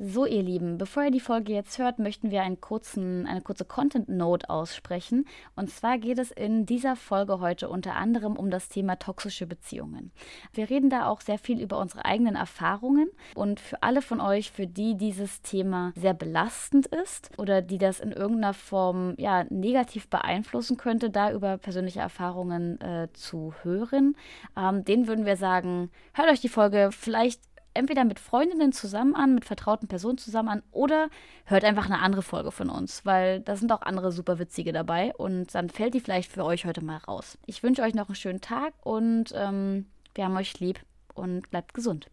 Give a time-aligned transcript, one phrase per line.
[0.00, 3.64] So, ihr Lieben, bevor ihr die Folge jetzt hört, möchten wir einen kurzen, eine kurze
[3.64, 5.24] Content-Note aussprechen.
[5.56, 10.12] Und zwar geht es in dieser Folge heute unter anderem um das Thema toxische Beziehungen.
[10.52, 13.10] Wir reden da auch sehr viel über unsere eigenen Erfahrungen.
[13.34, 17.98] Und für alle von euch, für die dieses Thema sehr belastend ist oder die das
[17.98, 24.16] in irgendeiner Form ja, negativ beeinflussen könnte, da über persönliche Erfahrungen äh, zu hören,
[24.56, 27.40] ähm, denen würden wir sagen, hört euch die Folge vielleicht
[27.78, 31.08] entweder mit Freundinnen zusammen an, mit vertrauten Personen zusammen an oder
[31.44, 35.14] hört einfach eine andere Folge von uns, weil da sind auch andere super witzige dabei
[35.16, 37.38] und dann fällt die vielleicht für euch heute mal raus.
[37.46, 40.80] Ich wünsche euch noch einen schönen Tag und ähm, wir haben euch lieb
[41.14, 42.10] und bleibt gesund.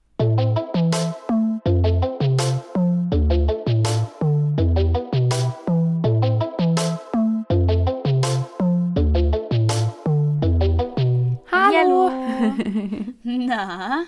[13.26, 14.06] Na?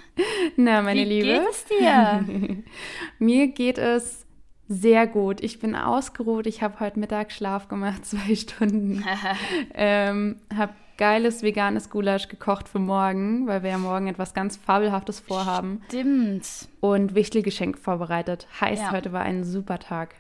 [0.56, 1.26] Na, meine Wie Liebe.
[1.26, 2.64] Wie geht es dir?
[3.20, 4.28] Mir geht es
[4.68, 5.42] sehr gut.
[5.42, 6.46] Ich bin ausgeruht.
[6.46, 9.04] Ich habe heute Mittag Schlaf gemacht, zwei Stunden.
[9.74, 15.20] ähm, habe geiles veganes Gulasch gekocht für morgen, weil wir ja morgen etwas ganz Fabelhaftes
[15.20, 15.82] vorhaben.
[15.88, 16.48] Stimmt.
[16.80, 18.48] Und Wichtelgeschenk vorbereitet.
[18.62, 18.92] Heißt, ja.
[18.92, 20.16] heute war ein super Tag.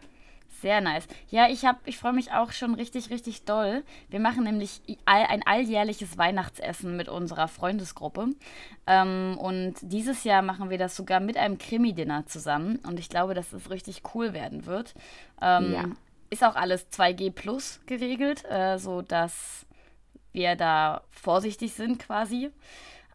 [0.61, 1.07] Sehr nice.
[1.29, 3.83] Ja, ich habe, ich freue mich auch schon richtig, richtig doll.
[4.09, 8.29] Wir machen nämlich ein alljährliches Weihnachtsessen mit unserer Freundesgruppe.
[8.87, 12.79] Ähm, und dieses Jahr machen wir das sogar mit einem Krimi-Dinner zusammen.
[12.87, 14.95] Und ich glaube, dass es richtig cool werden wird.
[15.41, 15.85] Ähm, ja.
[16.31, 19.67] Ist auch alles 2G plus geregelt, äh, sodass
[20.33, 22.49] wir da vorsichtig sind quasi.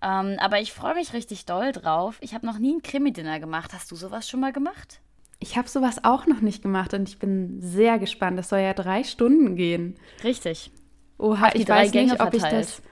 [0.01, 2.19] Ähm, aber ich freue mich richtig doll drauf.
[2.21, 3.73] Ich habe noch nie ein Krimi-Dinner gemacht.
[3.75, 5.02] Hast du sowas schon mal gemacht?
[5.43, 8.39] Ich habe sowas auch noch nicht gemacht und ich bin sehr gespannt.
[8.39, 9.97] Das soll ja drei Stunden gehen.
[10.23, 10.71] Richtig.
[11.19, 12.53] Oha, ich weiß Gänge nicht, ob verteilt.
[12.53, 12.83] ich das.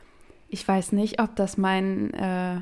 [0.48, 2.60] Ich weiß nicht, ob das mein äh,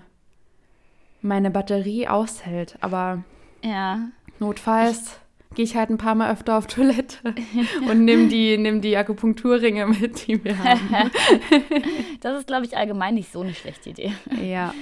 [1.23, 3.25] meine Batterie aushält, aber
[3.65, 4.11] ja.
[4.39, 5.19] notfalls
[5.55, 7.17] gehe ich halt ein paar Mal öfter auf Toilette
[7.91, 11.11] und nimm die, nimm die Akupunkturringe mit, die wir haben.
[12.21, 14.13] das ist, glaube ich, allgemein nicht so eine schlechte Idee.
[14.43, 14.75] Ja.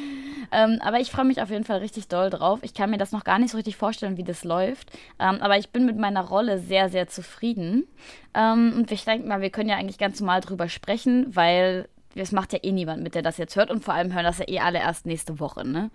[0.53, 2.61] Ähm, aber ich freue mich auf jeden Fall richtig doll drauf.
[2.63, 4.91] Ich kann mir das noch gar nicht so richtig vorstellen, wie das läuft.
[5.19, 7.87] Ähm, aber ich bin mit meiner Rolle sehr, sehr zufrieden.
[8.35, 12.33] Ähm, und ich denke mal, wir können ja eigentlich ganz normal drüber sprechen, weil es
[12.33, 13.71] macht ja eh niemand mit, der das jetzt hört.
[13.71, 15.67] Und vor allem hören das ja eh alle erst nächste Woche.
[15.67, 15.91] Ne?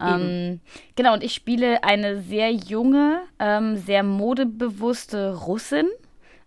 [0.00, 0.60] Ähm,
[0.96, 5.86] genau, und ich spiele eine sehr junge, ähm, sehr modebewusste Russin,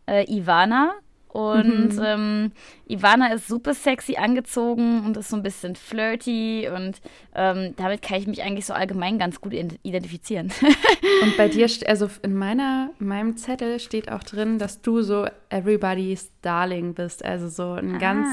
[0.07, 0.93] äh, Ivana,
[1.31, 2.03] und mhm.
[2.03, 2.51] ähm,
[2.89, 6.99] Ivana ist super sexy angezogen und ist so ein bisschen flirty und
[7.33, 10.51] ähm, damit kann ich mich eigentlich so allgemein ganz gut identifizieren.
[11.23, 16.31] und bei dir, also in meiner, meinem Zettel steht auch drin, dass du so everybody's
[16.41, 17.23] darling bist.
[17.23, 17.97] Also so ein ah.
[17.97, 18.27] ganz,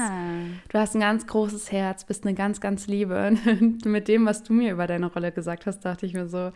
[0.67, 3.37] du hast ein ganz großes Herz, bist eine ganz, ganz Liebe.
[3.45, 6.51] Und mit dem, was du mir über deine Rolle gesagt hast, dachte ich mir so,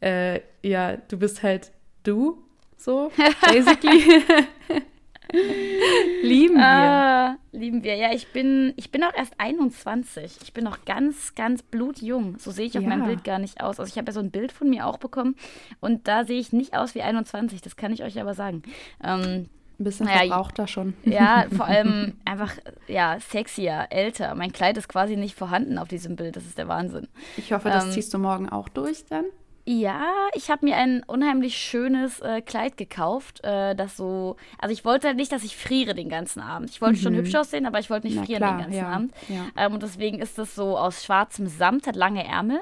[0.00, 1.72] äh, ja, du bist halt
[2.04, 2.42] du,
[2.78, 3.12] so,
[3.42, 4.22] basically.
[6.22, 6.64] lieben wir.
[6.64, 7.96] Ah, lieben wir.
[7.96, 10.38] Ja, ich bin, ich bin auch erst 21.
[10.42, 12.38] Ich bin noch ganz, ganz blutjung.
[12.38, 12.88] So sehe ich auf ja.
[12.88, 13.78] meinem Bild gar nicht aus.
[13.78, 15.36] Also ich habe ja so ein Bild von mir auch bekommen
[15.80, 17.60] und da sehe ich nicht aus wie 21.
[17.60, 18.62] Das kann ich euch aber sagen.
[19.02, 20.94] Ähm, ein bisschen naja, verbraucht da schon.
[21.04, 22.52] Ja, vor allem einfach,
[22.88, 24.34] ja, sexier, älter.
[24.34, 26.36] Mein Kleid ist quasi nicht vorhanden auf diesem Bild.
[26.36, 27.06] Das ist der Wahnsinn.
[27.36, 29.24] Ich hoffe, das ähm, ziehst du morgen auch durch dann.
[29.70, 34.82] Ja, ich habe mir ein unheimlich schönes äh, Kleid gekauft, äh, das so, also ich
[34.86, 36.70] wollte halt nicht, dass ich friere den ganzen Abend.
[36.70, 37.02] Ich wollte mhm.
[37.02, 39.14] schon hübsch aussehen, aber ich wollte nicht Na, frieren klar, den ganzen ja, Abend.
[39.28, 39.44] Ja.
[39.58, 42.60] Ähm, und deswegen ist das so aus schwarzem Samt, hat lange Ärmel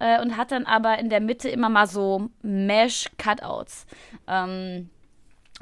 [0.00, 3.86] äh, und hat dann aber in der Mitte immer mal so Mesh-Cutouts.
[4.26, 4.90] Ähm,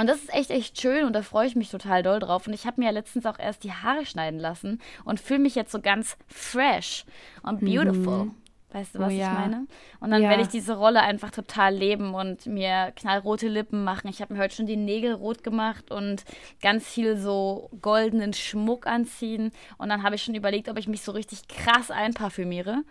[0.00, 2.46] und das ist echt, echt schön und da freue ich mich total doll drauf.
[2.46, 5.56] Und ich habe mir ja letztens auch erst die Haare schneiden lassen und fühle mich
[5.56, 7.04] jetzt so ganz fresh
[7.42, 8.24] und beautiful.
[8.24, 8.34] Mhm.
[8.76, 9.32] Weißt du, was oh, ja.
[9.32, 9.66] ich meine?
[10.00, 10.28] Und dann ja.
[10.28, 14.08] werde ich diese Rolle einfach total leben und mir knallrote Lippen machen.
[14.08, 16.26] Ich habe mir heute schon die Nägel rot gemacht und
[16.60, 19.50] ganz viel so goldenen Schmuck anziehen.
[19.78, 22.82] Und dann habe ich schon überlegt, ob ich mich so richtig krass einparfümiere.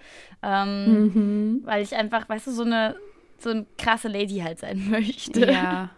[0.42, 1.62] Ähm, mhm.
[1.66, 2.96] Weil ich einfach, weißt du, so eine,
[3.38, 5.52] so eine krasse Lady halt sein möchte.
[5.52, 5.92] Ja.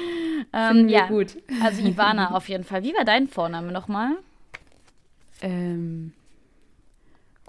[0.54, 1.36] ähm, ja, gut.
[1.62, 2.82] Also Ivana auf jeden Fall.
[2.82, 4.12] Wie war dein Vorname nochmal?
[5.42, 6.14] Ähm.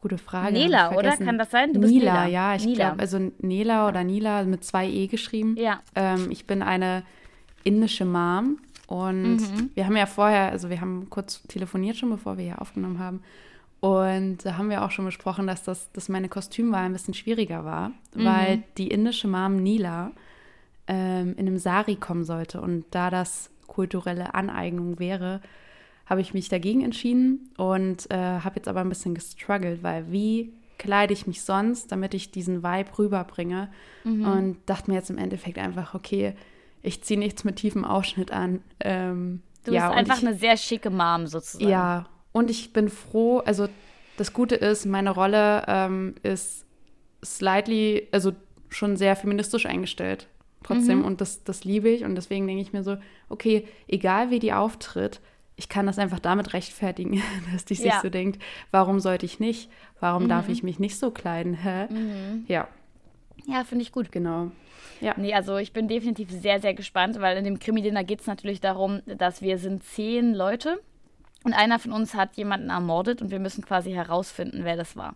[0.05, 0.53] Gute Frage.
[0.53, 1.17] Nela, oder?
[1.17, 1.73] Kann das sein?
[1.73, 2.27] Du bist Nila, Nila.
[2.27, 5.55] ja, ich glaube, also Nela oder Nila mit zwei E geschrieben.
[5.57, 5.81] Ja.
[5.95, 7.01] Ähm, ich bin eine
[7.63, 9.71] indische Mom und mhm.
[9.73, 13.23] wir haben ja vorher, also wir haben kurz telefoniert schon, bevor wir hier aufgenommen haben.
[13.79, 17.65] Und da haben wir auch schon besprochen, dass, das, dass meine Kostümwahl ein bisschen schwieriger
[17.65, 18.25] war, mhm.
[18.25, 20.11] weil die indische Mom Nila
[20.85, 22.61] ähm, in einem Sari kommen sollte.
[22.61, 25.41] Und da das kulturelle Aneignung wäre,
[26.05, 30.53] habe ich mich dagegen entschieden und äh, habe jetzt aber ein bisschen gestruggelt, weil wie
[30.77, 33.69] kleide ich mich sonst, damit ich diesen Vibe rüberbringe.
[34.03, 34.25] Mhm.
[34.25, 36.35] Und dachte mir jetzt im Endeffekt einfach, okay,
[36.81, 38.61] ich ziehe nichts mit tiefem Ausschnitt an.
[38.79, 41.69] Ähm, du ja, bist einfach ich, eine sehr schicke Mom sozusagen.
[41.69, 43.67] Ja, und ich bin froh, also
[44.17, 46.65] das Gute ist, meine Rolle ähm, ist
[47.23, 48.33] slightly, also
[48.69, 50.27] schon sehr feministisch eingestellt
[50.65, 51.05] trotzdem mhm.
[51.05, 52.97] und das, das liebe ich und deswegen denke ich mir so,
[53.29, 55.21] okay, egal wie die auftritt,
[55.55, 57.21] ich kann das einfach damit rechtfertigen,
[57.53, 58.01] dass die sich ja.
[58.01, 58.41] so denkt,
[58.71, 59.69] warum sollte ich nicht?
[59.99, 60.29] Warum mhm.
[60.29, 61.53] darf ich mich nicht so kleiden?
[61.53, 61.87] Hä?
[61.91, 62.45] Mhm.
[62.47, 62.67] Ja.
[63.45, 64.11] Ja, finde ich gut.
[64.11, 64.51] Genau.
[65.01, 65.13] Ja.
[65.17, 68.61] Nee, also ich bin definitiv sehr, sehr gespannt, weil in dem Krimi-Dinner geht es natürlich
[68.61, 70.79] darum, dass wir sind zehn Leute
[71.43, 75.15] und einer von uns hat jemanden ermordet und wir müssen quasi herausfinden, wer das war.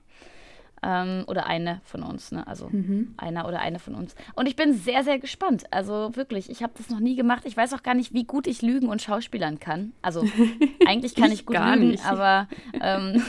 [0.81, 2.48] Ähm, oder eine von uns, ne?
[2.48, 3.14] Also mhm.
[3.18, 4.16] einer oder eine von uns.
[4.36, 5.66] Und ich bin sehr, sehr gespannt.
[5.72, 7.44] Also wirklich, ich habe das noch nie gemacht.
[7.46, 9.94] Ich weiß auch gar nicht, wie gut ich lügen und schauspielern kann.
[10.02, 10.24] Also
[10.88, 12.06] eigentlich kann ich, ich gut lügen, nicht.
[12.06, 12.48] aber
[12.80, 13.22] ähm,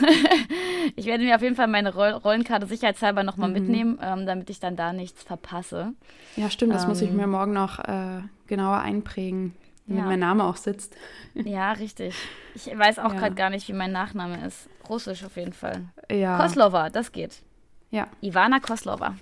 [0.97, 3.55] ich werde mir auf jeden Fall meine Roll Rollenkarte sicherheitshalber nochmal mhm.
[3.55, 5.93] mitnehmen, ähm, damit ich dann da nichts verpasse.
[6.37, 9.55] Ja, stimmt, das muss ich ähm, mir morgen noch äh, genauer einprägen.
[9.87, 10.09] Damit ja.
[10.09, 10.95] mein Name auch sitzt.
[11.35, 12.15] Ja, richtig.
[12.55, 13.19] Ich weiß auch ja.
[13.19, 14.69] gerade gar nicht, wie mein Nachname ist.
[14.89, 15.85] Russisch auf jeden Fall.
[16.11, 16.39] Ja.
[16.39, 17.43] Koslova, das geht.
[17.91, 18.09] Ja.
[18.23, 19.17] Ivana Koslova.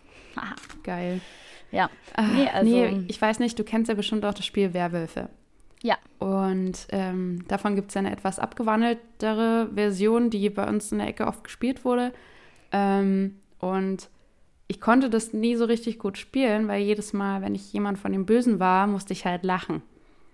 [0.83, 1.21] Geil.
[1.71, 1.91] Ja.
[2.35, 5.29] Nee, also, nee, ich weiß nicht, du kennst ja bestimmt auch das Spiel Werwölfe.
[5.83, 5.97] Ja.
[6.19, 11.27] Und ähm, davon gibt es eine etwas abgewandeltere Version, die bei uns in der Ecke
[11.27, 12.13] oft gespielt wurde.
[12.73, 14.09] Ähm, und
[14.67, 18.13] ich konnte das nie so richtig gut spielen, weil jedes Mal, wenn ich jemand von
[18.13, 19.83] dem Bösen war, musste ich halt lachen.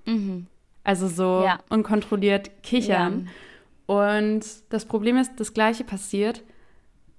[0.07, 0.47] Mhm.
[0.83, 1.59] Also so ja.
[1.69, 3.25] unkontrolliert kichern.
[3.27, 3.33] Ja.
[3.87, 6.43] Und das Problem ist, das Gleiche passiert,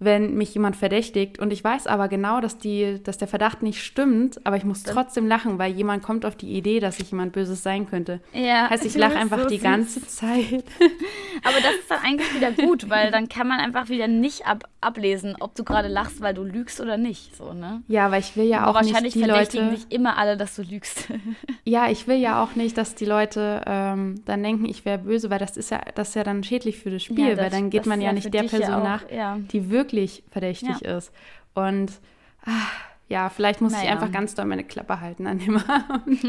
[0.06, 3.84] wenn mich jemand verdächtigt und ich weiß aber genau, dass, die, dass der Verdacht nicht
[3.84, 7.34] stimmt, aber ich muss trotzdem lachen, weil jemand kommt auf die Idee, dass ich jemand
[7.34, 8.22] Böses sein könnte.
[8.34, 9.64] Ja, heißt, ich lache einfach so die süß.
[9.64, 10.64] ganze Zeit.
[11.44, 14.64] Aber das ist dann eigentlich wieder gut, weil dann kann man einfach wieder nicht ab,
[14.82, 17.36] ablesen, ob du gerade lachst, weil du lügst oder nicht.
[17.36, 17.84] So, ne?
[17.88, 19.70] Ja, weil ich will ja aber auch nicht die Leute...
[19.70, 21.08] dich immer alle, dass du lügst.
[21.68, 25.32] Ja, ich will ja auch nicht, dass die Leute ähm, dann denken, ich wäre böse,
[25.32, 27.50] weil das ist ja, das ist ja dann schädlich für das Spiel, ja, das, weil
[27.50, 29.04] dann geht man ja, ja nicht der Person auch, nach,
[29.52, 30.98] die wirklich wirklich verdächtig ja.
[30.98, 31.12] ist.
[31.54, 31.92] Und
[32.46, 32.72] ach,
[33.08, 33.86] ja, vielleicht muss naja.
[33.86, 36.20] ich einfach ganz doll meine Klappe halten an dem Abend.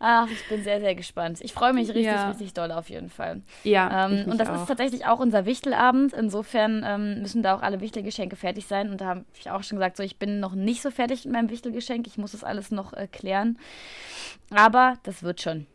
[0.00, 1.38] Ach, ich bin sehr, sehr gespannt.
[1.40, 2.28] Ich freue mich richtig, ja.
[2.28, 3.42] richtig doll auf jeden Fall.
[3.62, 4.06] Ja.
[4.06, 4.62] Ähm, und das auch.
[4.62, 6.12] ist tatsächlich auch unser Wichtelabend.
[6.12, 8.90] Insofern ähm, müssen da auch alle Wichtelgeschenke fertig sein.
[8.90, 11.32] Und da habe ich auch schon gesagt, so ich bin noch nicht so fertig mit
[11.32, 12.06] meinem Wichtelgeschenk.
[12.06, 13.58] Ich muss das alles noch äh, klären.
[14.50, 15.66] Aber das wird schon.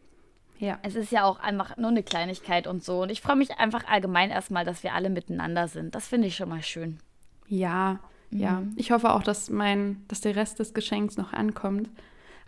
[0.59, 0.77] Ja.
[0.83, 3.03] Es ist ja auch einfach nur eine Kleinigkeit und so.
[3.03, 5.95] Und ich freue mich einfach allgemein erstmal, dass wir alle miteinander sind.
[5.95, 6.99] Das finde ich schon mal schön.
[7.47, 8.39] Ja, mhm.
[8.39, 8.63] ja.
[8.75, 11.89] Ich hoffe auch, dass mein, dass der Rest des Geschenks noch ankommt.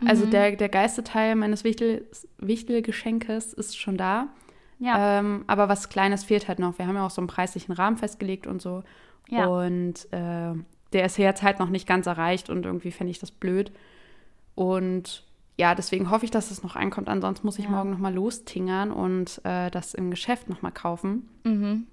[0.06, 0.30] Also mhm.
[0.30, 2.06] der, der geilste Teil meines Wichtel,
[2.38, 4.28] Wichtelgeschenkes ist schon da.
[4.78, 5.20] Ja.
[5.20, 6.78] Ähm, aber was Kleines fehlt halt noch.
[6.78, 8.82] Wir haben ja auch so einen preislichen Rahmen festgelegt und so.
[9.28, 9.46] Ja.
[9.46, 10.52] Und äh,
[10.92, 13.72] der ist jetzt halt noch nicht ganz erreicht und irgendwie fände ich das blöd.
[14.54, 15.24] Und
[15.58, 17.08] ja, deswegen hoffe ich, dass es noch einkommt.
[17.08, 17.70] Ansonsten muss ich ja.
[17.70, 21.28] morgen noch mal lostingern und äh, das im Geschäft noch mal kaufen.
[21.44, 21.86] Mhm.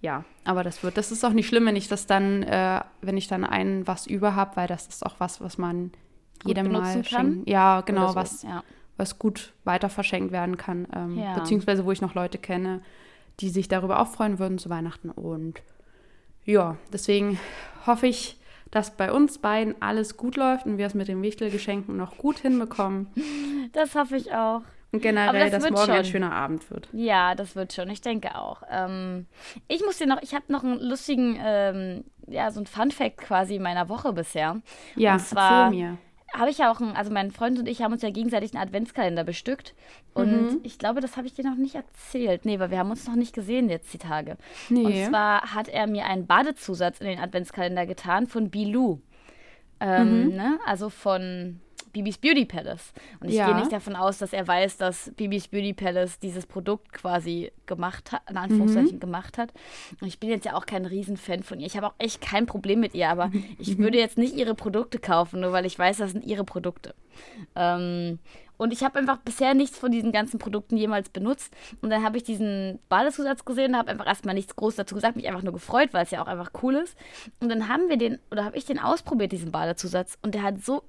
[0.00, 3.16] Ja, aber das wird, das ist auch nicht schlimm, wenn ich das dann, äh, wenn
[3.16, 5.90] ich dann ein was über habe, weil das ist auch was, was man
[6.44, 7.42] jedem mal schenken.
[7.48, 8.14] Ja, genau, so.
[8.14, 8.62] was, ja.
[8.96, 10.86] was gut weiter verschenkt werden kann.
[10.94, 11.34] Ähm, ja.
[11.34, 12.82] Beziehungsweise wo ich noch Leute kenne,
[13.40, 15.10] die sich darüber auch freuen würden zu Weihnachten.
[15.10, 15.62] Und
[16.44, 17.40] ja, deswegen
[17.86, 18.38] hoffe ich,
[18.70, 22.38] dass bei uns beiden alles gut läuft und wir es mit den Wichtelgeschenken noch gut
[22.38, 23.08] hinbekommen.
[23.72, 24.62] Das hoffe ich auch.
[24.92, 25.94] Und generell, das dass morgen schon.
[25.94, 26.88] ein schöner Abend wird.
[26.92, 27.90] Ja, das wird schon.
[27.90, 28.62] Ich denke auch.
[28.70, 29.26] Ähm,
[29.68, 33.58] ich muss dir noch, ich habe noch einen lustigen, ähm, ja, so ein Fun-Fact quasi
[33.58, 34.62] meiner Woche bisher.
[34.94, 35.98] Ja, und zwar, erzähl mir
[36.36, 38.62] habe ich ja auch, ein, also mein Freund und ich haben uns ja gegenseitig einen
[38.62, 39.74] Adventskalender bestückt.
[40.14, 40.60] Und mhm.
[40.62, 42.44] ich glaube, das habe ich dir noch nicht erzählt.
[42.44, 44.36] Nee, weil wir haben uns noch nicht gesehen jetzt die Tage.
[44.68, 44.84] Nee.
[44.84, 49.00] Und zwar hat er mir einen Badezusatz in den Adventskalender getan von Bilou.
[49.80, 50.36] Ähm, mhm.
[50.36, 50.58] ne?
[50.66, 51.60] Also von
[51.96, 52.92] Bibis Beauty Palace.
[53.20, 53.46] Und ich ja.
[53.46, 58.12] gehe nicht davon aus, dass er weiß, dass Bibis Beauty Palace dieses Produkt quasi gemacht
[58.12, 59.00] hat, in Anführungszeichen mhm.
[59.00, 59.54] gemacht hat.
[60.02, 61.66] Und ich bin jetzt ja auch kein Riesenfan von ihr.
[61.66, 64.98] Ich habe auch echt kein Problem mit ihr, aber ich würde jetzt nicht ihre Produkte
[64.98, 66.94] kaufen, nur weil ich weiß, das sind ihre Produkte.
[67.54, 68.18] Ähm,
[68.58, 71.54] und ich habe einfach bisher nichts von diesen ganzen Produkten jemals benutzt.
[71.80, 75.16] Und dann habe ich diesen Badezusatz gesehen und habe einfach erstmal nichts groß dazu gesagt,
[75.16, 76.94] mich einfach nur gefreut, weil es ja auch einfach cool ist.
[77.40, 80.18] Und dann haben wir den, oder habe ich den ausprobiert, diesen Badezusatz.
[80.22, 80.82] Und der hat so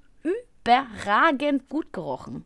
[0.68, 2.46] überragend gut gerochen.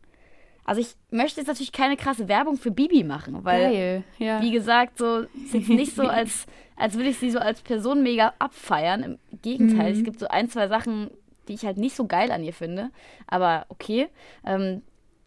[0.63, 4.41] Also ich möchte jetzt natürlich keine krasse Werbung für Bibi machen, weil, Geil, ja.
[4.41, 8.03] wie gesagt, so ist jetzt nicht so, als, als würde ich sie so als Person
[8.03, 9.03] mega abfeiern.
[9.03, 9.99] Im Gegenteil, mhm.
[9.99, 11.09] es gibt so ein, zwei Sachen,
[11.47, 12.91] die ich halt nicht so geil an ihr finde.
[13.27, 14.07] Aber okay.
[14.45, 14.83] Ähm,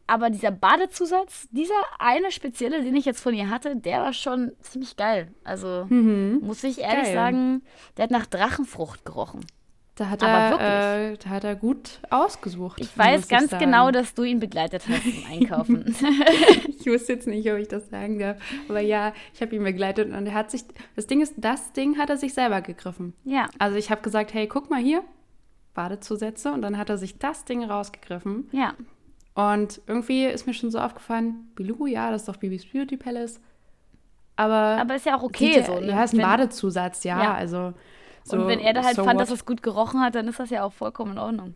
[0.07, 4.53] aber dieser Badezusatz, dieser eine spezielle, den ich jetzt von ihr hatte, der war schon
[4.61, 5.29] ziemlich geil.
[5.45, 6.41] Also mhm.
[6.43, 7.15] muss ich ehrlich geil.
[7.15, 7.63] sagen,
[7.97, 9.41] der hat nach Drachenfrucht gerochen.
[9.97, 12.81] Da hat, er, äh, da hat er gut ausgesucht.
[12.81, 15.95] Ich weiß ganz ich genau, dass du ihn begleitet hast zum Einkaufen.
[16.69, 18.39] ich wusste jetzt nicht, ob ich das sagen darf.
[18.69, 20.65] Aber ja, ich habe ihn begleitet und er hat sich.
[20.97, 23.15] Das Ding ist, das Ding hat er sich selber gegriffen.
[23.23, 23.49] Ja.
[23.59, 25.05] Also ich habe gesagt, hey, guck mal hier,
[25.75, 26.53] Badezusätze.
[26.53, 28.49] Und dann hat er sich das Ding rausgegriffen.
[28.51, 28.75] Ja.
[29.35, 33.41] Und irgendwie ist mir schon so aufgefallen, Bilou, ja, das ist doch Bibis Beauty Palace.
[34.35, 34.81] Aber.
[34.81, 35.79] Aber ist ja auch okay so.
[35.79, 35.87] Ne?
[35.87, 37.23] Ja, ist ein Badezusatz, ja.
[37.23, 37.35] ja.
[37.35, 37.75] Also.
[38.25, 39.23] So, und wenn er da halt so fand, what?
[39.23, 41.55] dass es gut gerochen hat, dann ist das ja auch vollkommen in Ordnung.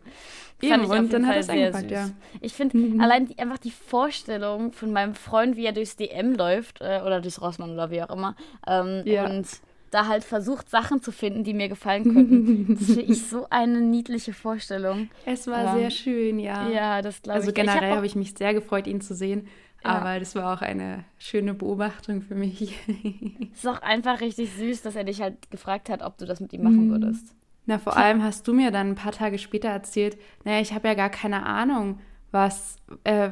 [0.61, 2.09] Eben, und dann Fall hat es eingepackt, ja.
[2.41, 3.01] Ich finde mhm.
[3.01, 7.21] allein die, einfach die Vorstellung von meinem Freund, wie er durchs DM läuft, äh, oder
[7.21, 8.35] durchs Rossmann oder wie auch immer,
[8.67, 9.25] ähm, ja.
[9.25, 9.47] und
[9.89, 12.75] da halt versucht, Sachen zu finden, die mir gefallen könnten.
[12.79, 15.09] Das finde ich so eine niedliche Vorstellung.
[15.25, 15.73] Es war ja.
[15.75, 16.69] sehr schön, ja.
[16.69, 17.57] Ja, das glaube also ich.
[17.57, 19.47] Also generell habe hab ich mich sehr gefreut, ihn zu sehen.
[19.83, 19.91] Ja.
[19.91, 22.77] Aber das war auch eine schöne Beobachtung für mich.
[23.53, 26.39] es ist auch einfach richtig süß, dass er dich halt gefragt hat, ob du das
[26.39, 26.91] mit ihm machen mhm.
[26.91, 27.33] würdest.
[27.65, 30.87] Na, vor allem hast du mir dann ein paar Tage später erzählt, naja, ich habe
[30.87, 31.99] ja gar keine Ahnung,
[32.31, 33.29] was, äh,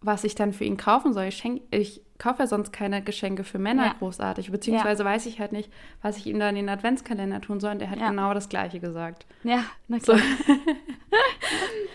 [0.00, 1.24] was ich dann für ihn kaufen soll.
[1.24, 3.94] Ich, schenk, ich kaufe ja sonst keine Geschenke für Männer ja.
[3.98, 5.08] großartig, beziehungsweise ja.
[5.08, 7.72] weiß ich halt nicht, was ich ihm da in den Adventskalender tun soll.
[7.72, 8.10] Und er hat ja.
[8.10, 9.26] genau das Gleiche gesagt.
[9.42, 10.18] Ja, na klar.
[10.18, 10.54] So.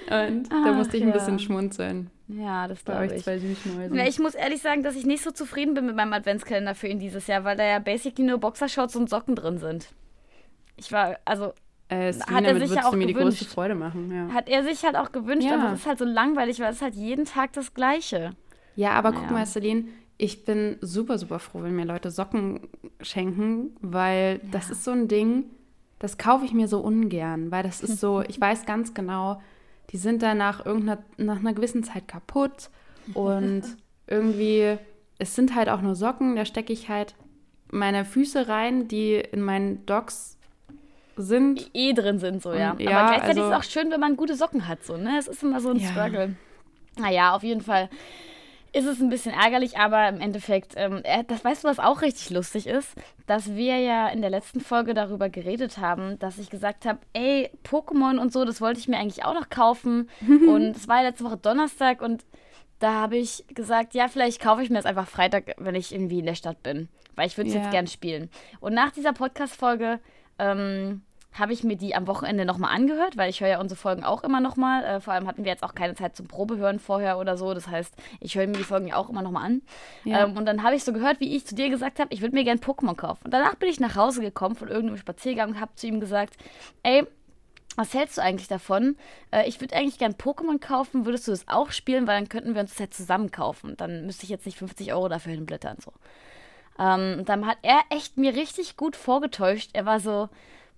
[0.10, 2.10] und Ach, da musste ich ein bisschen schmunzeln.
[2.28, 3.24] Ja, das glaube ich.
[3.24, 3.96] Zwei Süßmäuse.
[3.96, 6.88] Ja, ich muss ehrlich sagen, dass ich nicht so zufrieden bin mit meinem Adventskalender für
[6.88, 9.88] ihn dieses Jahr, weil da ja basically nur Boxershorts und Socken drin sind.
[10.76, 11.54] Ich war, also
[11.90, 13.40] äh, hat er sich ja auch mir gewünscht.
[13.40, 14.12] die größte Freude machen.
[14.14, 14.34] Ja.
[14.34, 15.56] Hat er sich halt auch gewünscht, ja.
[15.56, 18.32] aber es ist halt so langweilig, weil es ist halt jeden Tag das Gleiche.
[18.76, 19.22] Ja, aber naja.
[19.22, 19.86] guck mal, Celine,
[20.18, 22.68] ich bin super, super froh, wenn mir Leute Socken
[23.02, 24.50] schenken, weil ja.
[24.52, 25.46] das ist so ein Ding,
[26.00, 29.42] das kaufe ich mir so ungern, weil das ist so, ich weiß ganz genau,
[29.91, 32.70] die sind dann nach irgendeiner nach einer gewissen Zeit kaputt
[33.13, 33.63] und
[34.08, 34.77] irgendwie,
[35.20, 37.15] es sind halt auch nur Socken, da stecke ich halt
[37.72, 40.38] meine Füße rein, die in meinen Docs
[41.17, 41.70] sind.
[41.74, 42.72] Eh drin sind, so, ja.
[42.72, 44.98] Und, ja Aber gleichzeitig also, ist es auch schön, wenn man gute Socken hat, so,
[44.98, 45.17] ne?
[45.17, 45.89] Es ist immer so ein ja.
[45.89, 46.36] Struggle.
[46.98, 47.89] Naja, auf jeden Fall
[48.74, 52.30] ist es ein bisschen ärgerlich, aber im Endeffekt, ähm, das weißt du, was auch richtig
[52.30, 52.94] lustig ist,
[53.26, 57.50] dass wir ja in der letzten Folge darüber geredet haben, dass ich gesagt habe, ey,
[57.64, 60.10] Pokémon und so, das wollte ich mir eigentlich auch noch kaufen.
[60.28, 62.26] und es war letzte Woche Donnerstag und
[62.80, 66.20] da habe ich gesagt, ja, vielleicht kaufe ich mir das einfach Freitag, wenn ich irgendwie
[66.20, 67.64] in der Stadt bin, weil ich würde es yeah.
[67.64, 68.30] jetzt gern spielen.
[68.60, 70.00] Und nach dieser Podcast-Folge
[70.38, 71.02] ähm,
[71.39, 74.24] habe ich mir die am Wochenende nochmal angehört, weil ich höre ja unsere Folgen auch
[74.24, 74.84] immer nochmal.
[74.84, 77.53] Äh, vor allem hatten wir jetzt auch keine Zeit zum Probehören vorher oder so.
[77.53, 79.62] Das heißt, ich höre mir die Folgen ja auch immer nochmal an.
[80.03, 80.25] Ja.
[80.25, 82.36] Ähm, und dann habe ich so gehört, wie ich zu dir gesagt habe, ich würde
[82.36, 83.25] mir gerne Pokémon kaufen.
[83.25, 86.36] Und danach bin ich nach Hause gekommen von irgendeinem Spaziergang und habe zu ihm gesagt,
[86.84, 87.06] ey,
[87.75, 88.98] was hältst du eigentlich davon?
[89.32, 91.06] Äh, ich würde eigentlich gerne Pokémon kaufen.
[91.06, 92.08] Würdest du das auch spielen?
[92.08, 93.77] Weil dann könnten wir uns das halt zusammen kaufen.
[93.77, 95.77] Dann müsste ich jetzt nicht 50 Euro dafür hinblättern.
[95.79, 95.94] So.
[96.79, 99.72] Ähm, dann hat er echt mir richtig gut vorgetäuscht.
[99.74, 100.29] Er war so,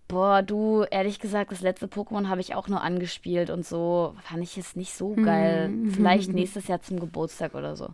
[0.09, 4.41] Boah, du, ehrlich gesagt, das letzte Pokémon habe ich auch nur angespielt und so fand
[4.41, 5.67] ich es nicht so geil.
[5.67, 5.91] Hm.
[5.91, 7.89] Vielleicht nächstes Jahr zum Geburtstag oder so.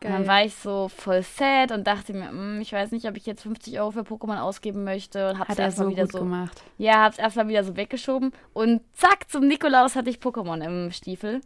[0.00, 0.12] Geil.
[0.12, 3.16] Und dann war ich so voll sad und dachte mir, hm, ich weiß nicht, ob
[3.16, 6.62] ich jetzt 50 Euro für Pokémon ausgeben möchte und hab's erstmal so wieder so gemacht.
[6.76, 11.40] Ja, hab's erstmal wieder so weggeschoben und zack, zum Nikolaus hatte ich Pokémon im Stiefel.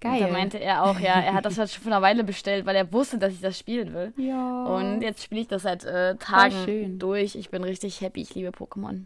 [0.00, 0.12] Geil.
[0.12, 2.64] Und da meinte er auch, ja, er hat das halt schon vor einer Weile bestellt,
[2.64, 4.14] weil er wusste, dass ich das spielen will.
[4.16, 4.64] Ja.
[4.64, 7.36] Und jetzt spiele ich das seit äh, Tagen durch.
[7.36, 9.04] Ich bin richtig happy, ich liebe Pokémon.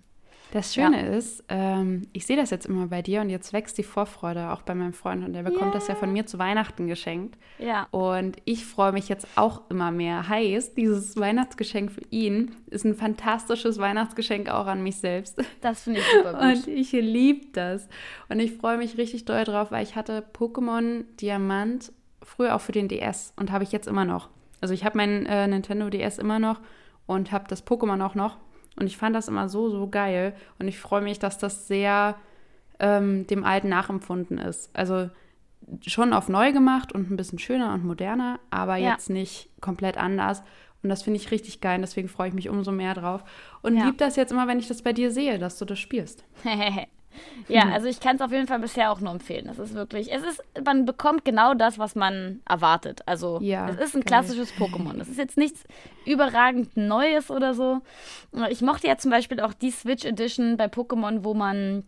[0.50, 1.16] Das Schöne ja.
[1.16, 4.62] ist, ähm, ich sehe das jetzt immer bei dir und jetzt wächst die Vorfreude auch
[4.62, 5.74] bei meinem Freund und der bekommt yeah.
[5.74, 7.36] das ja von mir zu Weihnachten geschenkt.
[7.58, 7.86] Ja.
[7.90, 10.26] Und ich freue mich jetzt auch immer mehr.
[10.26, 15.42] Heißt, dieses Weihnachtsgeschenk für ihn ist ein fantastisches Weihnachtsgeschenk auch an mich selbst.
[15.60, 16.42] Das finde ich super gut.
[16.42, 17.88] Und ich liebe das.
[18.28, 22.72] Und ich freue mich richtig doll drauf, weil ich hatte Pokémon Diamant früher auch für
[22.72, 24.28] den DS und habe ich jetzt immer noch.
[24.60, 26.60] Also ich habe meinen äh, Nintendo DS immer noch
[27.06, 28.36] und habe das Pokémon auch noch
[28.78, 30.34] und ich fand das immer so, so geil.
[30.58, 32.16] Und ich freue mich, dass das sehr
[32.78, 34.70] ähm, dem Alten nachempfunden ist.
[34.74, 35.10] Also
[35.86, 38.92] schon auf neu gemacht und ein bisschen schöner und moderner, aber ja.
[38.92, 40.42] jetzt nicht komplett anders.
[40.82, 41.78] Und das finde ich richtig geil.
[41.80, 43.24] Deswegen freue ich mich umso mehr drauf.
[43.62, 43.86] Und ja.
[43.86, 46.24] lieb das jetzt immer, wenn ich das bei dir sehe, dass du das spielst.
[47.48, 49.48] Ja, also ich kann es auf jeden Fall bisher auch nur empfehlen.
[49.48, 53.02] Es ist wirklich, es ist, man bekommt genau das, was man erwartet.
[53.06, 55.00] Also ja, es ist ein klassisches Pokémon.
[55.00, 55.64] Es ist jetzt nichts
[56.04, 57.80] überragend Neues oder so.
[58.50, 61.84] Ich mochte ja zum Beispiel auch die Switch Edition bei Pokémon, wo man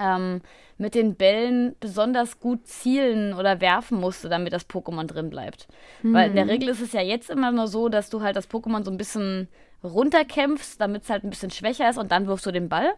[0.00, 0.40] ähm,
[0.78, 5.68] mit den Bällen besonders gut zielen oder werfen musste, damit das Pokémon drin bleibt.
[6.02, 6.14] Mhm.
[6.14, 6.50] Weil in der mhm.
[6.50, 8.98] Regel ist es ja jetzt immer nur so, dass du halt das Pokémon so ein
[8.98, 9.48] bisschen
[9.86, 12.92] runterkämpfst, damit es halt ein bisschen schwächer ist und dann wirfst du den Ball.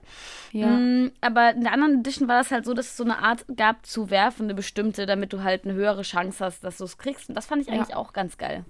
[0.53, 0.67] Ja.
[0.67, 3.45] Mm, aber in der anderen Edition war das halt so, dass es so eine Art
[3.57, 6.99] gab zu werfen, eine bestimmte, damit du halt eine höhere Chance hast, dass du es
[6.99, 7.29] kriegst.
[7.29, 7.97] Und das fand ich eigentlich ja.
[7.97, 8.65] auch ganz geil.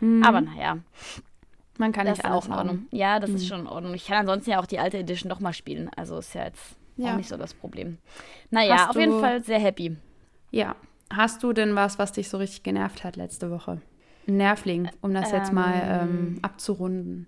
[0.00, 0.22] Mhm.
[0.22, 0.78] Aber naja.
[1.76, 2.86] Man kann das nicht alles auch in Ordnung.
[2.92, 3.36] Ja, das mhm.
[3.36, 3.94] ist schon in Ordnung.
[3.94, 5.90] Ich kann ansonsten ja auch die alte Edition nochmal spielen.
[5.96, 7.12] Also ist ja jetzt ja.
[7.12, 7.98] auch nicht so das Problem.
[8.50, 9.96] Naja, Hast auf jeden Fall sehr happy.
[10.50, 10.76] Ja.
[11.12, 13.80] Hast du denn was, was dich so richtig genervt hat letzte Woche?
[14.26, 17.26] Nervling, um das ähm, jetzt mal ähm, ähm abzurunden.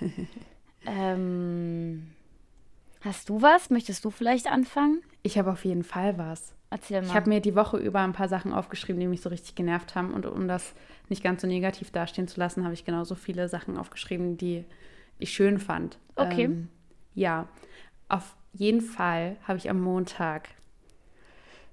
[0.86, 2.10] ähm,
[3.00, 3.70] hast du was?
[3.70, 5.02] Möchtest du vielleicht anfangen?
[5.22, 6.54] Ich habe auf jeden Fall was.
[6.70, 7.08] Erzähl mal.
[7.08, 9.94] Ich habe mir die Woche über ein paar Sachen aufgeschrieben, die mich so richtig genervt
[9.94, 10.12] haben.
[10.12, 10.74] Und um das
[11.08, 14.64] nicht ganz so negativ dastehen zu lassen, habe ich genauso viele Sachen aufgeschrieben, die
[15.18, 15.98] ich schön fand.
[16.16, 16.44] Okay.
[16.44, 16.68] Ähm,
[17.14, 17.48] ja,
[18.08, 20.50] auf jeden Fall habe ich am Montag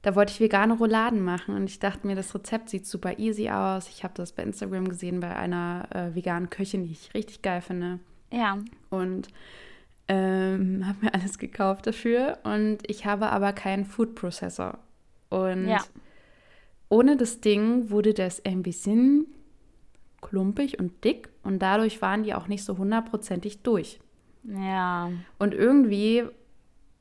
[0.06, 3.50] da wollte ich vegane Rouladen machen und ich dachte mir, das Rezept sieht super easy
[3.50, 3.90] aus.
[3.90, 7.60] Ich habe das bei Instagram gesehen bei einer äh, veganen Köchin, die ich richtig geil
[7.60, 7.98] finde.
[8.32, 8.60] Ja.
[8.92, 9.30] Und
[10.08, 14.78] ähm, habe mir alles gekauft dafür und ich habe aber keinen Food Processor.
[15.30, 15.84] Und ja.
[16.90, 19.26] ohne das Ding wurde das ein bisschen
[20.22, 24.00] klumpig und dick und dadurch waren die auch nicht so hundertprozentig durch.
[24.44, 25.10] Ja.
[25.40, 26.26] Und irgendwie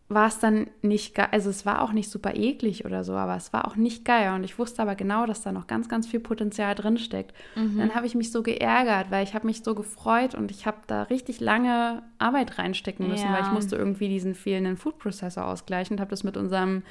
[0.08, 1.28] war es dann nicht geil.
[1.30, 4.34] Also es war auch nicht super eklig oder so, aber es war auch nicht geil.
[4.34, 7.32] Und ich wusste aber genau, dass da noch ganz, ganz viel Potenzial drin steckt.
[7.56, 7.78] Mhm.
[7.78, 10.76] Dann habe ich mich so geärgert, weil ich habe mich so gefreut und ich habe
[10.86, 13.32] da richtig lange Arbeit reinstecken müssen, ja.
[13.32, 16.82] weil ich musste irgendwie diesen fehlenden Food Processor ausgleichen und habe das mit unserem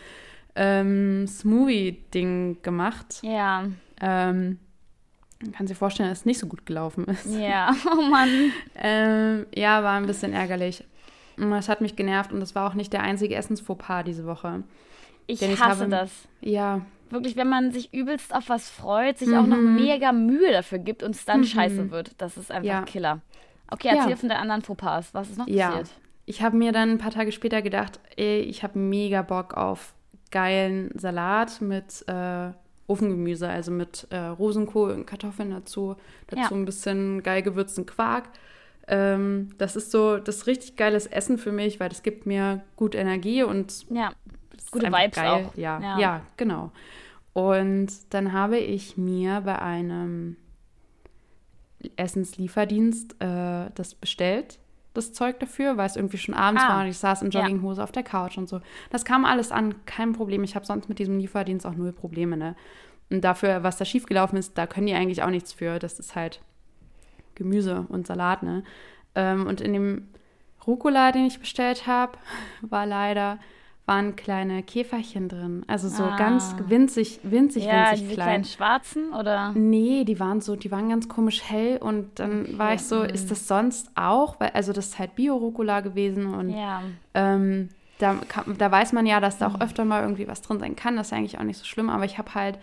[0.56, 3.20] ähm, Smoothie-Ding gemacht.
[3.22, 3.66] Ja.
[4.02, 4.58] Ähm,
[5.42, 7.28] man kann sich vorstellen, dass es nicht so gut gelaufen ist.
[7.28, 8.52] Ja, oh Mann.
[8.76, 10.84] ähm, ja, war ein bisschen ärgerlich.
[11.38, 14.64] Das hat mich genervt und das war auch nicht der einzige Essensfauxpas diese Woche.
[15.28, 16.28] Ich Denn hasse habe, das.
[16.42, 16.82] Ja.
[17.10, 19.38] Wirklich, wenn man sich übelst auf was freut, sich mhm.
[19.38, 19.76] auch noch mhm.
[19.76, 21.46] mega Mühe dafür gibt und es dann mhm.
[21.46, 22.12] scheiße wird.
[22.18, 22.82] Das ist einfach ja.
[22.84, 23.22] Killer.
[23.70, 24.16] Okay, erzähl ja.
[24.16, 25.14] von der anderen Fauxpas.
[25.14, 25.70] Was ist noch ja.
[25.70, 25.90] passiert?
[26.26, 29.94] Ich habe mir dann ein paar Tage später gedacht, ey, ich habe mega Bock auf
[30.32, 32.52] geilen Salat mit äh,
[32.88, 35.96] Ofengemüse, also mit äh, Rosenkohl und Kartoffeln dazu.
[36.28, 36.60] Dazu ja.
[36.60, 38.30] ein bisschen geil gewürzten Quark.
[38.88, 42.96] Ähm, das ist so das richtig geiles Essen für mich, weil das gibt mir gut
[42.96, 44.12] Energie und ja,
[44.72, 45.30] gute Vibes geil.
[45.30, 45.56] auch.
[45.56, 46.72] Ja, ja, ja, genau.
[47.34, 50.38] Und dann habe ich mir bei einem
[51.96, 54.60] Essenslieferdienst äh, das bestellt,
[54.94, 57.80] das Zeug dafür, weil es irgendwie schon abends ah, war und ich saß in Jogginghose
[57.80, 57.84] ja.
[57.84, 58.62] auf der Couch und so.
[58.92, 60.44] Das kam alles an, kein Problem.
[60.44, 62.56] Ich habe sonst mit diesem Lieferdienst auch null Probleme, ne?
[63.10, 65.80] Und dafür, was da schiefgelaufen ist, da können die eigentlich auch nichts für.
[65.80, 66.42] Das ist halt
[67.36, 68.64] Gemüse und Salat, ne?
[69.16, 70.08] Ähm, und in dem
[70.66, 72.18] Rucola, den ich bestellt habe,
[72.62, 73.40] war leider
[73.86, 75.64] waren kleine Käferchen drin.
[75.68, 76.16] Also so ah.
[76.16, 78.28] ganz winzig, winzig, ja, winzig diese klein.
[78.28, 79.52] kleinen schwarzen oder?
[79.56, 82.58] Nee, die waren so, die waren ganz komisch hell und dann okay.
[82.58, 84.40] war ich so, ist das sonst auch?
[84.40, 86.82] Weil, also das ist halt Bio-Rucola gewesen und ja.
[87.14, 87.70] ähm,
[88.00, 88.16] da,
[88.58, 89.62] da weiß man ja, dass da auch mhm.
[89.62, 90.96] öfter mal irgendwie was drin sein kann.
[90.96, 92.60] Das ist eigentlich auch nicht so schlimm, aber ich habe halt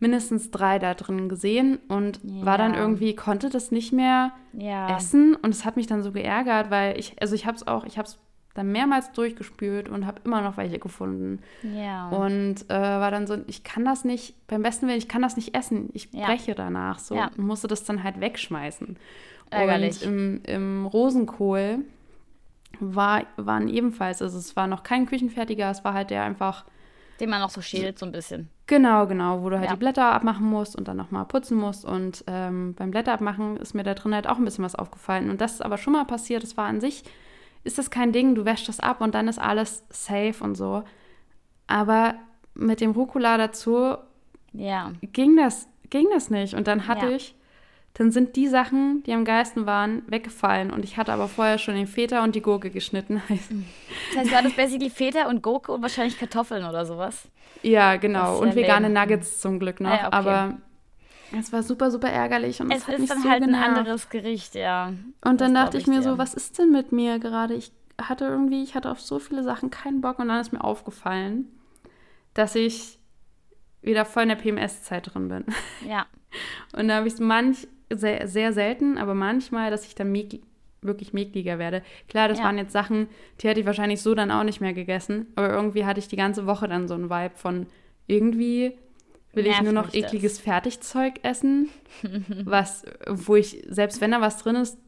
[0.00, 2.44] mindestens drei da drin gesehen und ja.
[2.44, 4.96] war dann irgendwie, konnte das nicht mehr ja.
[4.96, 7.84] essen und es hat mich dann so geärgert, weil ich, also ich habe es auch,
[7.84, 8.18] ich habe es
[8.54, 11.40] dann mehrmals durchgespült und habe immer noch welche gefunden.
[11.62, 12.08] Ja.
[12.08, 15.36] Und äh, war dann so, ich kann das nicht, beim besten Willen, ich kann das
[15.36, 15.90] nicht essen.
[15.92, 18.96] Ich breche danach so und musste das dann halt wegschmeißen.
[19.50, 20.04] Ärgerlich.
[20.04, 21.84] Und im, im Rosenkohl
[22.80, 26.64] war, waren ebenfalls, also es war noch kein Küchenfertiger, es war halt der einfach
[27.20, 28.48] den man noch so schält, so ein bisschen.
[28.66, 29.74] Genau, genau, wo du halt ja.
[29.74, 31.84] die Blätter abmachen musst und dann nochmal putzen musst.
[31.84, 35.30] Und ähm, beim Blätter abmachen ist mir da drin halt auch ein bisschen was aufgefallen.
[35.30, 36.42] Und das ist aber schon mal passiert.
[36.42, 37.04] Das war an sich,
[37.64, 40.82] ist das kein Ding, du wäschst das ab und dann ist alles safe und so.
[41.66, 42.14] Aber
[42.54, 43.96] mit dem Rucola dazu
[44.52, 44.92] ja.
[45.02, 46.54] ging, das, ging das nicht.
[46.54, 47.16] Und dann hatte ja.
[47.16, 47.34] ich
[48.00, 50.70] dann sind die Sachen, die am geilsten waren, weggefallen.
[50.70, 53.20] Und ich hatte aber vorher schon den Feta und die Gurke geschnitten.
[54.14, 57.28] Das heißt, war das basically Feta und Gurke und wahrscheinlich Kartoffeln oder sowas?
[57.62, 58.38] Ja, genau.
[58.38, 59.00] Und vegane lame.
[59.00, 59.90] Nuggets zum Glück noch.
[59.90, 60.16] Ah, ja, okay.
[60.16, 60.58] Aber
[61.38, 62.62] es war super, super ärgerlich.
[62.62, 63.68] Und es ist dann so halt genervt.
[63.68, 64.94] ein anderes Gericht, ja.
[65.22, 67.52] Und dann dachte ich, mir so, was ist denn mit mir gerade?
[67.52, 70.18] Ich hatte irgendwie, ich hatte auf so viele Sachen keinen Bock.
[70.18, 71.50] Und dann ist mir aufgefallen,
[72.32, 72.98] dass ich
[73.82, 75.44] wieder voll in der PMS-Zeit drin bin.
[75.86, 76.06] Ja.
[76.72, 80.40] Und da habe ich manch sehr, sehr selten, aber manchmal, dass ich dann meg
[80.82, 81.82] wirklich mekliger werde.
[82.08, 82.44] Klar, das ja.
[82.44, 83.08] waren jetzt Sachen,
[83.40, 86.16] die hätte ich wahrscheinlich so dann auch nicht mehr gegessen, aber irgendwie hatte ich die
[86.16, 87.66] ganze Woche dann so einen Vibe von
[88.06, 88.72] irgendwie
[89.32, 90.40] will Nerv ich nur noch ekliges das.
[90.40, 91.68] Fertigzeug essen,
[92.44, 94.78] was, wo ich, selbst wenn da was drin ist,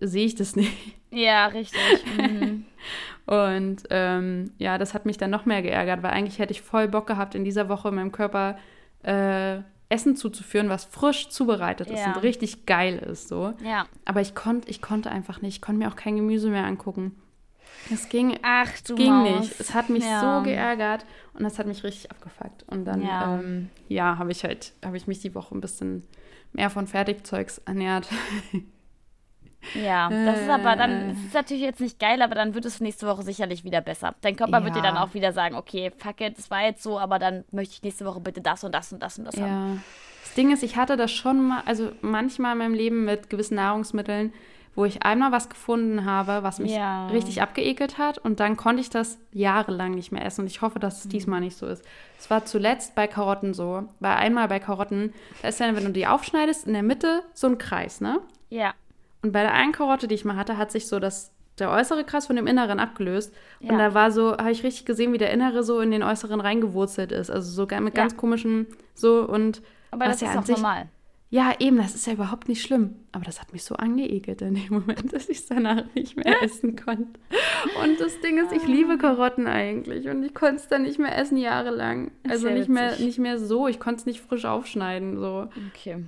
[0.00, 0.72] sehe ich das nicht.
[1.10, 1.80] Ja, richtig.
[2.16, 2.64] Mhm.
[3.26, 6.88] Und ähm, ja, das hat mich dann noch mehr geärgert, weil eigentlich hätte ich voll
[6.88, 8.58] Bock gehabt, in dieser Woche meinem Körper
[9.02, 9.58] äh,
[9.92, 11.96] Essen zuzuführen, was frisch zubereitet ja.
[11.96, 13.28] ist und richtig geil ist.
[13.28, 13.52] So.
[13.62, 13.86] Ja.
[14.04, 15.56] Aber ich, konnt, ich konnte einfach nicht.
[15.56, 17.14] Ich konnte mir auch kein Gemüse mehr angucken.
[17.90, 19.40] Es ging, Ach, du ging Maus.
[19.40, 19.60] nicht.
[19.60, 20.38] Es hat mich ja.
[20.38, 22.64] so geärgert und das hat mich richtig abgefuckt.
[22.68, 26.04] Und dann, ja, ähm, ja habe ich halt, habe ich mich die Woche ein bisschen
[26.52, 28.08] mehr von Fertigzeugs ernährt.
[29.74, 32.80] Ja, das ist aber dann, das ist natürlich jetzt nicht geil, aber dann wird es
[32.80, 34.14] nächste Woche sicherlich wieder besser.
[34.20, 34.64] Dein Körper ja.
[34.64, 37.44] wird dir dann auch wieder sagen, okay, fuck it, es war jetzt so, aber dann
[37.50, 39.46] möchte ich nächste Woche bitte das und das und das und das ja.
[39.46, 39.84] haben.
[40.24, 43.56] Das Ding ist, ich hatte das schon mal, also manchmal in meinem Leben mit gewissen
[43.56, 44.32] Nahrungsmitteln,
[44.74, 47.08] wo ich einmal was gefunden habe, was mich ja.
[47.08, 50.78] richtig abgeekelt hat und dann konnte ich das jahrelang nicht mehr essen und ich hoffe,
[50.78, 51.10] dass es mhm.
[51.10, 51.84] diesmal nicht so ist.
[52.18, 55.90] Es war zuletzt bei Karotten so, weil einmal bei Karotten, da ist ja, wenn du
[55.90, 58.20] die aufschneidest, in der Mitte so ein Kreis, ne?
[58.48, 58.74] Ja.
[59.22, 62.04] Und bei der einen Karotte, die ich mal hatte, hat sich so das, der äußere
[62.04, 63.32] Kreis von dem inneren abgelöst.
[63.60, 63.72] Ja.
[63.72, 66.40] Und da war so, habe ich richtig gesehen, wie der innere so in den äußeren
[66.40, 67.30] reingewurzelt ist.
[67.30, 68.18] Also so mit ganz ja.
[68.18, 69.62] komischen, so und.
[69.90, 70.88] Aber das ist ja auch sich, normal.
[71.32, 72.96] Ja, eben, das ist ja überhaupt nicht schlimm.
[73.10, 76.34] Aber das hat mich so angeekelt in dem Moment, dass ich es danach nicht mehr
[76.42, 77.18] essen konnte.
[77.82, 80.08] Und das Ding ist, ich liebe Karotten eigentlich.
[80.08, 82.10] Und ich konnte es dann nicht mehr essen jahrelang.
[82.28, 83.66] Also nicht mehr, nicht mehr so.
[83.66, 85.16] Ich konnte es nicht frisch aufschneiden.
[85.18, 85.48] So.
[85.70, 86.04] Okay.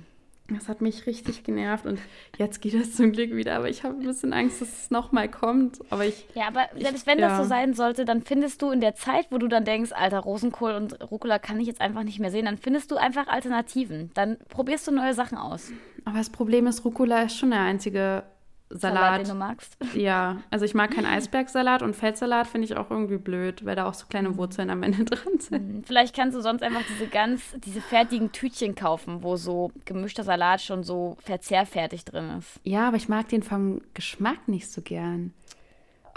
[0.49, 1.99] Das hat mich richtig genervt und
[2.37, 3.55] jetzt geht es zum Glück wieder.
[3.55, 5.79] Aber ich habe ein bisschen Angst, dass es nochmal kommt.
[5.89, 6.27] Aber ich.
[6.35, 7.29] Ja, aber selbst ich, wenn ja.
[7.29, 10.19] das so sein sollte, dann findest du in der Zeit, wo du dann denkst, alter,
[10.19, 14.11] Rosenkohl und Rucola kann ich jetzt einfach nicht mehr sehen, dann findest du einfach Alternativen.
[14.13, 15.71] Dann probierst du neue Sachen aus.
[16.03, 18.23] Aber das Problem ist, Rucola ist schon der einzige
[18.69, 18.95] Salat.
[18.95, 19.77] Salat, den du magst.
[19.95, 23.85] Ja, also ich mag keinen Eisbergsalat und Feldsalat finde ich auch irgendwie blöd, weil da
[23.85, 25.75] auch so kleine Wurzeln am Ende dran sind.
[25.75, 25.83] Mhm.
[25.83, 30.61] Vielleicht kannst du sonst einfach diese ganz, diese fertigen Tütchen kaufen, wo so gemischter Salat
[30.61, 32.59] schon so verzehrfertig drin ist.
[32.63, 35.33] Ja, aber ich mag den vom Geschmack nicht so gern.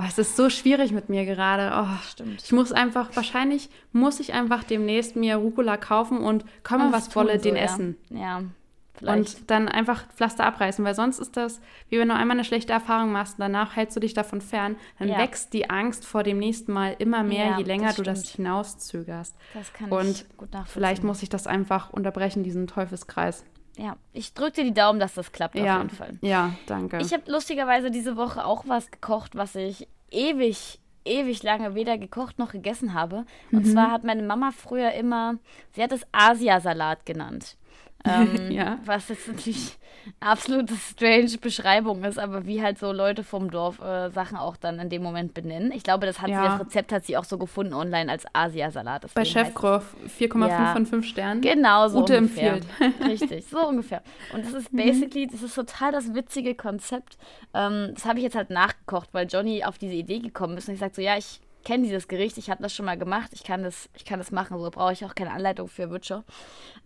[0.00, 1.72] Oh, es ist so schwierig mit mir gerade.
[1.74, 2.40] Oh, stimmt.
[2.42, 7.38] Ich muss einfach, wahrscheinlich muss ich einfach demnächst mir Rucola kaufen und komme was wolle,
[7.38, 7.96] den so, essen.
[8.10, 8.42] Ja.
[8.98, 9.40] Vielleicht.
[9.40, 12.72] Und dann einfach Pflaster abreißen, weil sonst ist das, wie wenn du einmal eine schlechte
[12.72, 15.18] Erfahrung machst und danach hältst du dich davon fern, dann ja.
[15.18, 18.28] wächst die Angst vor dem nächsten Mal immer mehr, ja, je länger das du das
[18.28, 19.36] hinauszögerst.
[19.54, 20.72] Das kann und ich gut nachvollziehen.
[20.72, 23.44] Vielleicht muss ich das einfach unterbrechen, diesen Teufelskreis.
[23.76, 25.76] Ja, ich drücke dir die Daumen, dass das klappt ja.
[25.76, 26.18] auf jeden Fall.
[26.20, 26.98] Ja, danke.
[26.98, 32.38] Ich habe lustigerweise diese Woche auch was gekocht, was ich ewig ewig lange weder gekocht
[32.38, 33.24] noch gegessen habe.
[33.50, 33.72] Und mhm.
[33.72, 35.38] zwar hat meine Mama früher immer,
[35.72, 37.56] sie hat es Asiasalat genannt.
[38.04, 38.78] Ähm, ja.
[38.84, 39.78] Was jetzt natürlich
[40.20, 44.78] absolute strange Beschreibung ist, aber wie halt so Leute vom Dorf äh, Sachen auch dann
[44.78, 45.72] in dem Moment benennen.
[45.72, 46.42] Ich glaube, das hat ja.
[46.42, 49.06] sie, das Rezept hat sie auch so gefunden online als Asiasalat.
[49.14, 49.82] Bei Chefkoch
[50.18, 50.72] 4,5 ja.
[50.72, 51.40] von 5 Sternen.
[51.40, 52.02] Genau so.
[52.02, 52.54] Ute ungefähr.
[52.54, 52.94] empfiehlt.
[53.04, 54.02] Richtig, so ungefähr.
[54.32, 57.18] Und das ist basically, das ist total das witzige Konzept.
[57.54, 60.74] Ähm, das habe ich jetzt halt nachgekocht, weil Johnny auf diese Idee gekommen ist und
[60.74, 63.44] ich sage so, ja, ich kenne dieses Gericht, ich habe das schon mal gemacht, ich
[63.44, 66.24] kann das, ich kann das machen, so brauche ich auch keine Anleitung für, schon.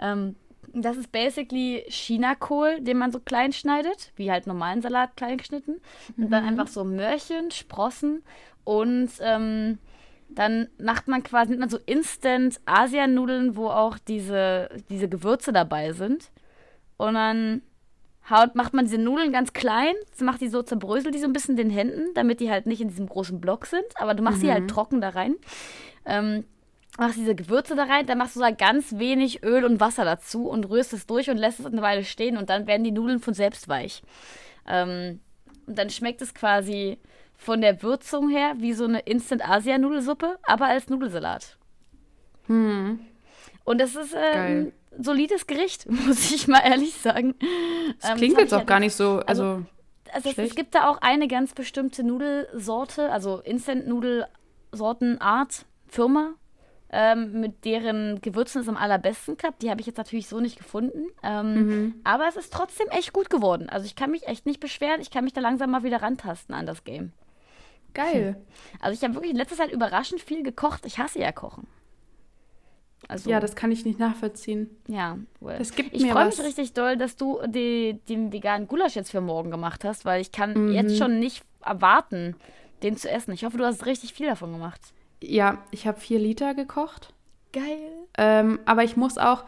[0.01, 0.37] Ähm,
[0.75, 5.81] das ist basically Chinakohl, den man so klein schneidet, wie halt normalen Salat klein geschnitten.
[6.17, 6.51] Und dann mhm.
[6.51, 8.23] einfach so Möhrchen, Sprossen
[8.65, 9.79] und ähm,
[10.29, 15.93] dann macht man quasi nimmt man so Instant Asianudeln, wo auch diese, diese Gewürze dabei
[15.93, 16.31] sind.
[16.97, 17.63] Und dann
[18.31, 21.59] haut, macht man diese Nudeln ganz klein, macht die so, zerbröselt die so ein bisschen
[21.59, 24.39] in den Händen, damit die halt nicht in diesem großen Block sind, aber du machst
[24.39, 24.43] mhm.
[24.43, 25.35] sie halt trocken da rein.
[26.05, 26.45] Ähm,
[26.99, 30.49] machst diese Gewürze da rein, dann machst du da ganz wenig Öl und Wasser dazu
[30.49, 33.21] und rührst es durch und lässt es eine Weile stehen und dann werden die Nudeln
[33.21, 34.03] von selbst weich.
[34.67, 35.21] Ähm,
[35.67, 36.99] und dann schmeckt es quasi
[37.37, 41.57] von der Würzung her wie so eine Instant-Asia-Nudelsuppe, aber als Nudelsalat.
[42.47, 43.01] Hm.
[43.65, 47.35] Und das ist ähm, ein solides Gericht, muss ich mal ehrlich sagen.
[48.01, 49.65] Das ähm, klingt das jetzt auch halt gar nicht so, also, also,
[50.13, 56.35] also es, es, gibt da auch eine ganz bestimmte Nudelsorte, also Instant-Nudelsortenart, Firma,
[56.93, 59.63] ähm, mit deren Gewürzen es am allerbesten klappt.
[59.63, 61.07] Die habe ich jetzt natürlich so nicht gefunden.
[61.23, 61.95] Ähm, mhm.
[62.05, 63.71] Aber es ist trotzdem echt gut geworden.
[63.71, 65.01] Also ich kann mich echt nicht beschweren.
[65.01, 67.13] Ich kann mich da langsam mal wieder rantasten an das Game.
[67.95, 68.37] Geil.
[68.81, 70.85] Also ich habe wirklich in letzter Zeit überraschend viel gekocht.
[70.87, 71.67] Ich hasse ja Kochen.
[73.09, 74.71] Also, ja, das kann ich nicht nachvollziehen.
[74.87, 75.59] Ja, well.
[75.59, 79.21] Das gibt ich freue mich richtig doll, dass du die, den veganen Gulasch jetzt für
[79.21, 80.73] morgen gemacht hast, weil ich kann mhm.
[80.73, 82.37] jetzt schon nicht erwarten,
[82.83, 83.33] den zu essen.
[83.33, 84.81] Ich hoffe, du hast richtig viel davon gemacht.
[85.23, 87.13] Ja, ich habe vier Liter gekocht.
[87.53, 87.91] Geil.
[88.19, 89.45] Ähm, aber ich muss auch,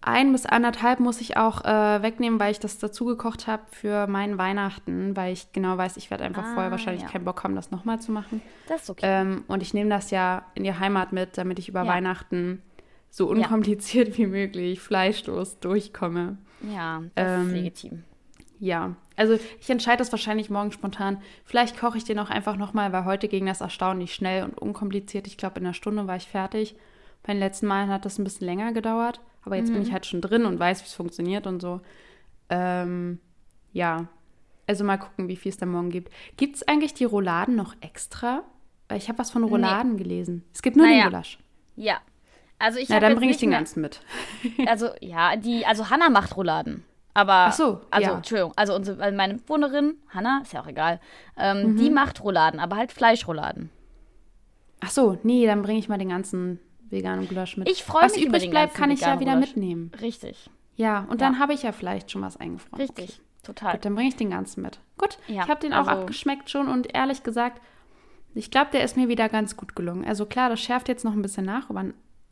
[0.00, 4.06] ein bis anderthalb muss ich auch äh, wegnehmen, weil ich das dazu gekocht habe für
[4.06, 7.08] meinen Weihnachten, weil ich genau weiß, ich werde einfach ah, vorher wahrscheinlich ja.
[7.08, 8.40] keinen Bock haben, das nochmal zu machen.
[8.68, 9.04] Das ist okay.
[9.04, 11.88] Ähm, und ich nehme das ja in die Heimat mit, damit ich über ja.
[11.88, 12.62] Weihnachten
[13.10, 14.16] so unkompliziert ja.
[14.18, 16.38] wie möglich fleischlos durchkomme.
[16.62, 18.04] Ja, das ähm, ist legitim.
[18.60, 21.22] Ja, also ich entscheide das wahrscheinlich morgen spontan.
[21.44, 25.26] Vielleicht koche ich den auch einfach nochmal, weil heute ging das erstaunlich schnell und unkompliziert.
[25.26, 26.76] Ich glaube, in einer Stunde war ich fertig.
[27.22, 29.20] Bei den letzten Malen hat das ein bisschen länger gedauert.
[29.44, 29.74] Aber jetzt mhm.
[29.74, 31.80] bin ich halt schon drin und weiß, wie es funktioniert und so.
[32.50, 33.20] Ähm,
[33.72, 34.08] ja,
[34.66, 36.12] also mal gucken, wie viel es da morgen gibt.
[36.36, 38.42] Gibt es eigentlich die Rouladen noch extra?
[38.94, 40.02] Ich habe was von Rouladen nee.
[40.02, 40.44] gelesen.
[40.52, 41.04] Es gibt nur naja.
[41.04, 41.38] den Gulasch.
[41.76, 42.00] Ja.
[42.58, 44.00] Also ich Na, dann bringe ich den ganzen mit.
[44.66, 46.84] Also, ja, die, also Hanna macht Rouladen.
[47.18, 48.16] Aber, Ach so, also, ja.
[48.16, 51.00] Entschuldigung, also unsere, meine Mitbewohnerin, Hanna, ist ja auch egal,
[51.36, 51.76] ähm, mhm.
[51.76, 53.70] die macht Rouladen, aber halt Fleischrouladen.
[54.78, 57.68] Ach so, nee, dann bringe ich mal den ganzen veganen Gulasch mit.
[57.68, 59.48] Ich freue mich Was übrig bleibt, kann ich ja wieder Gulasch.
[59.48, 59.90] mitnehmen.
[60.00, 60.48] Richtig.
[60.76, 61.26] Ja, und ja.
[61.26, 62.80] dann habe ich ja vielleicht schon was eingefroren.
[62.80, 63.20] Richtig, okay.
[63.42, 63.72] total.
[63.72, 64.78] Gut, dann bringe ich den ganzen mit.
[64.96, 67.60] Gut, ja, ich habe den also, auch abgeschmeckt schon und ehrlich gesagt,
[68.36, 70.04] ich glaube, der ist mir wieder ganz gut gelungen.
[70.04, 71.84] Also klar, das schärft jetzt noch ein bisschen nach über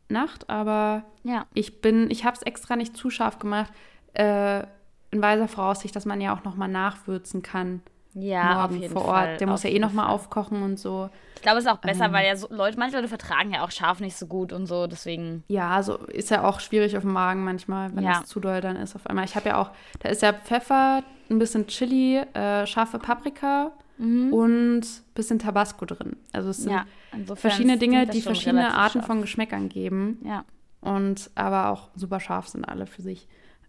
[0.08, 1.46] Nacht, aber ja.
[1.54, 3.72] ich bin, ich habe es extra nicht zu scharf gemacht,
[4.16, 4.62] äh,
[5.10, 7.82] in weiser Voraussicht, dass man ja auch noch mal nachwürzen kann.
[8.18, 9.16] Ja, auf jeden vor Ort.
[9.16, 9.36] Fall.
[9.36, 11.10] Der muss ja eh noch mal aufkochen und so.
[11.34, 13.62] Ich glaube, es ist auch besser, ähm, weil ja so Leute, manche Leute vertragen ja
[13.62, 15.44] auch scharf nicht so gut und so, deswegen.
[15.48, 18.20] Ja, also ist ja auch schwierig auf dem Magen manchmal, wenn ja.
[18.22, 19.26] es zu doll dann ist auf einmal.
[19.26, 24.32] Ich habe ja auch, da ist ja Pfeffer, ein bisschen Chili, äh, scharfe Paprika mhm.
[24.32, 26.16] und ein bisschen Tabasco drin.
[26.32, 26.86] Also es sind ja,
[27.34, 29.06] verschiedene Dinge, die verschiedene Arten scharf.
[29.06, 30.20] von Geschmäckern geben.
[30.24, 30.44] Ja.
[30.80, 33.28] Und aber auch super scharf sind alle für sich.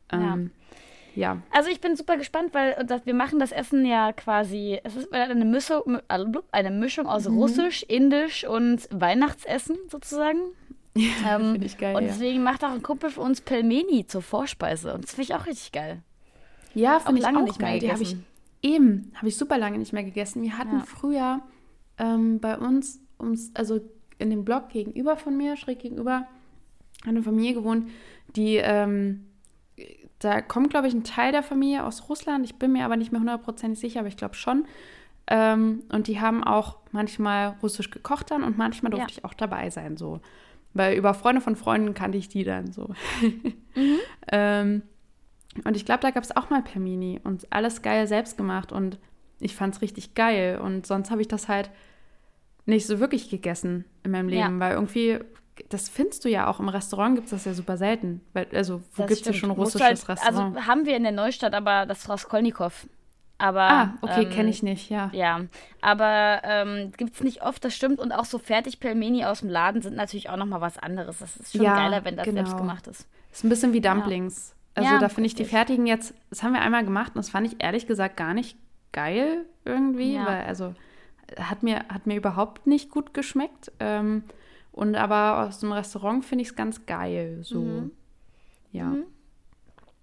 [0.09, 0.77] Ähm, ja.
[1.17, 1.41] Ja.
[1.51, 5.11] Also ich bin super gespannt, weil das, wir machen das Essen ja quasi, es ist
[5.11, 7.37] eine Mischung, eine Mischung aus mhm.
[7.37, 10.39] Russisch, Indisch und Weihnachtsessen sozusagen.
[10.97, 11.95] Ja, ähm, finde ich geil.
[11.95, 12.41] Und deswegen ja.
[12.41, 14.95] macht auch ein Kumpel für uns Pelmeni zur Vorspeise.
[14.95, 16.01] Und das finde ich auch richtig geil.
[16.73, 17.77] Ja, finde ich lange auch nicht geil.
[17.77, 18.17] Die habe ich
[18.61, 20.41] Eben, habe ich super lange nicht mehr gegessen.
[20.41, 20.83] Wir hatten ja.
[20.85, 21.41] früher
[21.97, 23.79] ähm, bei uns, ums, also
[24.17, 26.27] in dem Block gegenüber von mir, schräg gegenüber,
[27.05, 27.89] eine Familie gewohnt,
[28.35, 29.27] die, ähm,
[30.19, 32.45] da kommt, glaube ich, ein Teil der Familie aus Russland.
[32.45, 34.65] Ich bin mir aber nicht mehr hundertprozentig sicher, aber ich glaube schon.
[35.27, 39.17] Ähm, und die haben auch manchmal russisch gekocht dann und manchmal durfte ja.
[39.17, 40.21] ich auch dabei sein, so.
[40.73, 42.89] Weil über Freunde von Freunden kannte ich die dann so.
[43.21, 43.99] mhm.
[44.31, 44.81] ähm,
[45.63, 48.99] und ich glaube, da gab es auch mal Permini und alles geil selbst gemacht und
[49.39, 50.59] ich fand es richtig geil.
[50.59, 51.71] Und sonst habe ich das halt
[52.65, 54.59] nicht so wirklich gegessen in meinem Leben, ja.
[54.59, 55.19] weil irgendwie,
[55.69, 58.21] das findest du ja auch im Restaurant, gibt es das ja super selten.
[58.33, 60.57] Weil, also, wo gibt es ja schon russisches halt, Restaurant?
[60.57, 62.87] Also haben wir in der Neustadt, aber das Raskolnikow.
[63.39, 65.11] Aber, ah, okay, ähm, kenne ich nicht, ja.
[65.13, 65.41] Ja,
[65.81, 67.99] aber ähm, gibt es nicht oft, das stimmt.
[67.99, 71.19] Und auch so Fertig-Pelmeni aus dem Laden sind natürlich auch nochmal was anderes.
[71.19, 72.37] Das ist schon ja, geiler, wenn das genau.
[72.37, 73.07] selbst gemacht ist.
[73.31, 74.49] Ist ein bisschen wie Dumplings.
[74.49, 74.83] Ja.
[74.83, 77.29] Also ja, da finde ich die fertigen jetzt, das haben wir einmal gemacht und das
[77.29, 78.57] fand ich ehrlich gesagt gar nicht
[78.91, 80.25] geil irgendwie, ja.
[80.25, 80.75] weil also
[81.39, 83.71] hat mir, hat mir überhaupt nicht gut geschmeckt.
[83.79, 84.23] Ähm,
[84.77, 87.39] und aber aus dem Restaurant finde ich es ganz geil.
[87.41, 87.61] So.
[87.61, 87.91] Mhm.
[88.71, 88.85] Ja.
[88.85, 89.03] Mhm.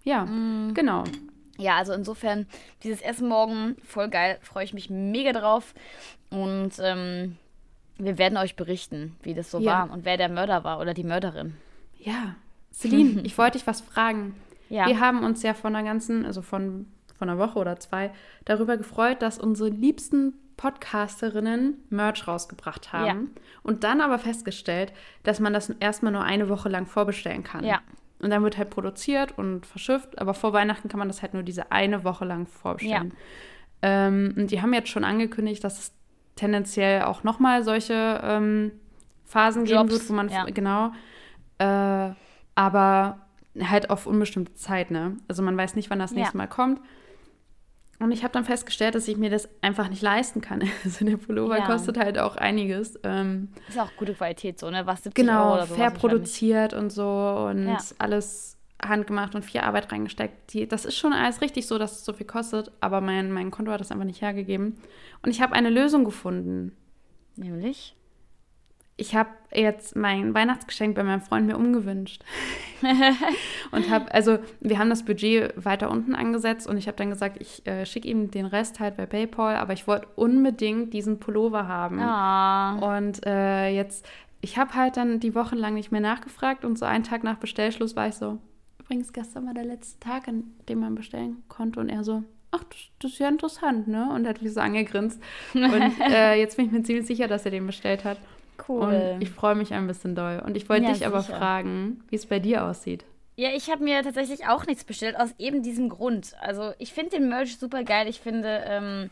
[0.02, 0.74] Ja, mhm.
[0.74, 1.04] genau.
[1.56, 2.46] Ja, also insofern,
[2.82, 5.74] dieses Essen morgen, voll geil, freue ich mich mega drauf.
[6.28, 7.36] Und ähm,
[7.98, 9.86] wir werden euch berichten, wie das so ja.
[9.86, 11.54] war und wer der Mörder war oder die Mörderin.
[11.96, 12.34] Ja.
[12.72, 14.34] Celine, ich wollte dich was fragen.
[14.70, 14.88] Ja.
[14.88, 18.10] Wir haben uns ja von einer ganzen, also von, von einer Woche oder zwei,
[18.44, 23.32] darüber gefreut, dass unsere liebsten Podcasterinnen Merch rausgebracht haben.
[23.34, 23.42] Ja.
[23.62, 27.64] Und dann aber festgestellt, dass man das erstmal nur eine Woche lang vorbestellen kann.
[27.64, 27.80] Ja.
[28.20, 31.42] Und dann wird halt produziert und verschifft, aber vor Weihnachten kann man das halt nur
[31.42, 33.12] diese eine Woche lang vorbestellen.
[33.82, 34.06] Ja.
[34.06, 35.92] Ähm, und die haben jetzt schon angekündigt, dass es
[36.36, 38.72] tendenziell auch nochmal solche ähm,
[39.24, 40.44] Phasen Jobs, geben wird, wo man ja.
[40.44, 40.92] genau.
[41.58, 42.14] Äh,
[42.54, 43.18] aber
[43.60, 45.16] halt auf unbestimmte Zeit, ne?
[45.28, 46.36] Also man weiß nicht, wann das nächste.
[46.36, 46.80] Mal kommt.
[48.00, 50.62] Und ich habe dann festgestellt, dass ich mir das einfach nicht leisten kann.
[50.84, 51.66] Also der Pullover ja.
[51.66, 52.98] kostet halt auch einiges.
[53.02, 54.86] Ähm, ist auch gute Qualität so, ne?
[54.86, 55.74] Was 70 genau, Euro oder so.
[55.74, 57.78] fair produziert und so und ja.
[57.98, 60.52] alles handgemacht und viel Arbeit reingesteckt.
[60.52, 63.50] Die, das ist schon alles richtig so, dass es so viel kostet, aber mein, mein
[63.50, 64.76] Konto hat das einfach nicht hergegeben.
[65.22, 66.76] Und ich habe eine Lösung gefunden.
[67.36, 67.96] Nämlich?
[68.96, 72.22] Ich habe jetzt mein Weihnachtsgeschenk bei meinem Freund mir umgewünscht.
[73.72, 77.40] und habe, also wir haben das Budget weiter unten angesetzt und ich habe dann gesagt,
[77.40, 81.66] ich äh, schicke ihm den Rest halt bei PayPal, aber ich wollte unbedingt diesen Pullover
[81.66, 81.98] haben.
[81.98, 82.96] Oh.
[82.96, 84.06] Und äh, jetzt,
[84.40, 87.36] ich habe halt dann die Woche lang nicht mehr nachgefragt und so einen Tag nach
[87.36, 88.38] Bestellschluss war ich so,
[88.78, 92.64] übrigens gestern war der letzte Tag, an dem man bestellen konnte und er so, ach,
[93.00, 94.10] das, ist ja interessant, ne?
[94.12, 95.20] Und hat mich so angegrinst.
[95.54, 98.18] Und äh, jetzt bin ich mir ziemlich sicher, dass er den bestellt hat.
[98.68, 99.14] Cool.
[99.14, 100.42] Und ich freue mich ein bisschen doll.
[100.44, 101.10] Und ich wollte ja, dich sicher.
[101.10, 103.04] aber fragen, wie es bei dir aussieht.
[103.36, 106.34] Ja, ich habe mir tatsächlich auch nichts bestellt, aus eben diesem Grund.
[106.40, 108.06] Also ich finde den Merch super geil.
[108.08, 109.10] Ich finde, ähm,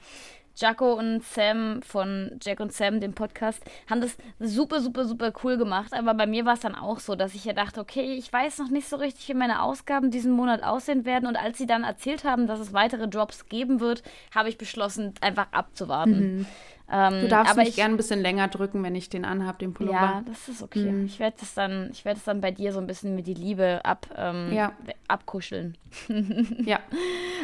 [0.55, 5.57] Jaco und Sam von Jack und Sam, dem Podcast, haben das super, super, super cool
[5.57, 5.93] gemacht.
[5.95, 8.59] Aber bei mir war es dann auch so, dass ich ja dachte, okay, ich weiß
[8.59, 11.27] noch nicht so richtig, wie meine Ausgaben diesen Monat aussehen werden.
[11.27, 14.03] Und als sie dann erzählt haben, dass es weitere Drops geben wird,
[14.35, 16.37] habe ich beschlossen, einfach abzuwarten.
[16.37, 16.47] Mhm.
[16.95, 19.95] Ähm, du darfst mich gerne ein bisschen länger drücken, wenn ich den anhabe, den Pullover.
[19.95, 20.93] Ja, das ist okay.
[20.93, 21.07] Mhm.
[21.07, 23.35] Ich werde das dann, ich werde es dann bei dir so ein bisschen mit die
[23.35, 24.73] Liebe ab, ähm, ja.
[25.09, 25.79] abkuscheln.
[26.67, 26.81] ja.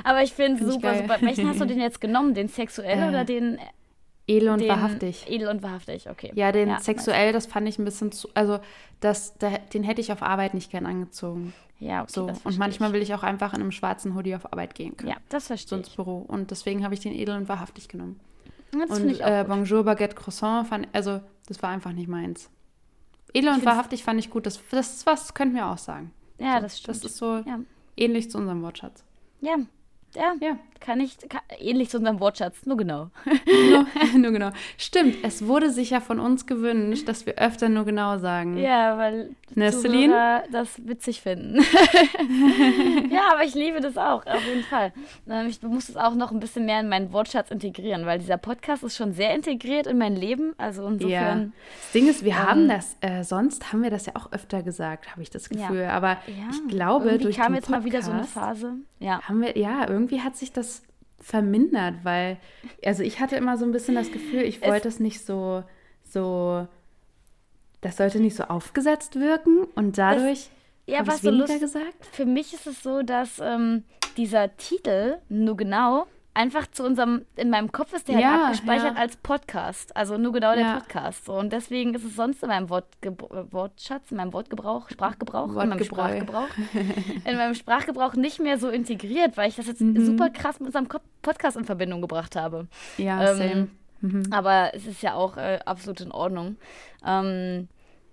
[0.05, 1.17] Aber ich finde find super, super.
[1.21, 2.35] Welchen hast du denn jetzt genommen?
[2.35, 3.59] Den sexuell äh, oder den
[4.27, 5.25] Edel und den, wahrhaftig.
[5.29, 6.31] Edel und wahrhaftig, okay.
[6.35, 8.61] Ja, den ja, sexuell, das fand ich ein bisschen zu, also
[9.01, 9.35] das,
[9.73, 11.55] den hätte ich auf Arbeit nicht gern angezogen.
[11.81, 12.31] Ja, okay, so.
[12.45, 12.95] Und manchmal ich.
[12.95, 15.13] will ich auch einfach in einem schwarzen Hoodie auf Arbeit gehen können.
[15.13, 16.19] Ja, das verstehe so ins Büro.
[16.19, 18.21] Und deswegen habe ich den edel und wahrhaftig genommen.
[18.73, 22.51] Das und ich auch äh, Bonjour Baguette Croissant fand, also das war einfach nicht meins.
[23.33, 24.47] Edel und wahrhaftig fand ich gut.
[24.47, 26.13] Das, das ist was, könnten wir auch sagen.
[26.39, 26.97] Ja, so, das stimmt.
[26.97, 27.61] Das ist so ja.
[27.97, 29.05] ähnlich zu unserem Wortschatz.
[29.41, 29.57] Ja,
[30.15, 30.59] ja, ja.
[30.81, 33.11] Kann ich, kann, ähnlich zu unserem Wortschatz, nur genau.
[33.71, 34.51] nur, nur, genau.
[34.77, 38.57] Stimmt, es wurde sich ja von uns gewünscht, dass wir öfter nur genau sagen.
[38.57, 41.57] Ja, weil ne, Zuhörer das witzig finden.
[43.11, 44.93] ja, aber ich liebe das auch, auf jeden Fall.
[45.29, 48.39] Ähm, ich muss es auch noch ein bisschen mehr in meinen Wortschatz integrieren, weil dieser
[48.39, 50.55] Podcast ist schon sehr integriert in mein Leben.
[50.59, 51.41] Also insofern.
[51.41, 51.51] Ja.
[51.83, 54.63] Das Ding ist, wir ähm, haben das, äh, sonst haben wir das ja auch öfter
[54.63, 55.83] gesagt, habe ich das Gefühl.
[55.83, 55.91] Ja.
[55.91, 58.75] Aber ja, ich glaube, Irgendwie durch kam jetzt Podcast mal wieder so eine Phase.
[59.01, 59.21] Ja.
[59.23, 60.83] Haben wir, ja, irgendwie hat sich das
[61.21, 62.39] vermindert, weil,
[62.85, 65.65] also ich hatte immer so ein bisschen das Gefühl, ich wollte es nicht so,
[66.05, 66.67] so,
[67.81, 70.51] das sollte nicht so aufgesetzt wirken und dadurch.
[70.87, 72.07] Das, ja, was so lust, gesagt?
[72.13, 73.85] Für mich ist es so, dass ähm,
[74.17, 76.07] dieser Titel nur genau
[76.39, 79.01] einfach zu unserem, in meinem Kopf ist der halt ja, abgespeichert ja.
[79.01, 79.97] als Podcast.
[79.97, 81.25] Also nur genau der Podcast.
[81.25, 81.35] So.
[81.35, 83.17] Und deswegen ist es sonst in meinem Wortge
[83.51, 86.49] Wortschatz, in meinem Wortgebrauch, Sprachgebrauch, in meinem Sprachgebrauch,
[87.25, 90.01] in meinem Sprachgebrauch nicht mehr so integriert, weil ich das jetzt mhm.
[90.05, 90.87] super krass mit unserem
[91.23, 92.69] Podcast in Verbindung gebracht habe.
[92.99, 93.73] Ja, ähm.
[94.01, 94.23] Mhm.
[94.31, 96.57] Aber es ist ja auch äh, absolut in Ordnung.
[97.05, 97.67] Ähm,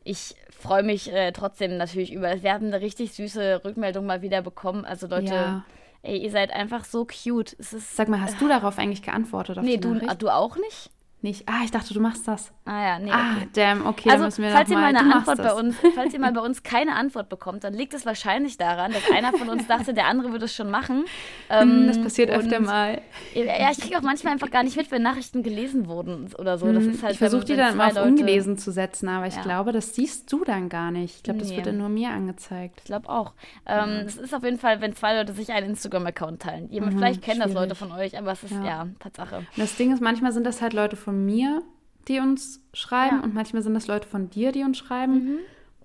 [0.03, 2.41] ich freue mich äh, trotzdem natürlich über.
[2.41, 4.83] Wir haben eine richtig süße Rückmeldung mal wieder bekommen.
[4.83, 5.33] Also Leute.
[5.35, 5.63] Ja
[6.05, 7.55] Ey, ihr seid einfach so cute.
[7.59, 9.57] Sag mal, hast du darauf eigentlich geantwortet?
[9.63, 10.91] nee, du, du auch nicht?
[11.25, 11.49] Nicht.
[11.49, 12.53] Ah, ich dachte, du machst das.
[12.63, 13.11] Ah ja, nee.
[13.11, 13.47] Ah, okay.
[13.53, 16.63] damn, okay, also, falls ihr mal eine Antwort bei uns, falls ihr mal bei uns
[16.63, 20.31] keine Antwort bekommt, dann liegt es wahrscheinlich daran, dass einer von uns dachte, der andere
[20.31, 21.03] würde es schon machen.
[21.47, 23.01] Ähm, das passiert öfter mal.
[23.33, 26.71] Ja, ich kriege auch manchmal einfach gar nicht mit, wenn Nachrichten gelesen wurden oder so.
[26.71, 26.91] Das mhm.
[26.91, 29.41] ist halt, ich versuche die dann mal auf Leute, ungelesen zu setzen, aber ich ja.
[29.41, 31.17] glaube, das siehst du dann gar nicht.
[31.17, 31.57] Ich glaube, das nee.
[31.57, 32.79] wird dann nur mir angezeigt.
[32.79, 33.33] Ich glaube auch.
[33.67, 34.07] Ähm, mhm.
[34.07, 36.69] Es ist auf jeden Fall, wenn zwei Leute sich einen Instagram-Account teilen.
[36.71, 39.38] Jemand, mhm, vielleicht kennen das Leute von euch, aber es ist ja, ja Tatsache.
[39.38, 41.63] Und das Ding ist, manchmal sind das halt Leute von mir
[42.08, 43.23] die uns schreiben ja.
[43.23, 45.13] und manchmal sind das Leute von dir, die uns schreiben.
[45.13, 45.38] Mhm.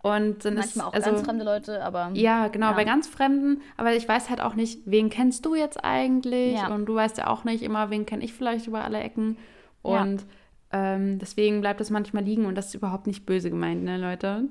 [0.02, 2.10] Und dann manchmal ist, auch also, ganz fremde Leute, aber.
[2.14, 2.72] Ja, genau, ja.
[2.72, 3.60] bei ganz Fremden.
[3.76, 6.54] Aber ich weiß halt auch nicht, wen kennst du jetzt eigentlich?
[6.54, 6.68] Ja.
[6.68, 9.36] Und du weißt ja auch nicht immer, wen kenne ich vielleicht über alle Ecken.
[9.82, 10.24] Und
[10.72, 14.44] ähm, deswegen bleibt das manchmal liegen und das ist überhaupt nicht böse gemeint, ne, Leute?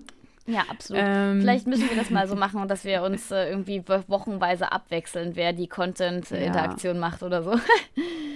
[0.49, 1.01] Ja, absolut.
[1.05, 5.35] Ähm, Vielleicht müssen wir das mal so machen, dass wir uns äh, irgendwie wochenweise abwechseln,
[5.35, 6.99] wer die Content-Interaktion ja.
[6.99, 7.53] macht oder so.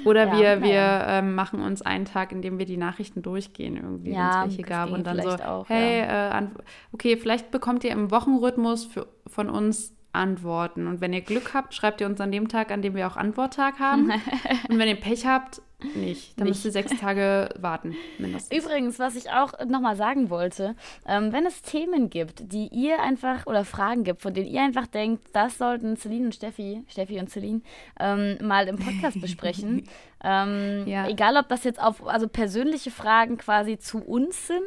[0.06, 3.78] Oder ja, wir, wir ähm, machen uns einen Tag, in dem wir die Nachrichten durchgehen,
[3.78, 4.92] irgendwie, ja, wenn es welche gab.
[4.92, 6.48] Und dann so, auch, hey, äh,
[6.92, 10.88] okay, vielleicht bekommt ihr im Wochenrhythmus für, von uns Antworten.
[10.88, 13.18] Und wenn ihr Glück habt, schreibt ihr uns an dem Tag, an dem wir auch
[13.18, 14.12] Antworttag haben.
[14.70, 15.62] und wenn ihr Pech habt,
[15.96, 16.40] nicht.
[16.40, 18.58] Dann müsst ihr sechs Tage warten, mindestens.
[18.58, 20.76] Übrigens, was ich auch nochmal sagen wollte,
[21.08, 24.88] ähm, wenn es Themen gibt, die ihr einfach, oder Fragen gibt, von denen ihr einfach
[24.88, 27.62] denkt, das sollten Celine und Steffi, Steffi und Celine,
[28.00, 29.88] ähm, mal im Podcast besprechen.
[30.24, 31.08] ähm, ja.
[31.08, 34.62] Egal, ob das jetzt auf, also persönliche Fragen quasi zu uns sind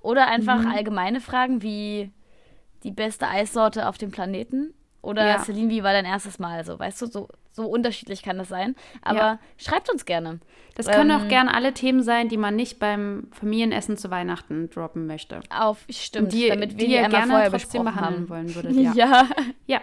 [0.00, 0.72] oder einfach mhm.
[0.72, 2.10] allgemeine Fragen wie
[2.82, 4.74] die beste Eissorte auf dem Planeten.
[5.02, 5.38] Oder ja.
[5.40, 6.64] Celine, wie war dein erstes Mal?
[6.64, 8.74] So, weißt du, so, so unterschiedlich kann das sein.
[9.02, 9.38] Aber ja.
[9.58, 10.40] schreibt uns gerne.
[10.74, 14.70] Das können ähm, auch gerne alle Themen sein, die man nicht beim Familienessen zu Weihnachten
[14.70, 15.40] droppen möchte.
[15.54, 16.32] Auf, stimmt.
[16.32, 18.74] Die, damit wir die, die ihr gerne trotzdem behandeln haben wollen würdet.
[18.74, 18.92] Ja.
[18.94, 19.28] ja.
[19.66, 19.80] ja.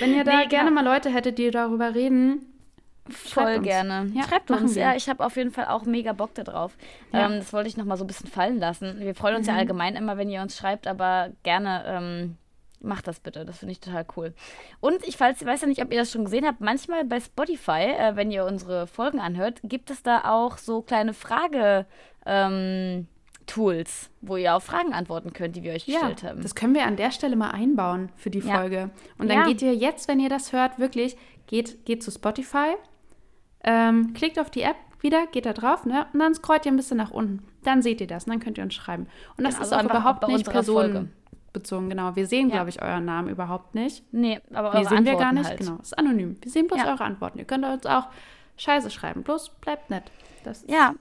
[0.00, 2.46] Wenn ihr da nee, gerne mal Leute hättet, die darüber reden,
[3.08, 3.64] Voll uns.
[3.64, 4.12] gerne.
[4.14, 4.76] Ja, Schreibt uns.
[4.76, 4.82] Wir.
[4.82, 6.76] Ja, ich habe auf jeden Fall auch mega Bock darauf.
[7.12, 7.26] Ja.
[7.26, 9.00] Ähm, das wollte ich noch mal so ein bisschen fallen lassen.
[9.00, 9.54] Wir freuen uns mhm.
[9.54, 12.36] ja allgemein immer, wenn ihr uns schreibt, aber gerne ähm,
[12.82, 13.44] macht das bitte.
[13.44, 14.34] Das finde ich total cool.
[14.80, 16.60] Und ich weiß, weiß ja nicht, ob ihr das schon gesehen habt.
[16.60, 21.14] Manchmal bei Spotify, äh, wenn ihr unsere Folgen anhört, gibt es da auch so kleine
[21.14, 21.86] Frage.
[22.26, 23.06] Ähm,
[23.46, 26.42] Tools, wo ihr auf Fragen antworten könnt, die wir euch gestellt ja, haben.
[26.42, 28.76] Das können wir an der Stelle mal einbauen für die Folge.
[28.76, 28.90] Ja.
[29.18, 29.46] Und dann ja.
[29.46, 31.16] geht ihr jetzt, wenn ihr das hört, wirklich,
[31.48, 32.74] geht, geht zu Spotify,
[33.64, 36.06] ähm, klickt auf die App wieder, geht da drauf, ne?
[36.12, 37.44] Und dann scrollt ihr ein bisschen nach unten.
[37.64, 39.06] Dann seht ihr das und dann könnt ihr uns schreiben.
[39.36, 41.12] Und das ist also auch überhaupt nicht Personen,
[41.52, 42.16] bezogen, genau.
[42.16, 42.56] Wir sehen, ja.
[42.56, 44.04] glaube ich, euren Namen überhaupt nicht.
[44.12, 45.48] Nee, aber eure nee, sehen Antworten wir gar nicht.
[45.48, 45.58] Halt.
[45.58, 46.36] Genau, ist anonym.
[46.40, 46.88] Wir sehen bloß ja.
[46.88, 47.38] eure Antworten.
[47.38, 48.08] Ihr könnt uns auch
[48.56, 49.22] Scheiße schreiben.
[49.22, 50.04] Bloß bleibt nett.
[50.44, 50.94] Das ja.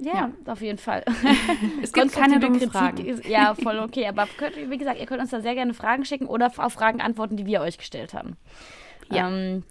[0.00, 1.04] Ja, ja, auf jeden Fall.
[1.82, 3.04] es gibt keine dummen Fragen.
[3.04, 4.06] Ist, ja, voll okay.
[4.06, 7.00] Aber könnt, wie gesagt, ihr könnt uns da sehr gerne Fragen schicken oder auf Fragen
[7.00, 8.36] antworten, die wir euch gestellt haben.
[9.10, 9.28] Ja.
[9.28, 9.64] Ähm,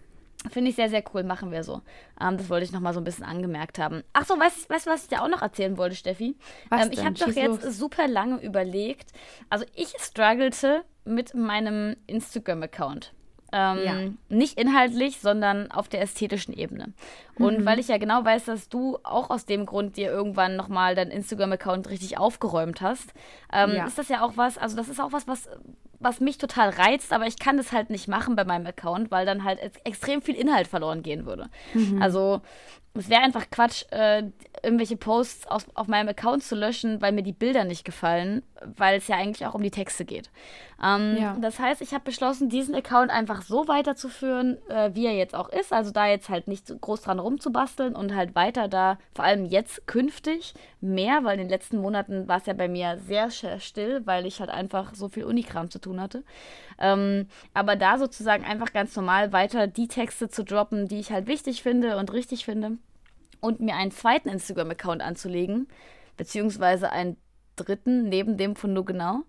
[0.52, 1.24] Finde ich sehr, sehr cool.
[1.24, 1.82] Machen wir so.
[2.22, 4.04] Ähm, das wollte ich nochmal so ein bisschen angemerkt haben.
[4.14, 6.38] Ach so, weißt du, was ich dir auch noch erzählen wollte, Steffi?
[6.70, 7.78] Was ähm, ich habe doch jetzt los.
[7.78, 9.12] super lange überlegt.
[9.50, 13.14] Also, ich struggelte mit meinem Instagram-Account.
[13.54, 13.94] Ähm, ja.
[14.30, 16.94] Nicht inhaltlich, sondern auf der ästhetischen Ebene.
[17.36, 17.66] Und mhm.
[17.66, 21.12] weil ich ja genau weiß, dass du auch aus dem Grund dir irgendwann nochmal deinen
[21.12, 23.14] Instagram-Account richtig aufgeräumt hast,
[23.54, 23.86] ähm, ja.
[23.86, 25.48] ist das ja auch was, also das ist auch was, was,
[26.00, 29.26] was mich total reizt, aber ich kann das halt nicht machen bei meinem Account, weil
[29.26, 31.50] dann halt extrem viel Inhalt verloren gehen würde.
[31.74, 32.02] Mhm.
[32.02, 32.42] Also
[32.94, 34.24] es wäre einfach Quatsch, äh,
[34.64, 38.98] irgendwelche Posts aus, auf meinem Account zu löschen, weil mir die Bilder nicht gefallen, weil
[38.98, 40.30] es ja eigentlich auch um die Texte geht.
[40.84, 41.36] Ähm, ja.
[41.40, 45.50] Das heißt, ich habe beschlossen, diesen Account einfach so weiterzuführen, äh, wie er jetzt auch
[45.50, 45.74] ist.
[45.74, 49.88] Also da jetzt halt nicht groß dran rumzubasteln und halt weiter da, vor allem jetzt
[49.88, 54.26] künftig, mehr, weil in den letzten Monaten war es ja bei mir sehr still, weil
[54.26, 56.24] ich halt einfach so viel Unikram zu tun hatte.
[56.80, 61.28] Ähm, aber da sozusagen einfach ganz normal weiter die Texte zu droppen, die ich halt
[61.28, 62.78] wichtig finde und richtig finde
[63.40, 65.68] und mir einen zweiten Instagram-Account anzulegen,
[66.16, 67.18] beziehungsweise einen
[67.56, 69.24] dritten neben dem von nur genau,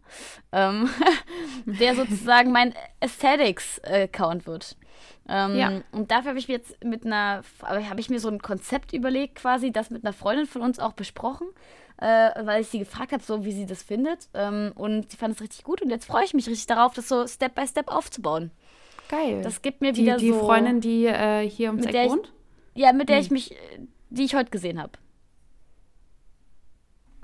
[0.53, 0.89] ähm,
[1.67, 4.77] der sozusagen mein Aesthetics-Account wird.
[5.29, 5.83] Ähm, ja.
[5.93, 9.37] Und dafür habe ich mir jetzt mit einer, habe ich mir so ein Konzept überlegt,
[9.37, 11.49] quasi, das mit einer Freundin von uns auch besprochen,
[11.99, 14.29] äh, weil ich sie gefragt habe, so wie sie das findet.
[14.35, 17.09] Ähm, und sie fand es richtig gut und jetzt freue ich mich richtig darauf, das
[17.09, 18.51] so Step by Step aufzubauen.
[19.09, 19.43] Geil.
[19.43, 20.35] Das gibt mir wieder die, die so.
[20.35, 22.33] Die Freundin, die äh, hier ums Eck wohnt?
[22.75, 23.25] ja, mit der hm.
[23.25, 23.57] ich mich
[24.11, 24.93] die ich heute gesehen habe.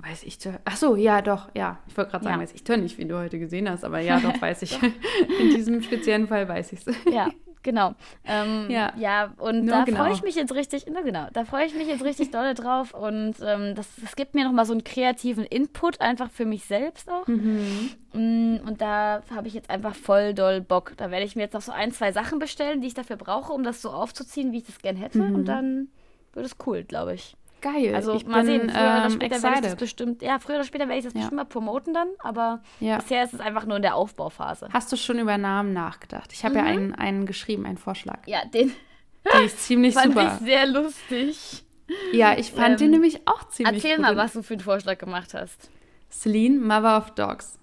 [0.07, 0.61] Weiß ich zu.
[0.67, 1.79] Ach so, ja, doch, ja.
[1.87, 2.43] Ich wollte gerade sagen, ja.
[2.43, 4.79] weiß ich nicht, wie du heute gesehen hast, aber ja, doch, weiß ich.
[5.41, 6.95] In diesem speziellen Fall weiß ich es.
[7.11, 7.31] Ja,
[7.63, 7.95] genau.
[8.25, 8.93] Ähm, ja.
[8.99, 10.05] ja, und no, da genau.
[10.05, 12.93] freue ich mich jetzt richtig, no, genau, da freue ich mich jetzt richtig doll drauf
[12.93, 17.11] und ähm, das, das gibt mir nochmal so einen kreativen Input, einfach für mich selbst
[17.11, 17.27] auch.
[17.27, 17.91] Mhm.
[18.13, 20.93] Mm, und da habe ich jetzt einfach voll doll Bock.
[20.99, 23.55] Da werde ich mir jetzt noch so ein, zwei Sachen bestellen, die ich dafür brauche,
[23.55, 25.19] um das so aufzuziehen, wie ich das gern hätte.
[25.19, 25.35] Mhm.
[25.35, 25.89] Und dann
[26.35, 27.37] wird es cool, glaube ich.
[27.61, 27.95] Geil.
[27.95, 30.57] Also ich mal bin, sehen, früher ähm, oder später werde ich das bestimmt, ja, früher
[30.57, 31.21] oder später werde ich das ja.
[31.21, 32.99] bestimmt mal promoten dann, aber ja.
[32.99, 34.69] bisher ist es einfach nur in der Aufbauphase.
[34.71, 36.33] Hast du schon über Namen nachgedacht?
[36.35, 36.61] Ich habe mhm.
[36.61, 38.19] ja einen, einen geschrieben, einen Vorschlag.
[38.27, 38.73] Ja, den
[39.33, 40.39] den ist ziemlich fand super.
[40.39, 41.65] ich sehr lustig.
[42.13, 44.99] Ja, ich fand ähm, den nämlich auch ziemlich Erzähl mal, was du für einen Vorschlag
[44.99, 45.71] gemacht hast.
[46.11, 47.59] Celine, Mother of Dogs.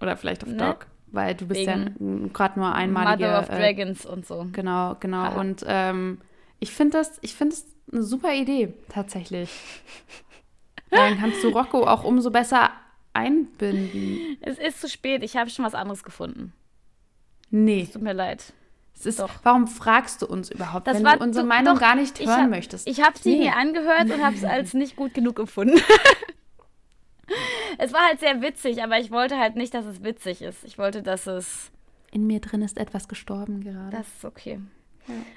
[0.00, 0.56] Oder vielleicht of ne?
[0.56, 3.26] Dog, weil du bist Wegen ja gerade nur einmalige.
[3.26, 4.46] Mother of äh, Dragons und so.
[4.52, 5.22] Genau, genau.
[5.22, 5.40] Aha.
[5.40, 6.20] Und ähm,
[6.58, 9.50] ich finde das, ich finde es eine super Idee, tatsächlich.
[10.90, 12.70] Dann kannst du Rocco auch umso besser
[13.12, 14.38] einbinden.
[14.40, 16.52] Es ist zu spät, ich habe schon was anderes gefunden.
[17.50, 17.82] Nee.
[17.82, 18.52] Es tut mir leid.
[18.94, 19.30] Es ist, doch.
[19.42, 22.44] Warum fragst du uns überhaupt, das wenn war, du unsere Meinung doch, gar nicht hören
[22.44, 22.86] hab, möchtest?
[22.86, 23.44] Ich habe sie nee.
[23.46, 25.80] mir angehört und habe es als nicht gut genug empfunden.
[27.78, 30.64] es war halt sehr witzig, aber ich wollte halt nicht, dass es witzig ist.
[30.64, 31.70] Ich wollte, dass es.
[32.12, 33.96] In mir drin ist etwas gestorben gerade.
[33.96, 34.60] Das ist okay.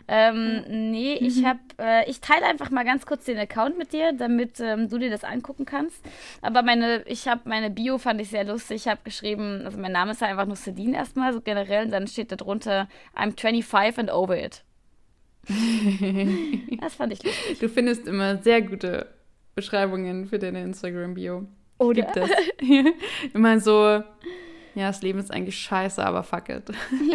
[0.07, 1.45] Ähm, nee, ich mhm.
[1.45, 4.97] habe, äh, ich teile einfach mal ganz kurz den Account mit dir, damit ähm, du
[4.97, 6.03] dir das angucken kannst.
[6.41, 8.83] Aber meine, ich habe meine Bio fand ich sehr lustig.
[8.83, 11.91] Ich habe geschrieben, also mein Name ist ja einfach nur Celine erstmal, so generell, und
[11.91, 14.63] dann steht da drunter, I'm 25 and over it.
[16.81, 17.59] das fand ich lustig.
[17.59, 19.07] Du findest immer sehr gute
[19.55, 21.47] Beschreibungen für deine Instagram-Bio.
[21.79, 22.01] Oder?
[22.01, 22.29] Gibt es.
[23.33, 24.03] immer so,
[24.75, 26.63] ja, das Leben ist eigentlich scheiße, aber fuck it.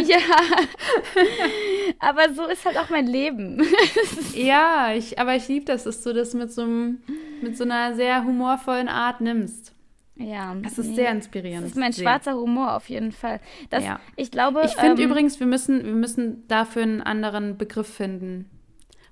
[0.04, 0.18] Ja.
[1.99, 3.62] aber so ist halt auch mein Leben.
[4.34, 7.03] ja, ich, aber ich liebe das, dass du das mit so, einem,
[7.42, 9.74] mit so einer sehr humorvollen Art nimmst.
[10.16, 10.55] Ja.
[10.62, 10.96] Das ist nee.
[10.96, 11.64] sehr inspirierend.
[11.64, 13.40] Das ist mein schwarzer Humor auf jeden Fall.
[13.70, 14.01] Das, ja.
[14.16, 14.62] Ich glaube.
[14.64, 18.51] Ich finde ähm, übrigens, wir müssen, wir müssen dafür einen anderen Begriff finden.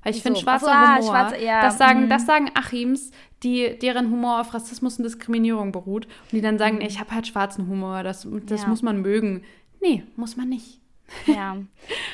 [0.02, 1.62] Weil ich finde, schwarzer so, ah, Humor, schwarze, ja.
[1.62, 2.08] das, sagen, mhm.
[2.08, 3.10] das sagen Achims,
[3.42, 6.06] die, deren Humor auf Rassismus und Diskriminierung beruht.
[6.06, 6.82] Und die dann sagen, mhm.
[6.82, 8.68] ich habe halt schwarzen Humor, das, das ja.
[8.68, 9.42] muss man mögen.
[9.80, 10.80] Nee, muss man nicht.
[11.26, 11.56] Ja.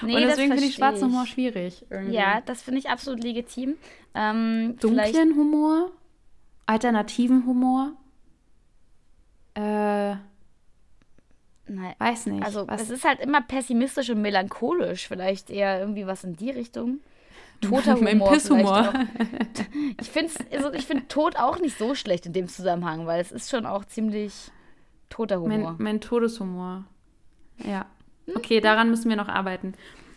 [0.02, 1.86] Nee, und deswegen finde ich schwarzen Humor schwierig.
[1.90, 2.14] Irgendwie.
[2.14, 3.76] Ja, das finde ich absolut legitim.
[4.14, 5.90] Ähm, Dunklen Humor?
[6.66, 7.92] Alternativen Humor?
[9.54, 10.16] Äh.
[11.68, 12.44] Nein, weiß nicht.
[12.44, 12.82] Also, was?
[12.82, 15.08] es ist halt immer pessimistisch und melancholisch.
[15.08, 17.00] Vielleicht eher irgendwie was in die Richtung
[17.60, 18.04] toter Humor.
[18.04, 18.92] Mein Pisshumor.
[20.00, 23.32] Ich finde also ich find Tod auch nicht so schlecht in dem Zusammenhang, weil es
[23.32, 24.50] ist schon auch ziemlich
[25.08, 25.72] toter Humor.
[25.72, 26.84] Mein, mein Todeshumor.
[27.58, 27.86] Ja.
[28.26, 28.36] Hm?
[28.36, 29.74] Okay, daran müssen wir noch arbeiten.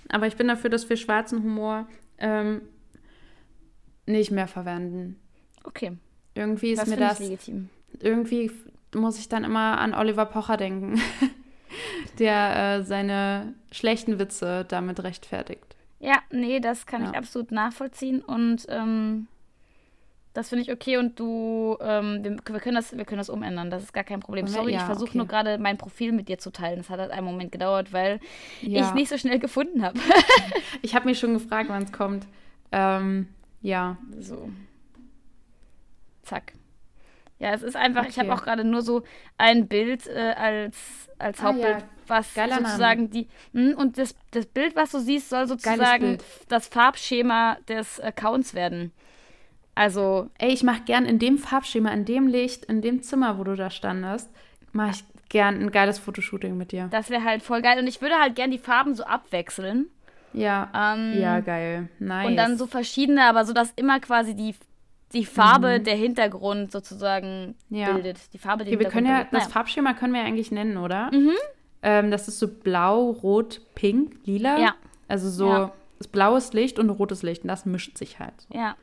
[0.10, 1.88] Aber ich bin dafür, dass wir schwarzen Humor
[2.18, 2.62] ähm,
[4.06, 5.20] nicht mehr verwenden.
[5.64, 5.98] Okay.
[6.36, 7.20] Irgendwie ist das mir das.
[7.20, 7.70] Legitim.
[8.00, 8.52] Irgendwie
[8.94, 11.02] muss ich dann immer an Oliver Pocher denken,
[12.20, 15.76] der äh, seine schlechten Witze damit rechtfertigt.
[16.00, 17.12] Ja, nee, das kann ja.
[17.12, 18.22] ich absolut nachvollziehen.
[18.22, 19.28] Und ähm,
[20.36, 23.70] Das finde ich okay und du, ähm, wir, wir, können das, wir können das umändern,
[23.70, 24.48] das ist gar kein Problem.
[24.48, 25.18] Sorry, ja, ich versuche okay.
[25.18, 26.80] nur gerade mein Profil mit dir zu teilen.
[26.80, 28.20] Das hat halt einen Moment gedauert, weil
[28.62, 28.86] ja.
[28.86, 29.98] ich nicht so schnell gefunden habe.
[30.82, 32.28] ich habe mich schon gefragt, wann es kommt.
[32.74, 33.30] Ähm,
[33.62, 33.96] ja.
[34.20, 34.50] So.
[36.24, 36.52] Zack.
[37.40, 38.10] Ja, es ist einfach, okay.
[38.12, 39.04] ich habe auch gerade nur so
[39.38, 41.86] ein Bild äh, als, als Hauptbild, ah, ja.
[42.08, 43.10] was Geiler sozusagen Name.
[43.10, 43.28] die.
[43.54, 46.18] Mh, hm, und das, das Bild, was du siehst, soll sozusagen
[46.50, 48.92] das Farbschema des Accounts werden.
[49.76, 50.30] Also.
[50.38, 53.56] Ey, ich mache gern in dem Farbschema, in dem Licht, in dem Zimmer, wo du
[53.56, 54.30] da standest,
[54.72, 56.88] mache ich gern ein geiles Fotoshooting mit dir.
[56.92, 57.80] Das wäre halt voll geil.
[57.80, 59.88] Und ich würde halt gern die Farben so abwechseln.
[60.34, 60.70] Ja.
[60.74, 61.90] Ähm, ja, geil.
[62.00, 62.28] Nice.
[62.28, 64.56] Und dann so verschiedene, aber so, dass immer quasi die,
[65.14, 65.84] die Farbe mhm.
[65.84, 67.92] der Hintergrund sozusagen ja.
[67.92, 68.34] bildet.
[68.34, 71.12] Die Farbe, der okay, wir können ja, Das Farbschema können wir ja eigentlich nennen, oder?
[71.14, 71.32] Mhm.
[71.82, 74.60] Ähm, das ist so blau, rot, pink, lila.
[74.60, 74.76] Ja.
[75.08, 75.72] Also so ja.
[76.12, 77.44] blaues Licht und rotes Licht.
[77.44, 78.34] Und das mischt sich halt.
[78.50, 78.58] So.
[78.58, 78.76] Ja.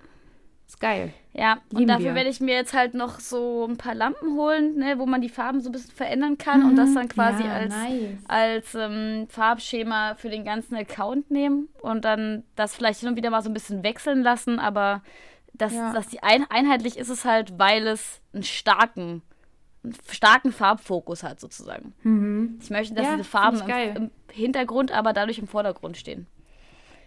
[0.73, 1.13] Ist geil.
[1.35, 4.77] Ja, Lieben und dafür werde ich mir jetzt halt noch so ein paar Lampen holen,
[4.77, 6.71] ne, wo man die Farben so ein bisschen verändern kann mhm.
[6.71, 8.19] und das dann quasi ja, als, nice.
[8.27, 13.29] als ähm, Farbschema für den ganzen Account nehmen und dann das vielleicht hin und wieder
[13.29, 15.03] mal so ein bisschen wechseln lassen, aber
[15.53, 15.93] dass, ja.
[15.93, 19.21] dass die ein einheitlich ist es halt, weil es einen starken,
[19.85, 21.93] einen starken Farbfokus hat sozusagen.
[22.03, 22.59] Mhm.
[22.63, 26.27] Ich möchte, dass ja, diese Farben im, im Hintergrund, aber dadurch im Vordergrund stehen.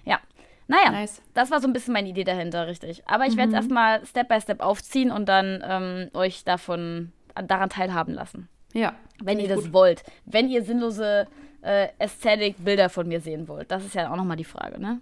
[0.03, 0.19] Ja,
[0.67, 1.21] naja, nice.
[1.33, 3.03] das war so ein bisschen meine Idee dahinter, richtig.
[3.07, 3.37] Aber ich mhm.
[3.37, 8.49] werde es erstmal Step by Step aufziehen und dann ähm, euch davon daran teilhaben lassen.
[8.73, 8.93] Ja.
[9.23, 9.73] Wenn ihr das gut.
[9.73, 10.03] wollt.
[10.25, 11.27] Wenn ihr sinnlose
[11.61, 13.71] äh, Ästhetik-Bilder von mir sehen wollt.
[13.71, 15.01] Das ist ja auch nochmal die Frage, ne?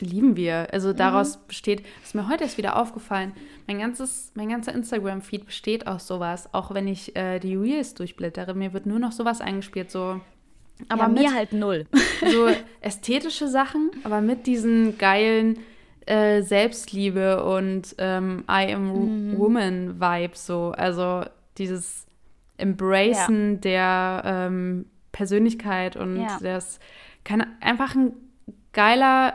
[0.00, 0.68] Lieben wir.
[0.72, 1.42] Also daraus mhm.
[1.48, 3.32] besteht, ist mir heute erst wieder aufgefallen,
[3.66, 6.52] mein ganzes, mein ganzer Instagram-Feed besteht aus sowas.
[6.52, 10.20] Auch wenn ich äh, die Reels durchblättere, mir wird nur noch sowas eingespielt, so
[10.88, 11.86] aber ja, mir halt null.
[12.20, 12.48] So
[12.80, 15.60] ästhetische Sachen, aber mit diesen geilen
[16.06, 19.38] äh, Selbstliebe und ähm, I am mhm.
[19.38, 20.72] Woman Vibes so.
[20.76, 21.24] Also
[21.58, 22.06] dieses
[22.56, 23.58] Embracen ja.
[23.60, 26.38] der ähm, Persönlichkeit und ja.
[26.42, 26.80] das
[27.24, 28.12] kann einfach ein
[28.72, 29.34] geiler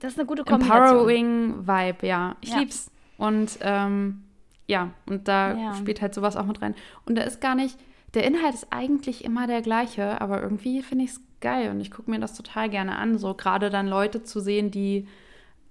[0.00, 2.36] das ist eine gute Empowering Vibe, ja.
[2.40, 2.58] Ich ja.
[2.58, 2.90] lieb's.
[3.16, 4.22] Und ähm,
[4.66, 6.74] ja, und da spielt halt sowas auch mit rein.
[7.04, 7.76] Und da ist gar nicht,
[8.18, 11.92] der Inhalt ist eigentlich immer der gleiche, aber irgendwie finde ich es geil und ich
[11.92, 13.16] gucke mir das total gerne an.
[13.16, 15.06] So gerade dann Leute zu sehen, die,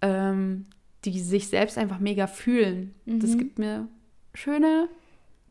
[0.01, 0.65] ähm,
[1.03, 2.95] die sich selbst einfach mega fühlen.
[3.03, 3.19] Mhm.
[3.19, 3.89] Das gibt mir
[4.33, 4.87] schöne,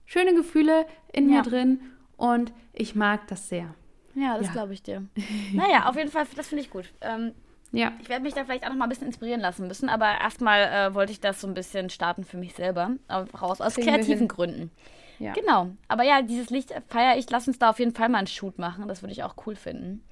[0.07, 1.36] schöne Gefühle in ja.
[1.36, 1.80] mir drin
[2.16, 3.74] und ich mag das sehr.
[4.14, 4.53] Ja, das ja.
[4.53, 5.05] glaube ich dir.
[5.53, 6.90] naja, auf jeden Fall, das finde ich gut.
[7.03, 7.32] Ähm,
[7.72, 7.92] ja.
[8.01, 10.62] Ich werde mich da vielleicht auch noch mal ein bisschen inspirieren lassen müssen, aber erstmal
[10.62, 14.70] äh, wollte ich das so ein bisschen starten für mich selber, raus aus kreativen Gründen.
[15.19, 15.33] Ja.
[15.33, 15.71] Genau.
[15.89, 17.31] Aber ja, dieses Licht feiere ich.
[17.31, 18.87] Lass uns da auf jeden Fall mal einen Shoot machen.
[18.89, 20.03] Das würde ich auch cool finden.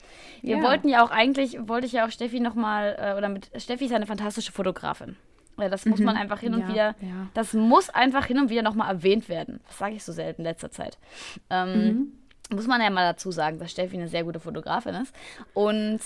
[0.42, 0.62] Wir ja.
[0.62, 3.92] wollten ja auch eigentlich, wollte ich ja auch Steffi nochmal, äh, oder mit Steffi ist
[3.92, 5.16] eine fantastische Fotografin.
[5.58, 6.06] Ja, das muss mhm.
[6.06, 7.28] man einfach hin und ja, wieder, ja.
[7.34, 9.60] das muss einfach hin und wieder nochmal erwähnt werden.
[9.68, 10.98] Das sage ich so selten in letzter Zeit.
[11.48, 12.56] Ähm, mhm.
[12.56, 15.14] Muss man ja mal dazu sagen, dass Steffi eine sehr gute Fotografin ist.
[15.54, 16.00] Und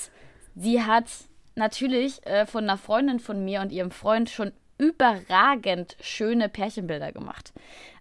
[0.54, 1.06] sie hat
[1.54, 7.52] natürlich äh, von einer Freundin von mir und ihrem Freund schon überragend schöne Pärchenbilder gemacht.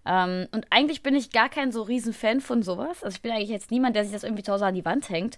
[0.07, 3.03] Ähm, und eigentlich bin ich gar kein so riesen Fan von sowas.
[3.03, 5.09] Also ich bin eigentlich jetzt niemand, der sich das irgendwie zu Hause an die Wand
[5.09, 5.37] hängt.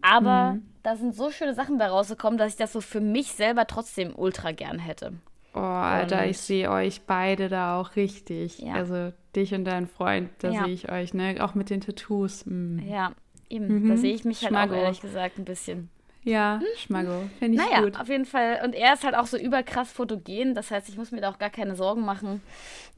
[0.00, 0.62] Aber mhm.
[0.82, 4.14] da sind so schöne Sachen bei rausgekommen, dass ich das so für mich selber trotzdem
[4.14, 5.14] ultra gern hätte.
[5.54, 8.58] Oh, Alter, und ich sehe euch beide da auch richtig.
[8.58, 8.74] Ja.
[8.74, 10.64] Also dich und dein Freund, da ja.
[10.64, 11.38] sehe ich euch, ne?
[11.40, 12.44] Auch mit den Tattoos.
[12.46, 12.86] Mhm.
[12.86, 13.12] Ja,
[13.48, 13.66] eben.
[13.66, 13.88] Mhm.
[13.88, 14.74] Da sehe ich mich halt Schmago.
[14.74, 15.88] auch ehrlich gesagt ein bisschen.
[16.26, 17.22] Ja, Schmago.
[17.38, 18.00] Finde ich naja, gut.
[18.00, 18.60] auf jeden Fall.
[18.64, 20.56] Und er ist halt auch so überkrass fotogen.
[20.56, 22.42] Das heißt, ich muss mir da auch gar keine Sorgen machen,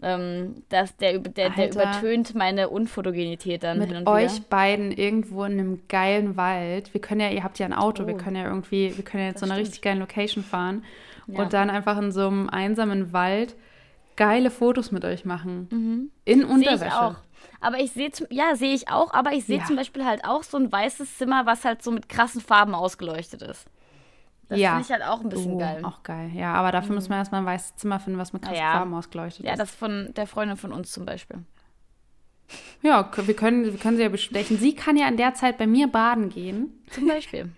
[0.02, 4.44] ähm, dass der, der, der übertönt meine Unfotogenität dann mit hin und euch wieder.
[4.48, 6.94] beiden irgendwo in einem geilen Wald.
[6.94, 8.06] Wir können ja, ihr habt ja ein Auto, oh.
[8.06, 10.82] wir können ja irgendwie, wir können ja jetzt so eine richtig geile Location fahren
[11.26, 11.42] ja.
[11.42, 13.56] und dann einfach in so einem einsamen Wald
[14.16, 15.68] geile Fotos mit euch machen.
[15.70, 16.10] Mhm.
[16.24, 17.16] In Unterwäsche.
[17.61, 19.64] Aber ich sehe, ja, sehe ich auch, aber ich sehe ja.
[19.64, 23.42] zum Beispiel halt auch so ein weißes Zimmer, was halt so mit krassen Farben ausgeleuchtet
[23.42, 23.66] ist.
[24.48, 24.70] Das ja.
[24.70, 25.84] finde ich halt auch ein bisschen oh, geil.
[25.84, 26.54] Auch geil, ja.
[26.54, 26.96] Aber dafür mhm.
[26.96, 28.72] muss man erstmal ein weißes Zimmer finden, was mit krassen ja.
[28.72, 29.50] Farben ausgeleuchtet ist.
[29.50, 31.38] Ja, das von der Freundin von uns zum Beispiel.
[32.80, 34.56] Ja, wir können, wir können sie ja besprechen.
[34.56, 36.82] Sie kann ja in der Zeit bei mir baden gehen.
[36.90, 37.50] Zum Beispiel.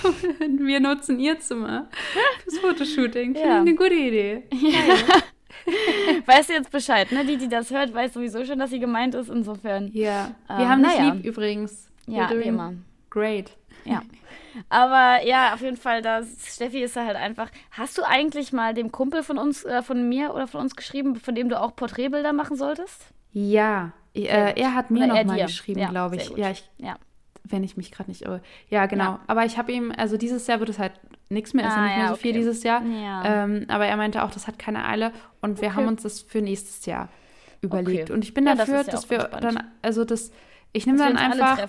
[0.58, 1.88] Wir nutzen ihr Zimmer
[2.42, 3.34] fürs Fotoshooting.
[3.34, 3.54] Finde ja.
[3.54, 4.42] ich eine gute Idee.
[4.50, 5.22] Ja.
[6.26, 7.24] weißt du jetzt Bescheid, ne?
[7.24, 9.90] Die, die das hört, weiß sowieso schon, dass sie gemeint ist, insofern.
[9.92, 10.32] Ja.
[10.48, 11.12] Wir ähm, haben dich naja.
[11.12, 11.88] lieb übrigens.
[12.06, 12.74] Ja, wie immer.
[13.10, 13.56] Great.
[13.84, 14.02] Ja.
[14.68, 17.50] Aber ja, auf jeden Fall, das, Steffi ist da halt einfach.
[17.70, 21.16] Hast du eigentlich mal dem Kumpel von uns, äh, von mir oder von uns geschrieben,
[21.16, 23.06] von dem du auch Porträtbilder machen solltest?
[23.32, 23.92] Ja.
[24.14, 26.30] Äh, er hat mir nochmal geschrieben, ja, glaube ich.
[26.36, 26.68] Ja, ich.
[26.78, 26.96] Ja.
[27.44, 28.40] Wenn ich mich gerade nicht irre.
[28.68, 29.04] Ja, genau.
[29.04, 29.20] Ja.
[29.26, 30.92] Aber ich habe ihm, also dieses Jahr wird es halt
[31.32, 32.22] nichts mehr, ist ah, ja nicht mehr so okay.
[32.22, 32.82] viel dieses Jahr.
[32.84, 33.44] Ja.
[33.44, 35.76] Ähm, aber er meinte auch, das hat keine Eile und wir okay.
[35.76, 37.08] haben uns das für nächstes Jahr
[37.60, 38.10] überlegt.
[38.10, 39.44] Und ich bin ja, dafür, das dass wir entspannt.
[39.44, 40.32] dann, also das,
[40.72, 41.66] ich nehme dann einfach.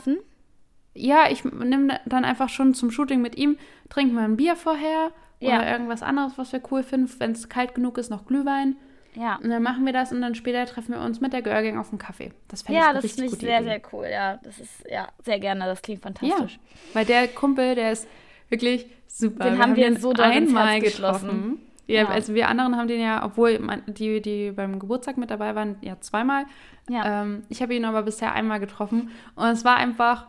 [0.96, 3.58] Ja, ich nehme dann einfach schon zum Shooting mit ihm,
[3.90, 5.58] trinken wir ein Bier vorher ja.
[5.58, 7.12] oder irgendwas anderes, was wir cool finden.
[7.18, 8.76] Wenn es kalt genug ist, noch Glühwein.
[9.16, 9.38] Ja.
[9.38, 11.80] Und dann machen wir das und dann später treffen wir uns mit der Girl Gang
[11.80, 12.32] auf einen Kaffee.
[12.48, 13.70] Das fände ja, ich das finde ich sehr, Idee.
[13.70, 14.08] sehr cool.
[14.12, 15.66] Ja, das ist ja sehr gerne.
[15.66, 16.54] Das klingt fantastisch.
[16.54, 18.08] Ja, weil der Kumpel, der ist
[18.50, 19.46] wirklich super.
[19.46, 21.60] Den wir haben wir den so einmal getroffen.
[21.86, 25.30] Ja, ja, also wir anderen haben den ja, obwohl man, die, die beim Geburtstag mit
[25.30, 26.46] dabei waren, ja zweimal.
[26.90, 27.24] Ja.
[27.24, 30.28] Ähm, ich habe ihn aber bisher einmal getroffen und es war einfach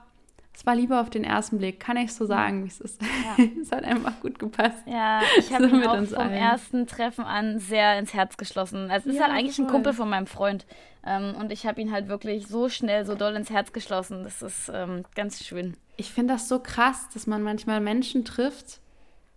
[0.55, 3.03] es war lieber auf den ersten Blick, kann ich so sagen, wie es ist.
[3.03, 3.45] Ja.
[3.61, 4.85] es hat einfach gut gepasst.
[4.87, 6.33] Ja, ich habe so ihn auch vom allen.
[6.33, 8.91] ersten Treffen an sehr ins Herz geschlossen.
[8.91, 9.65] Also es ja, ist halt eigentlich voll.
[9.65, 10.65] ein Kumpel von meinem Freund.
[11.05, 14.23] Ähm, und ich habe ihn halt wirklich so schnell, so doll ins Herz geschlossen.
[14.23, 15.77] Das ist ähm, ganz schön.
[15.97, 18.81] Ich finde das so krass, dass man manchmal Menschen trifft,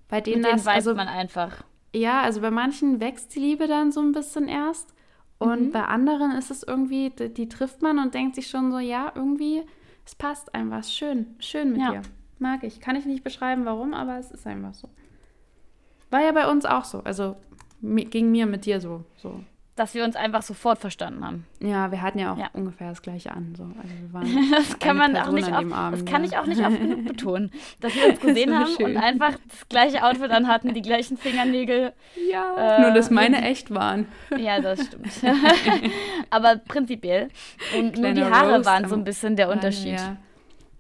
[0.09, 0.65] bei denen Mit das...
[0.65, 1.63] weiß also, man einfach.
[1.95, 4.93] Ja, also bei manchen wächst die Liebe dann so ein bisschen erst.
[5.39, 5.72] Und mhm.
[5.72, 9.11] bei anderen ist es irgendwie, die, die trifft man und denkt sich schon so, ja,
[9.15, 9.63] irgendwie
[10.08, 10.86] es passt einfach.
[10.86, 11.91] Schön, schön mit ja.
[11.91, 12.01] dir.
[12.39, 12.80] Mag ich.
[12.80, 14.89] Kann ich nicht beschreiben, warum, aber es ist einfach so.
[16.10, 17.01] War ja bei uns auch so.
[17.03, 17.36] Also
[17.82, 19.03] ging mir mit dir so.
[19.18, 19.43] so
[19.78, 21.45] dass wir uns einfach sofort verstanden haben.
[21.59, 22.49] Ja, wir hatten ja auch ja.
[22.53, 23.53] ungefähr das gleiche an.
[23.55, 23.63] So.
[23.63, 26.30] Also das kann man auch nicht oft, Abend, das kann ja.
[26.30, 28.86] ich auch nicht oft genug betonen, dass wir uns gesehen haben schön.
[28.88, 31.93] und einfach das gleiche Outfit anhatten, die gleichen Fingernägel.
[32.30, 34.07] Ja, äh, nur dass meine echt waren.
[34.36, 35.09] Ja, das stimmt.
[36.32, 37.30] Aber prinzipiell.
[37.78, 39.99] Und nur die Haare Roast waren so ein bisschen der Unterschied.
[39.99, 40.17] Ja.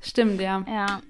[0.01, 0.63] Stimmt, ja.
[0.67, 1.01] Ja.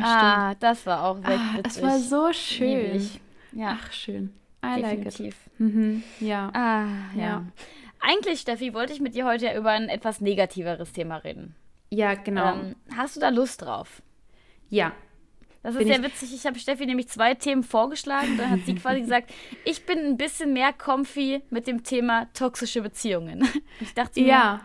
[0.00, 0.62] ah, stimmt.
[0.62, 3.08] das war auch wirklich ah, Es war so schön.
[3.52, 3.78] Ja.
[3.78, 4.32] Ach, schön.
[4.64, 5.18] I Definitiv.
[5.20, 6.02] Like mhm.
[6.20, 6.50] Ja.
[6.54, 6.86] Ah,
[7.16, 7.22] ja.
[7.22, 7.46] ja.
[8.00, 11.54] Eigentlich, Steffi, wollte ich mit dir heute ja über ein etwas negativeres Thema reden.
[11.90, 12.54] Ja, genau.
[12.54, 14.02] Ähm, hast du da Lust drauf?
[14.68, 14.92] Ja.
[15.62, 16.34] Das ist sehr witzig.
[16.34, 18.36] Ich habe Steffi nämlich zwei Themen vorgeschlagen.
[18.36, 19.32] Dann hat sie quasi gesagt,
[19.64, 23.48] ich bin ein bisschen mehr comfy mit dem Thema toxische Beziehungen.
[23.80, 24.60] Ich dachte mir, ja.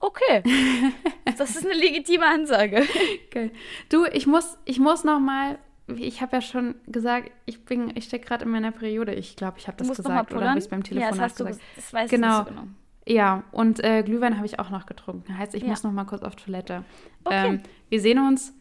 [0.00, 0.42] okay,
[1.36, 2.86] das ist eine legitime Ansage.
[3.26, 3.50] Okay.
[3.88, 5.58] Du, ich muss, ich muss noch mal
[5.96, 9.14] ich habe ja schon gesagt, ich bin, ich stecke gerade in meiner Periode.
[9.14, 11.56] Ich glaube, ich habe das gesagt oder habe ich es beim Telefon ja, das gesagt?
[11.56, 12.40] Du, das weiß genau.
[12.40, 12.68] ich nicht so genau.
[13.06, 15.38] Ja, und äh, Glühwein habe ich auch noch getrunken.
[15.38, 15.68] Heißt, ich ja.
[15.70, 16.84] muss noch mal kurz auf Toilette.
[17.24, 17.48] Okay.
[17.48, 18.52] Ähm, wir sehen uns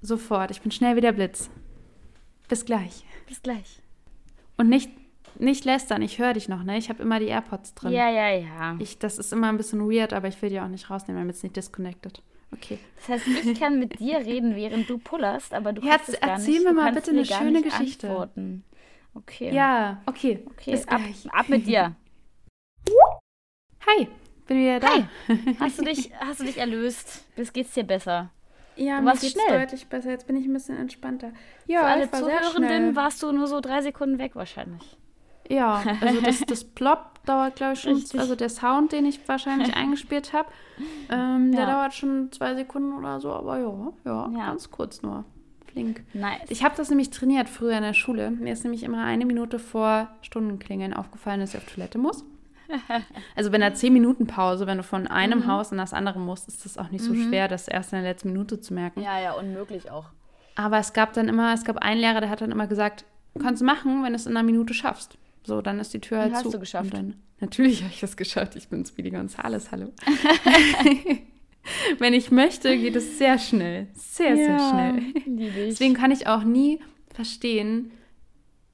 [0.00, 0.50] sofort.
[0.50, 1.50] Ich bin schnell wie der Blitz.
[2.48, 3.04] Bis gleich.
[3.26, 3.82] Bis gleich.
[4.56, 4.90] Und nicht,
[5.38, 6.78] nicht lästern, ich höre dich noch, ne?
[6.78, 7.92] Ich habe immer die AirPods drin.
[7.92, 8.76] Ja, ja, ja.
[8.78, 11.36] Ich, das ist immer ein bisschen weird, aber ich will die auch nicht rausnehmen, damit
[11.36, 12.22] es nicht disconnected.
[12.52, 12.78] Okay.
[12.96, 16.30] Das heißt, ich kann mit dir reden, während du pullerst, aber du kannst es gar
[16.30, 16.64] erzähl nicht.
[16.64, 18.08] mir mal bitte eine schöne Geschichte.
[18.08, 18.64] Antworten.
[19.14, 19.54] Okay.
[19.54, 20.44] Ja, okay.
[20.46, 21.94] Okay, Bis ab, ab mit dir.
[23.86, 24.08] Hi,
[24.46, 24.88] bin wieder da.
[24.88, 25.04] Hi.
[25.60, 27.24] Hast du dich, hast du dich erlöst?
[27.34, 28.30] Bis geht's dir besser?
[28.76, 29.60] Ja, du warst schnell.
[29.60, 30.10] deutlich besser.
[30.10, 31.32] Jetzt bin ich ein bisschen entspannter.
[31.66, 34.96] Ja, Für alle Zuhörenden warst du nur so drei Sekunden weg wahrscheinlich.
[35.50, 38.18] Ja, also das, das Plop dauert, glaube ich, schon, Richtig.
[38.18, 40.48] also der Sound, den ich wahrscheinlich eingespielt habe,
[41.10, 44.46] ähm, der dauert schon zwei Sekunden oder so, aber ja, ja, ja.
[44.46, 45.24] ganz kurz nur.
[45.66, 46.02] Flink.
[46.14, 46.40] Nice.
[46.48, 48.30] Ich habe das nämlich trainiert früher in der Schule.
[48.32, 52.24] Mir ist nämlich immer eine Minute vor Stundenklingeln aufgefallen, dass ich auf Toilette muss.
[53.34, 55.46] Also wenn da zehn Minuten Pause, wenn du von einem mhm.
[55.48, 57.28] Haus in das andere musst, ist das auch nicht so mhm.
[57.28, 59.00] schwer, das erst in der letzten Minute zu merken.
[59.00, 60.06] Ja, ja, unmöglich auch.
[60.54, 63.04] Aber es gab dann immer, es gab einen Lehrer, der hat dann immer gesagt,
[63.40, 65.18] kannst du machen, wenn du es in einer Minute schaffst.
[65.42, 66.46] So, dann ist die Tür halt hast zu.
[66.46, 66.94] Hast du geschafft?
[66.94, 68.56] Dann, natürlich habe ich das geschafft.
[68.56, 69.92] Ich bin Speedy Gonzales, hallo.
[71.98, 73.88] Wenn ich möchte, geht es sehr schnell.
[73.94, 75.02] Sehr, ja, sehr schnell.
[75.66, 76.80] Deswegen kann ich auch nie
[77.12, 77.92] verstehen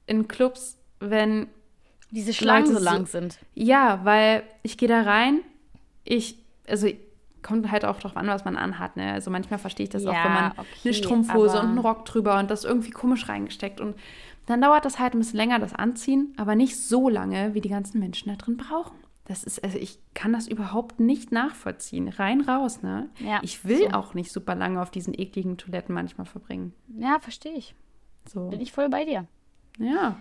[0.05, 1.47] in Clubs, wenn
[2.11, 3.37] diese Schlangen so lang sind.
[3.53, 5.41] Ja, weil ich gehe da rein,
[6.05, 6.37] ich,
[6.67, 6.87] also
[7.43, 8.97] kommt halt auch darauf an, was man anhat.
[8.97, 9.11] Ne?
[9.11, 12.05] Also manchmal verstehe ich das ja, auch, wenn man okay, eine Strumpfhose und einen Rock
[12.05, 13.95] drüber und das irgendwie komisch reingesteckt und
[14.47, 17.69] dann dauert das halt ein bisschen länger, das Anziehen, aber nicht so lange, wie die
[17.69, 18.95] ganzen Menschen da drin brauchen.
[19.25, 22.07] Das ist, also ich kann das überhaupt nicht nachvollziehen.
[22.07, 23.09] Rein raus, ne?
[23.19, 23.89] Ja, ich will so.
[23.89, 26.73] auch nicht super lange auf diesen ekligen Toiletten manchmal verbringen.
[26.97, 27.75] Ja, verstehe ich.
[28.25, 28.47] So.
[28.47, 29.27] Bin ich voll bei dir.
[29.79, 30.17] Ja.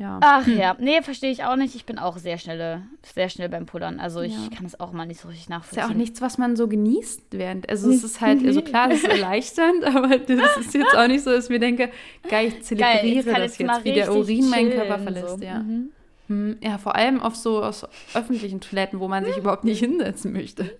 [0.00, 0.18] Ja.
[0.22, 0.56] Ach hm.
[0.56, 1.74] ja, nee, verstehe ich auch nicht.
[1.74, 4.00] Ich bin auch sehr schnell, sehr schnell beim Pullern.
[4.00, 4.56] Also ich ja.
[4.56, 5.78] kann es auch mal nicht so richtig nachvollziehen.
[5.78, 7.68] Ist ja auch nichts, was man so genießt während.
[7.68, 11.22] Also es ist halt, also klar, es ist erleichternd, aber das ist jetzt auch nicht
[11.22, 11.90] so, dass ich mir denke,
[12.30, 15.38] geil, ich zelebriere geil, das jetzt, jetzt wie der Urin meinen Körper verlässt.
[15.38, 15.44] So.
[15.44, 15.58] Ja.
[15.58, 15.90] Mhm.
[16.28, 20.32] Hm, ja, vor allem auf so aus öffentlichen Toiletten, wo man sich überhaupt nicht hinsetzen
[20.32, 20.78] möchte.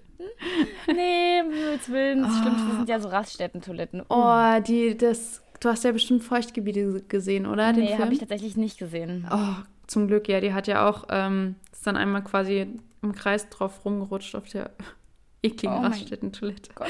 [0.86, 2.22] Nee, um Willen.
[2.22, 2.40] Das oh.
[2.40, 4.02] Schlimmste sind ja so Raststätten-Toiletten.
[4.08, 7.72] Oh, die, das Du hast ja bestimmt Feuchtgebiete gesehen, oder?
[7.72, 9.28] Den nee, habe ich tatsächlich nicht gesehen.
[9.30, 10.40] Oh, zum Glück, ja.
[10.40, 12.66] Die hat ja auch, ähm, ist dann einmal quasi
[13.02, 14.70] im Kreis drauf rumgerutscht auf der
[15.42, 16.70] ekligen oh Raststätten-Toilette.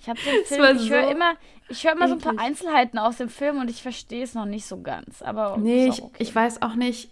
[0.00, 1.34] Ich habe den Film, ich so höre immer,
[1.68, 4.46] ich höre immer so ein paar Einzelheiten aus dem Film und ich verstehe es noch
[4.46, 5.22] nicht so ganz.
[5.22, 6.16] Aber nee, ich, okay.
[6.20, 7.10] ich weiß auch nicht,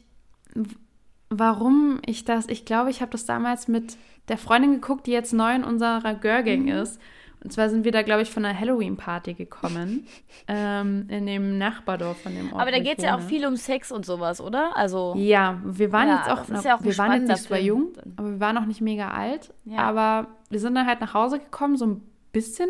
[1.29, 2.49] warum ich das.
[2.49, 3.97] Ich glaube, ich habe das damals mit
[4.29, 6.69] der Freundin geguckt, die jetzt neu in unserer Girl Gang mhm.
[6.69, 7.01] ist.
[7.47, 10.09] Und zwar sind wir da, glaube ich, von einer Halloween-Party gekommen.
[10.49, 12.61] ähm, in dem Nachbardorf von dem Ort.
[12.61, 14.77] Aber da geht es ja auch viel um Sex und sowas, oder?
[14.77, 15.15] Also.
[15.17, 17.93] Ja, wir waren ja, jetzt auch, noch, ja auch wir waren jetzt nicht super jung,
[18.17, 19.55] aber wir waren auch nicht mega alt.
[19.65, 19.79] Ja.
[19.79, 22.69] Aber wir sind dann halt nach Hause gekommen, so ein bisschen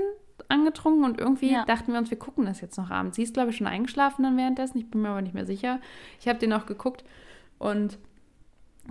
[0.48, 1.64] angetrunken und irgendwie ja.
[1.64, 3.16] dachten wir uns, wir gucken das jetzt noch abends.
[3.16, 4.76] Sie ist, glaube ich, schon eingeschlafen dann währenddessen.
[4.76, 5.80] Ich bin mir aber nicht mehr sicher.
[6.20, 7.02] Ich habe den auch geguckt
[7.58, 7.96] und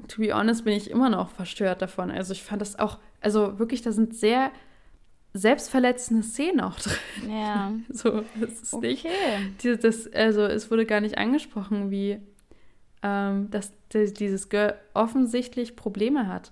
[0.08, 2.10] to be honest bin ich immer noch verstört davon.
[2.10, 4.50] Also ich fand das auch, also wirklich, da sind sehr
[5.36, 7.30] selbstverletzende Szenen auch drin.
[7.30, 7.74] Ja.
[7.90, 8.88] So, das ist okay.
[8.88, 9.06] nicht.
[9.64, 12.20] Dieses, das, also es wurde gar nicht angesprochen, wie
[13.04, 16.52] ähm, dass dieses Girl offensichtlich Probleme hat.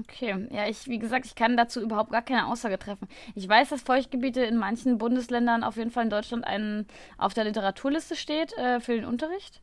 [0.00, 3.06] Okay, ja, ich, wie gesagt, ich kann dazu überhaupt gar keine Aussage treffen.
[3.34, 6.86] Ich weiß, dass Feuchtgebiete in manchen Bundesländern, auf jeden Fall in Deutschland, einen,
[7.18, 9.60] auf der Literaturliste steht äh, für den Unterricht.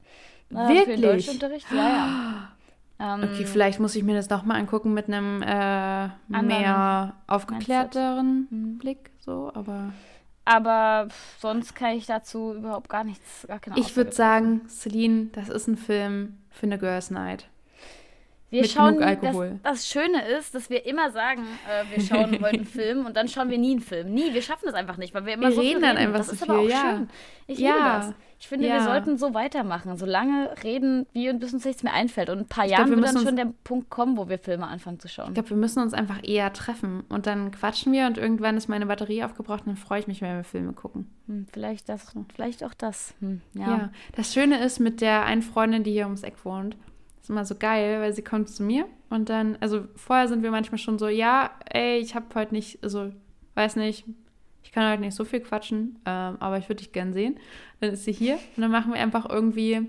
[0.51, 0.84] Äh, Wirklich?
[0.84, 2.51] Für den Deutschunterricht, ja, ja.
[3.00, 6.10] Ähm, okay, vielleicht muss ich mir das nochmal angucken mit einem äh,
[6.41, 8.78] mehr aufgeklärteren mhm.
[8.78, 9.93] Blick, so, aber.
[10.45, 11.08] Aber
[11.39, 15.78] sonst kann ich dazu überhaupt gar nichts, gar Ich würde sagen, Celine, das ist ein
[15.78, 17.47] Film für eine Girls Night.
[18.50, 19.60] Wir mit schauen, Alkohol.
[19.62, 23.16] Das, das, Schöne ist, dass wir immer sagen, äh, wir schauen heute einen Film und
[23.16, 24.12] dann schauen wir nie einen Film.
[24.12, 25.82] Nie, wir schaffen das einfach nicht, weil wir immer wir so reden.
[25.82, 26.95] Dann einfach das so ist viel, aber auch ja.
[26.95, 27.10] schön.
[27.45, 27.74] Ich ja.
[27.74, 28.14] liebe das.
[28.42, 28.76] Ich finde, ja.
[28.76, 32.30] wir sollten so weitermachen, so lange reden, wie bis uns nichts mehr einfällt.
[32.30, 34.66] Und in ein paar Jahren glaub, wird dann schon der Punkt kommen, wo wir Filme
[34.66, 35.30] anfangen zu schauen.
[35.30, 38.70] Ich glaube, wir müssen uns einfach eher treffen und dann quatschen wir und irgendwann ist
[38.70, 41.10] meine Batterie aufgebraucht und dann freue ich mich, wenn wir Filme gucken.
[41.28, 43.14] Hm, vielleicht das, vielleicht auch das.
[43.20, 43.68] Hm, ja.
[43.68, 43.90] ja.
[44.16, 46.78] Das Schöne ist mit der einen Freundin, die hier ums Eck wohnt,
[47.22, 50.52] ist immer so geil, weil sie kommt zu mir und dann, also vorher sind wir
[50.52, 53.12] manchmal schon so, ja, ey, ich habe heute nicht, also
[53.56, 54.06] weiß nicht,
[54.64, 57.40] ich kann heute nicht so viel quatschen, ähm, aber ich würde dich gern sehen.
[57.80, 59.88] Dann ist sie hier und dann machen wir einfach irgendwie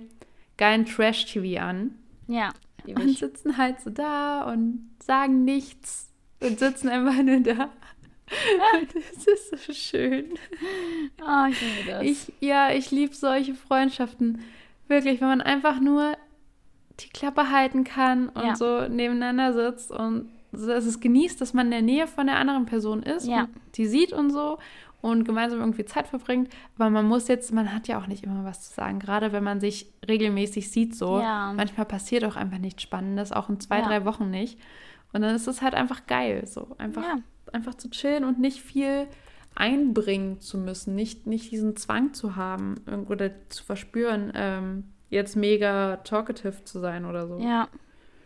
[0.57, 1.95] geilen Trash-TV an.
[2.28, 2.53] Ja.
[2.86, 6.11] Und sitzen halt so da und sagen nichts
[6.41, 7.70] und sitzen einfach nur da.
[8.95, 10.26] das ist so schön.
[11.20, 12.03] Oh, ich liebe das.
[12.03, 14.41] Ich, ja, ich liebe solche Freundschaften.
[14.88, 16.16] Wirklich, wenn man einfach nur
[17.01, 18.57] die Klappe halten kann und ja.
[18.57, 22.66] so nebeneinander sitzt und dass es genießt, dass man in der Nähe von der anderen
[22.66, 23.43] Person ist ja.
[23.43, 24.59] und die sieht und so
[25.01, 26.53] und gemeinsam irgendwie Zeit verbringt.
[26.77, 29.45] Aber man muss jetzt, man hat ja auch nicht immer was zu sagen, gerade wenn
[29.45, 31.21] man sich regelmäßig sieht so.
[31.21, 31.53] Ja.
[31.55, 33.87] Manchmal passiert auch einfach nichts Spannendes, auch in zwei, ja.
[33.87, 34.59] drei Wochen nicht.
[35.13, 37.05] Und dann ist es halt einfach geil, so einfach,
[37.53, 39.09] einfach zu chillen und nicht viel
[39.55, 42.77] einbringen zu müssen, nicht, nicht diesen Zwang zu haben
[43.09, 47.39] oder zu verspüren, ähm, jetzt mega talkative zu sein oder so.
[47.39, 47.69] Ja.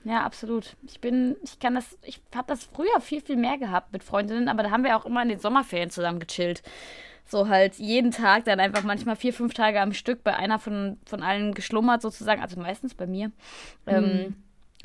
[0.04, 0.76] Ja, absolut.
[0.86, 4.48] Ich bin, ich kann das, ich habe das früher viel, viel mehr gehabt mit Freundinnen,
[4.48, 6.62] aber da haben wir auch immer in den Sommerferien zusammen gechillt.
[7.26, 10.98] So halt jeden Tag, dann einfach manchmal vier, fünf Tage am Stück bei einer von,
[11.06, 13.32] von allen geschlummert sozusagen, also meistens bei mir.
[13.86, 14.10] Ähm, mhm.
[14.10, 14.36] Ähm,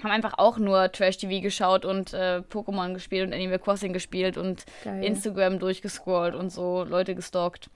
[0.04, 4.66] haben einfach auch nur Trash-TV geschaut und äh, Pokémon gespielt und Animal Crossing gespielt und
[4.86, 5.04] Geil.
[5.04, 7.70] Instagram durchgescrollt und so Leute gestalkt.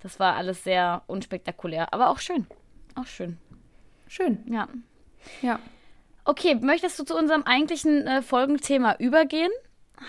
[0.00, 2.46] Das war alles sehr unspektakulär, aber auch schön.
[2.96, 3.38] Auch schön.
[4.08, 4.44] Schön.
[4.50, 4.66] Ja.
[5.42, 5.60] Ja.
[6.28, 9.50] Okay, möchtest du zu unserem eigentlichen äh, Folgenthema übergehen?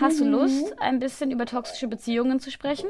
[0.02, 0.26] Hast mhm.
[0.26, 2.90] du Lust, ein bisschen über toxische Beziehungen zu sprechen?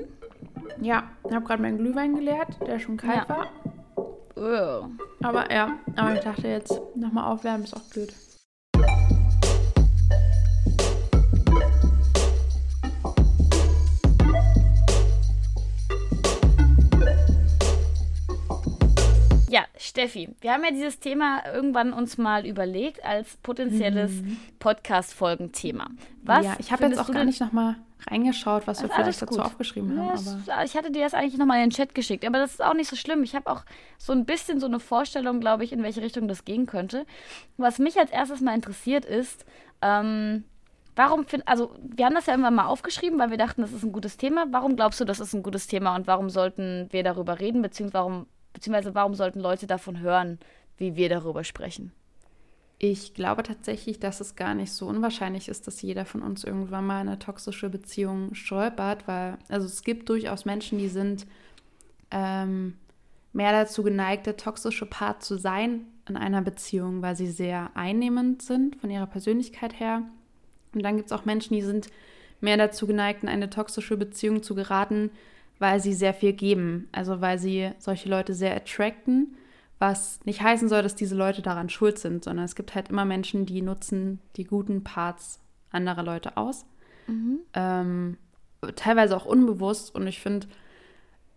[0.82, 3.30] Ja, ich habe gerade meinen Glühwein geleert, der schon kalt ja.
[3.30, 3.48] war.
[4.36, 4.88] Oh.
[5.22, 8.12] Aber ja, aber ich dachte jetzt nochmal aufwärmen ist auch blöd.
[19.82, 24.38] Steffi, wir haben ja dieses Thema irgendwann uns mal überlegt als potenzielles mhm.
[24.60, 25.88] Podcast-Folgenthema.
[26.22, 27.78] Was ja, ich habe jetzt auch gar nicht nochmal
[28.08, 30.44] reingeschaut, was wir vielleicht dazu aufgeschrieben ja, haben.
[30.48, 32.74] Aber ich hatte dir das eigentlich nochmal in den Chat geschickt, aber das ist auch
[32.74, 33.24] nicht so schlimm.
[33.24, 33.64] Ich habe auch
[33.98, 37.06] so ein bisschen so eine Vorstellung, glaube ich, in welche Richtung das gehen könnte.
[37.56, 39.46] Was mich als erstes mal interessiert ist,
[39.82, 40.44] ähm,
[40.98, 43.84] warum find, also wir haben das ja irgendwann mal aufgeschrieben, weil wir dachten, das ist
[43.84, 44.46] ein gutes Thema.
[44.52, 47.94] Warum glaubst du, das ist ein gutes Thema und warum sollten wir darüber reden, beziehungsweise
[47.94, 48.26] warum
[48.60, 50.38] Beziehungsweise warum sollten Leute davon hören,
[50.78, 51.93] wie wir darüber sprechen?
[52.78, 56.86] Ich glaube tatsächlich, dass es gar nicht so unwahrscheinlich ist, dass jeder von uns irgendwann
[56.86, 61.26] mal eine toxische Beziehung stolpert, weil also es gibt durchaus Menschen, die sind
[62.12, 62.76] ähm,
[63.32, 68.41] mehr dazu geneigt, der toxische Part zu sein in einer Beziehung, weil sie sehr einnehmend
[68.41, 70.01] sind von ihrer Persönlichkeit her.
[70.74, 71.88] Und dann gibt es auch Menschen, die sind
[72.41, 75.12] mehr dazu geneigt, in eine toxische Beziehung zu geraten,
[75.60, 76.88] weil sie sehr viel geben.
[76.91, 79.36] Also weil sie solche Leute sehr attracten,
[79.78, 83.05] was nicht heißen soll, dass diese Leute daran schuld sind, sondern es gibt halt immer
[83.05, 85.39] Menschen, die nutzen die guten Parts
[85.72, 86.66] anderer Leute aus.
[87.07, 87.39] Mhm.
[87.53, 88.18] Ähm,
[88.76, 89.93] teilweise auch unbewusst.
[89.93, 90.47] Und ich finde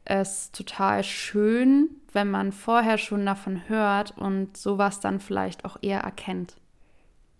[0.04, 6.00] es total schön, wenn man vorher schon davon hört und sowas dann vielleicht auch eher
[6.00, 6.56] erkennt.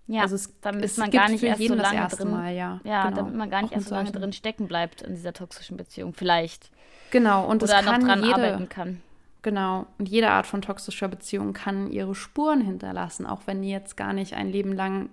[0.07, 3.05] Ja, also es, damit es man gar nicht erst so lange drin, Mal, ja, ja
[3.05, 3.17] genau.
[3.17, 6.71] damit man gar nicht erst so lange drin stecken bleibt in dieser toxischen Beziehung, vielleicht.
[7.13, 9.03] Genau, und Oder das kann noch dran jede, arbeiten kann.
[9.43, 13.99] Genau, und jede Art von toxischer Beziehung kann ihre Spuren hinterlassen, auch wenn die jetzt
[13.99, 15.11] gar nicht ein Leben lang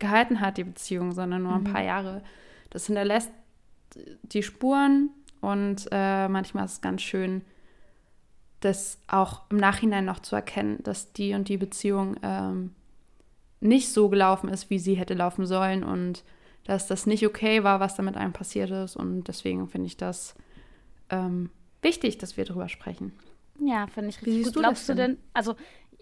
[0.00, 1.72] gehalten hat, die Beziehung, sondern nur ein mhm.
[1.72, 2.22] paar Jahre.
[2.70, 3.30] Das hinterlässt
[4.22, 5.10] die Spuren
[5.40, 7.42] und äh, manchmal ist es ganz schön,
[8.58, 12.74] das auch im Nachhinein noch zu erkennen, dass die und die Beziehung ähm,
[13.60, 16.24] nicht so gelaufen ist, wie sie hätte laufen sollen und
[16.64, 18.96] dass das nicht okay war, was da mit einem passiert ist.
[18.96, 20.34] Und deswegen finde ich das
[21.10, 21.50] ähm,
[21.82, 23.12] wichtig, dass wir darüber sprechen.
[23.60, 24.56] Ja, finde ich richtig gut.
[24.56, 25.56] Du Glaubst du denn, also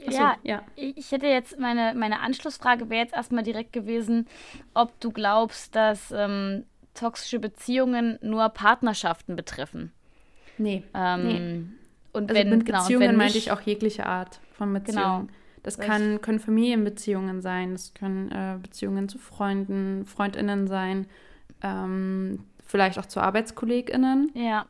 [0.04, 4.26] so, ja, ja, ich hätte jetzt meine, meine Anschlussfrage wäre jetzt erstmal direkt gewesen,
[4.74, 9.92] ob du glaubst, dass ähm, toxische Beziehungen nur Partnerschaften betreffen.
[10.59, 10.84] Nee.
[10.94, 11.64] Ähm, nee.
[12.12, 15.26] Und also wenn, mit genau, Beziehungen genau, meinte ich auch jegliche Art von Beziehungen.
[15.26, 15.38] Genau.
[15.62, 21.07] Das kann, können Familienbeziehungen sein, das können äh, Beziehungen zu Freunden, Freundinnen sein,
[21.61, 24.30] ähm, vielleicht auch zu ArbeitskollegInnen.
[24.34, 24.66] Ja.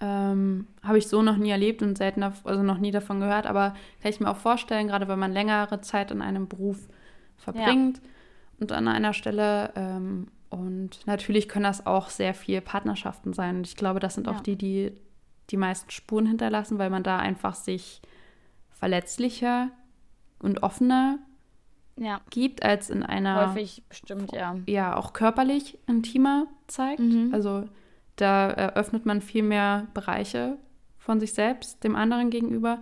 [0.00, 3.74] Ähm, Habe ich so noch nie erlebt und selten, also noch nie davon gehört, aber
[4.00, 6.88] kann ich mir auch vorstellen, gerade wenn man längere Zeit in einem Beruf
[7.36, 8.02] verbringt ja.
[8.60, 9.72] und an einer Stelle.
[9.76, 13.58] Ähm, und natürlich können das auch sehr viel Partnerschaften sein.
[13.58, 14.32] Und ich glaube, das sind ja.
[14.32, 14.92] auch die, die
[15.50, 18.00] die meisten Spuren hinterlassen, weil man da einfach sich
[18.70, 19.70] verletzlicher
[20.38, 21.18] und offener
[21.96, 22.20] ja.
[22.30, 23.48] gibt, als in einer.
[23.48, 24.56] Häufig bestimmt, ja.
[24.66, 27.00] Ja, auch körperlich intimer zeigt.
[27.00, 27.30] Mhm.
[27.32, 27.64] Also
[28.20, 30.58] da eröffnet man viel mehr Bereiche
[30.98, 32.80] von sich selbst, dem anderen gegenüber.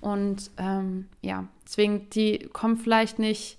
[0.00, 3.58] Und ähm, ja, deswegen, die kommen vielleicht nicht,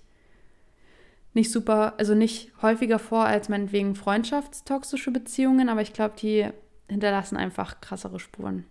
[1.33, 6.49] nicht super, also nicht häufiger vor als meinetwegen freundschaftstoxische Beziehungen, aber ich glaube, die
[6.89, 8.65] hinterlassen einfach krassere Spuren.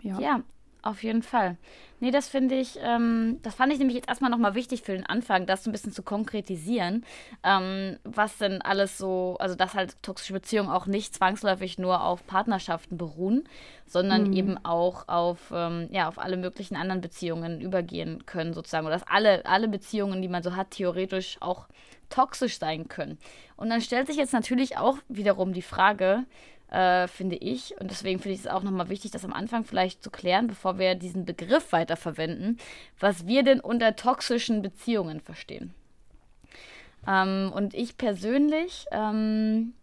[0.00, 0.18] Ja.
[0.20, 0.42] ja,
[0.82, 1.56] auf jeden Fall.
[2.00, 5.04] Nee, das finde ich, ähm, das fand ich nämlich jetzt erstmal nochmal wichtig für den
[5.04, 7.04] Anfang, das so ein bisschen zu konkretisieren,
[7.42, 12.24] ähm, was denn alles so, also dass halt toxische Beziehungen auch nicht zwangsläufig nur auf
[12.26, 13.48] Partnerschaften beruhen,
[13.86, 14.32] sondern mhm.
[14.32, 18.86] eben auch auf, ähm, ja, auf alle möglichen anderen Beziehungen übergehen können, sozusagen.
[18.86, 21.66] Oder dass alle, alle Beziehungen, die man so hat, theoretisch auch
[22.10, 23.18] toxisch sein können.
[23.56, 26.24] Und dann stellt sich jetzt natürlich auch wiederum die Frage,
[26.70, 27.74] äh, finde ich.
[27.80, 30.78] Und deswegen finde ich es auch nochmal wichtig, das am Anfang vielleicht zu klären, bevor
[30.78, 32.58] wir diesen Begriff weiterverwenden,
[33.00, 35.74] was wir denn unter toxischen Beziehungen verstehen.
[37.06, 39.74] Ähm, und ich persönlich ähm,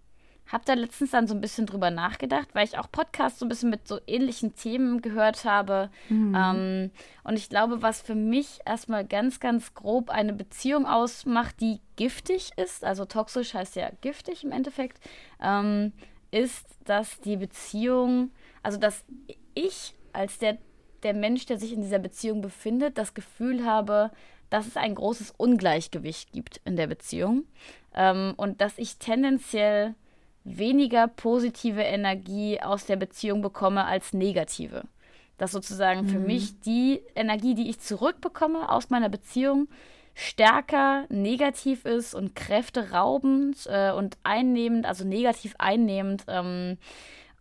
[0.47, 3.49] habe da letztens dann so ein bisschen drüber nachgedacht, weil ich auch Podcasts so ein
[3.49, 5.89] bisschen mit so ähnlichen Themen gehört habe.
[6.09, 6.35] Mhm.
[6.37, 6.91] Ähm,
[7.23, 12.51] und ich glaube, was für mich erstmal ganz, ganz grob eine Beziehung ausmacht, die giftig
[12.57, 14.99] ist, also toxisch heißt ja giftig im Endeffekt,
[15.41, 15.93] ähm,
[16.35, 18.31] ist, dass die Beziehung,
[18.61, 19.05] also dass
[19.53, 20.57] ich als der,
[21.03, 24.11] der Mensch, der sich in dieser Beziehung befindet, das Gefühl habe,
[24.49, 27.45] dass es ein großes Ungleichgewicht gibt in der Beziehung
[27.93, 29.95] ähm, und dass ich tendenziell
[30.43, 34.83] weniger positive Energie aus der Beziehung bekomme als negative.
[35.37, 36.09] Dass sozusagen mhm.
[36.09, 39.67] für mich die Energie, die ich zurückbekomme aus meiner Beziehung,
[40.15, 46.77] stärker negativ ist und kräfteraubend äh, und einnehmend, also negativ einnehmend ähm,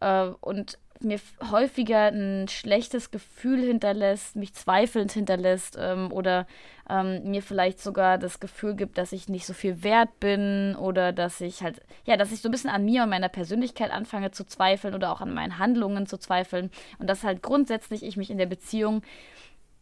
[0.01, 1.21] äh, und mir
[1.51, 6.47] häufiger ein schlechtes Gefühl hinterlässt, mich zweifelnd hinterlässt ähm, oder
[6.89, 11.13] ähm, mir vielleicht sogar das Gefühl gibt, dass ich nicht so viel wert bin oder
[11.13, 14.31] dass ich halt, ja, dass ich so ein bisschen an mir und meiner Persönlichkeit anfange
[14.31, 16.71] zu zweifeln oder auch an meinen Handlungen zu zweifeln.
[16.99, 19.03] Und dass halt grundsätzlich ich mich in der Beziehung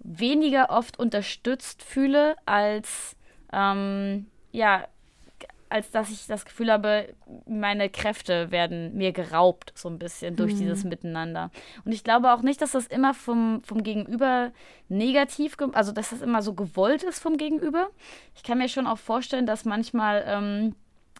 [0.02, 3.16] weniger oft unterstützt fühle, als
[3.52, 4.86] ähm, ja,
[5.72, 7.14] als dass ich das Gefühl habe,
[7.46, 10.58] meine Kräfte werden mir geraubt, so ein bisschen durch mhm.
[10.58, 11.50] dieses Miteinander.
[11.86, 14.52] Und ich glaube auch nicht, dass das immer vom, vom Gegenüber
[14.88, 17.88] negativ, also dass das immer so gewollt ist vom Gegenüber.
[18.36, 20.74] Ich kann mir schon auch vorstellen, dass manchmal ähm,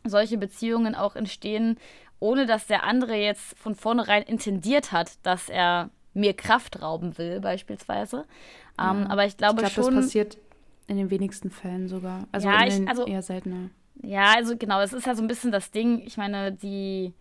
[0.05, 1.78] solche Beziehungen auch entstehen,
[2.20, 7.40] ohne dass der andere jetzt von vornherein intendiert hat, dass er mir Kraft rauben will,
[7.40, 8.24] beispielsweise.
[8.78, 9.06] Ähm, ja.
[9.08, 9.96] Aber ich glaube ich glaub, schon.
[9.96, 10.38] Das passiert
[10.86, 12.26] in den wenigsten Fällen sogar.
[12.32, 13.70] Also, ja, ich, also eher seltener.
[14.02, 16.02] Ja, also genau, es ist ja so ein bisschen das Ding.
[16.04, 17.14] Ich meine, die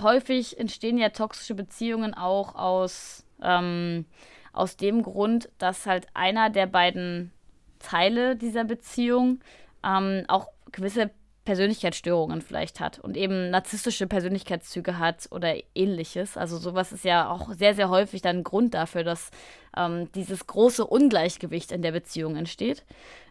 [0.00, 4.06] häufig entstehen ja toxische Beziehungen auch aus, ähm,
[4.52, 7.32] aus dem Grund, dass halt einer der beiden
[7.78, 9.40] Teile dieser Beziehung
[9.84, 11.10] ähm, auch gewisse
[11.50, 16.36] Persönlichkeitsstörungen vielleicht hat und eben narzisstische Persönlichkeitszüge hat oder ähnliches.
[16.36, 19.32] Also sowas ist ja auch sehr, sehr häufig dann Grund dafür, dass
[19.76, 22.84] ähm, dieses große Ungleichgewicht in der Beziehung entsteht.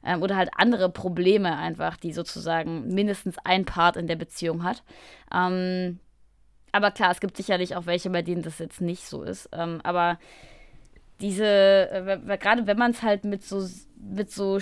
[0.04, 4.84] Ähm, oder halt andere Probleme einfach, die sozusagen mindestens ein Part in der Beziehung hat.
[5.34, 6.00] Ähm,
[6.74, 9.48] aber klar, es gibt sicherlich auch welche, bei denen das jetzt nicht so ist.
[9.54, 10.20] Ähm, aber
[11.22, 13.66] diese, äh, gerade wenn man es halt mit so,
[13.98, 14.60] mit so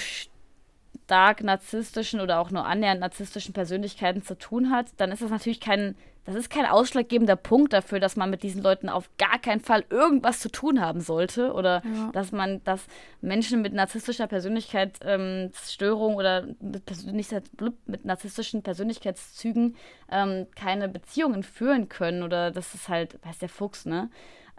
[1.08, 5.62] stark narzisstischen oder auch nur annähernd narzisstischen Persönlichkeiten zu tun hat, dann ist das natürlich
[5.62, 5.96] kein,
[6.26, 9.86] das ist kein ausschlaggebender Punkt dafür, dass man mit diesen Leuten auf gar keinen Fall
[9.90, 12.10] irgendwas zu tun haben sollte oder ja.
[12.12, 12.88] dass man, dass
[13.22, 17.46] Menschen mit narzisstischer Persönlichkeitsstörung ähm, oder mit, Persönlichkeit,
[17.86, 19.78] mit narzisstischen Persönlichkeitszügen
[20.12, 24.10] ähm, keine Beziehungen führen können oder das ist halt, weiß der Fuchs, ne?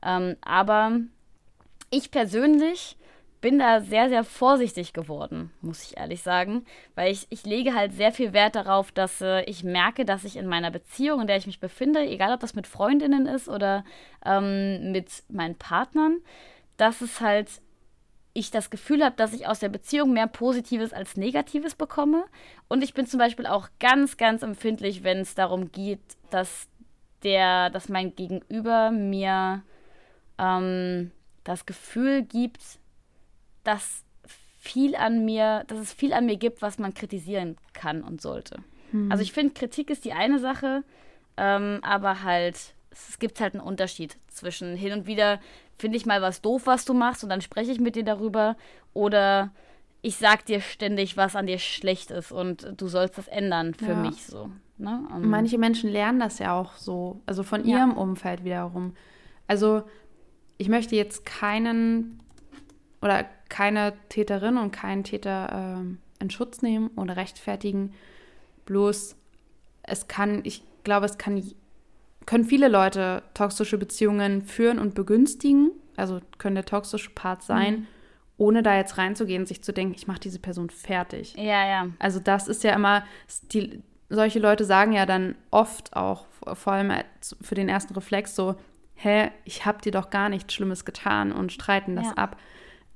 [0.03, 0.93] Ähm, aber
[1.91, 2.97] ich persönlich
[3.41, 6.65] bin da sehr, sehr vorsichtig geworden, muss ich ehrlich sagen,
[6.95, 10.37] weil ich, ich lege halt sehr viel Wert darauf, dass äh, ich merke, dass ich
[10.37, 13.85] in meiner Beziehung, in der ich mich befinde, egal ob das mit Freundinnen ist oder
[14.25, 16.19] ähm, mit meinen Partnern,
[16.77, 17.49] dass es halt
[18.35, 22.25] ich das Gefühl habe, dass ich aus der Beziehung mehr Positives als Negatives bekomme.
[22.69, 26.69] Und ich bin zum Beispiel auch ganz, ganz empfindlich, wenn es darum geht, dass
[27.25, 29.63] der, dass mein Gegenüber mir
[30.39, 31.11] ähm,
[31.45, 32.61] das Gefühl gibt,
[33.69, 34.03] dass
[34.59, 38.57] viel an mir, dass es viel an mir gibt, was man kritisieren kann und sollte.
[38.93, 39.13] Hm.
[39.13, 40.85] Also ich finde, Kritik ist die eine Sache,
[41.37, 45.39] ähm, aber halt, es gibt halt einen Unterschied zwischen hin und wieder
[45.77, 48.57] finde ich mal was doof, was du machst und dann spreche ich mit dir darüber
[48.95, 49.53] oder
[50.01, 53.93] ich sag dir ständig, was an dir schlecht ist und du sollst das ändern für
[53.93, 53.95] ja.
[53.97, 54.51] mich so.
[54.79, 55.07] Ne?
[55.15, 55.31] Um, ähm.
[55.31, 57.97] Manche Menschen lernen das ja auch so, also von ihrem ja.
[57.97, 58.95] Umfeld wiederum.
[59.47, 59.83] Also
[60.57, 62.21] ich möchte jetzt keinen
[63.01, 67.95] oder keine Täterin und keinen Täter äh, in Schutz nehmen oder rechtfertigen.
[68.67, 69.17] Bloß
[69.83, 71.43] es kann, ich glaube, es kann,
[72.27, 75.71] können viele Leute toxische Beziehungen führen und begünstigen.
[75.97, 77.87] Also können der toxische Part sein, mhm.
[78.37, 81.35] ohne da jetzt reinzugehen sich zu denken, ich mache diese Person fertig.
[81.37, 81.89] Ja, ja.
[81.99, 83.05] Also das ist ja immer,
[83.53, 86.93] die, solche Leute sagen ja dann oft auch, vor allem
[87.41, 88.57] für den ersten Reflex so,
[88.95, 92.13] hä, ich habe dir doch gar nichts Schlimmes getan und streiten das ja.
[92.15, 92.37] ab.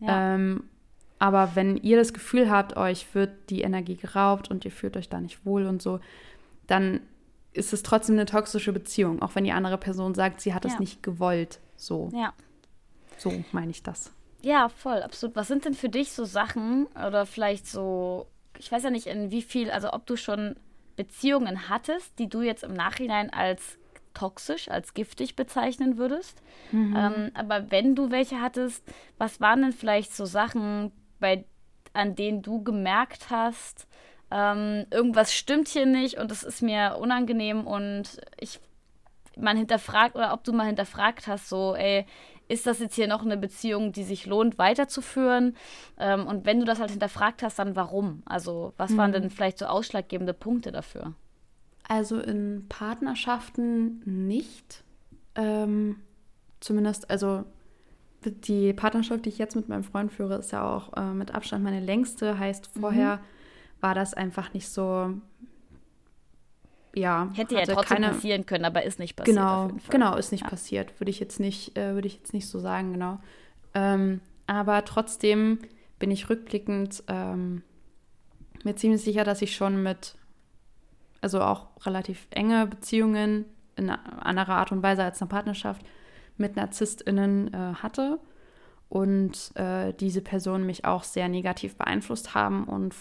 [0.03, 0.35] Ja.
[0.35, 0.65] Ähm,
[1.19, 5.09] aber wenn ihr das Gefühl habt, euch wird die Energie geraubt und ihr fühlt euch
[5.09, 6.01] da nicht wohl und so,
[6.67, 7.01] dann
[7.53, 10.75] ist es trotzdem eine toxische Beziehung, auch wenn die andere Person sagt, sie hat es
[10.75, 10.81] ja.
[10.81, 11.61] nicht gewollt.
[11.77, 12.11] So.
[12.13, 12.33] Ja.
[13.19, 14.11] So meine ich das.
[14.41, 15.37] Ja, voll, absolut.
[15.37, 18.27] Was sind denn für dich so Sachen oder vielleicht so,
[18.59, 20.57] ich weiß ja nicht, in wie viel, also ob du schon
[20.97, 23.79] Beziehungen hattest, die du jetzt im Nachhinein als
[24.15, 26.43] toxisch, als giftig bezeichnen würdest.
[26.71, 26.97] Mhm.
[26.97, 28.85] Ähm, aber wenn du welche hattest,
[29.19, 31.45] was waren denn vielleicht so Sachen, bei,
[31.93, 33.87] an denen du gemerkt hast,
[34.31, 38.61] ähm, irgendwas stimmt hier nicht und es ist mir unangenehm und ich
[39.37, 42.07] man hinterfragt oder ob du mal hinterfragt hast, so, ey,
[42.49, 45.57] ist das jetzt hier noch eine Beziehung, die sich lohnt, weiterzuführen?
[45.99, 48.23] Ähm, und wenn du das halt hinterfragt hast, dann warum?
[48.27, 48.97] Also, was mhm.
[48.99, 51.15] waren denn vielleicht so ausschlaggebende Punkte dafür?
[51.93, 54.83] Also in Partnerschaften nicht.
[55.35, 55.97] Ähm,
[56.59, 57.45] zumindest, also
[58.25, 61.63] die Partnerschaft, die ich jetzt mit meinem Freund führe, ist ja auch äh, mit Abstand
[61.63, 62.39] meine längste.
[62.39, 62.81] Heißt, mhm.
[62.81, 63.21] vorher mhm.
[63.83, 65.13] war das einfach nicht so.
[66.95, 69.37] Ja, hätte ja trotzdem keine, passieren können, aber ist nicht passiert.
[69.37, 70.49] Genau, genau, ist nicht ja.
[70.49, 70.99] passiert.
[70.99, 73.21] Würde ich jetzt nicht, äh, würde ich jetzt nicht so sagen, genau.
[73.75, 75.59] Ähm, aber trotzdem
[75.99, 77.63] bin ich rückblickend ähm,
[78.65, 80.17] mir ziemlich sicher, dass ich schon mit
[81.23, 83.47] also auch relativ enge Beziehungen
[83.77, 85.87] in anderer Art und Weise als eine Partnerschaft
[86.37, 88.19] mit NarzisstInnen äh, hatte
[88.89, 92.95] und äh, diese Personen mich auch sehr negativ beeinflusst haben und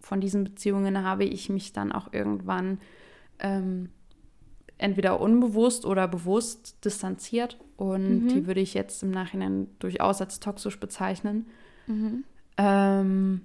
[0.00, 2.78] von diesen Beziehungen habe ich mich dann auch irgendwann
[3.38, 3.90] ähm,
[4.76, 8.28] entweder unbewusst oder bewusst distanziert und mhm.
[8.28, 11.46] die würde ich jetzt im Nachhinein durchaus als toxisch bezeichnen.
[11.86, 12.24] Mhm.
[12.56, 13.42] Ähm,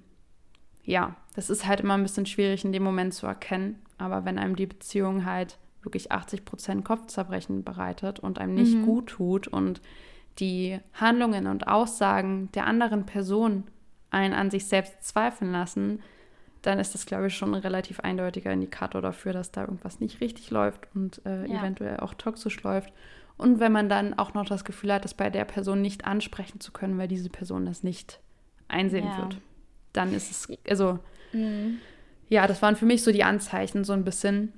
[0.84, 3.83] ja, das ist halt immer ein bisschen schwierig in dem Moment zu erkennen.
[3.98, 8.84] Aber wenn einem die Beziehung halt wirklich 80 Prozent Kopfzerbrechen bereitet und einem nicht mhm.
[8.84, 9.80] gut tut und
[10.38, 13.64] die Handlungen und Aussagen der anderen Person
[14.10, 16.00] einen an sich selbst zweifeln lassen,
[16.62, 20.20] dann ist das, glaube ich, schon ein relativ eindeutiger Indikator dafür, dass da irgendwas nicht
[20.20, 21.60] richtig läuft und äh, ja.
[21.60, 22.92] eventuell auch toxisch läuft.
[23.36, 26.60] Und wenn man dann auch noch das Gefühl hat, das bei der Person nicht ansprechen
[26.60, 28.20] zu können, weil diese Person das nicht
[28.68, 29.18] einsehen ja.
[29.18, 29.40] wird,
[29.92, 30.98] dann ist es, also
[31.32, 31.78] mhm
[32.34, 34.52] ja, das waren für mich so die Anzeichen, so ein bisschen.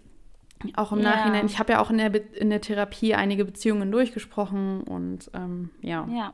[0.74, 1.10] Auch im ja.
[1.10, 1.44] Nachhinein.
[1.44, 6.08] Ich habe ja auch in der, in der Therapie einige Beziehungen durchgesprochen und ähm, ja.
[6.10, 6.32] Ja.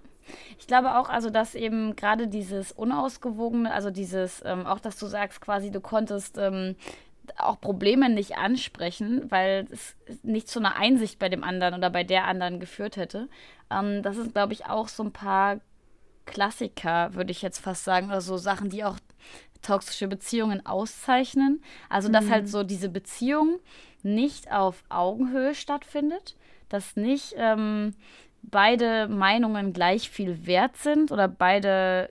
[0.61, 5.07] Ich glaube auch, also dass eben gerade dieses unausgewogene, also dieses, ähm, auch dass du
[5.07, 6.77] sagst, quasi du konntest ähm,
[7.37, 12.05] auch Probleme nicht ansprechen, weil es nicht zu einer Einsicht bei dem anderen oder bei
[12.05, 13.29] der anderen geführt hätte.
[13.69, 15.59] Ähm, das ist, glaube ich, auch so ein paar
[16.25, 18.99] Klassiker, würde ich jetzt fast sagen, oder so Sachen, die auch
[19.63, 21.63] toxische Beziehungen auszeichnen.
[21.89, 22.49] Also, dass halt mhm.
[22.49, 23.61] so diese Beziehung
[24.03, 26.37] nicht auf Augenhöhe stattfindet,
[26.69, 27.95] dass nicht ähm,
[28.43, 32.09] beide Meinungen gleich viel wert sind oder beide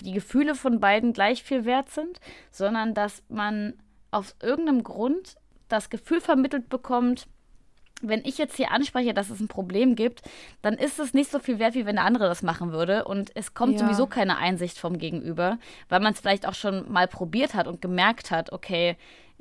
[0.00, 2.20] die Gefühle von beiden gleich viel wert sind,
[2.50, 3.74] sondern dass man
[4.10, 5.36] aus irgendeinem Grund
[5.68, 7.26] das Gefühl vermittelt bekommt,
[8.08, 10.22] wenn ich jetzt hier anspreche, dass es ein Problem gibt,
[10.62, 13.04] dann ist es nicht so viel wert, wie wenn der andere das machen würde.
[13.04, 13.80] Und es kommt ja.
[13.80, 17.80] sowieso keine Einsicht vom Gegenüber, weil man es vielleicht auch schon mal probiert hat und
[17.80, 18.96] gemerkt hat, okay,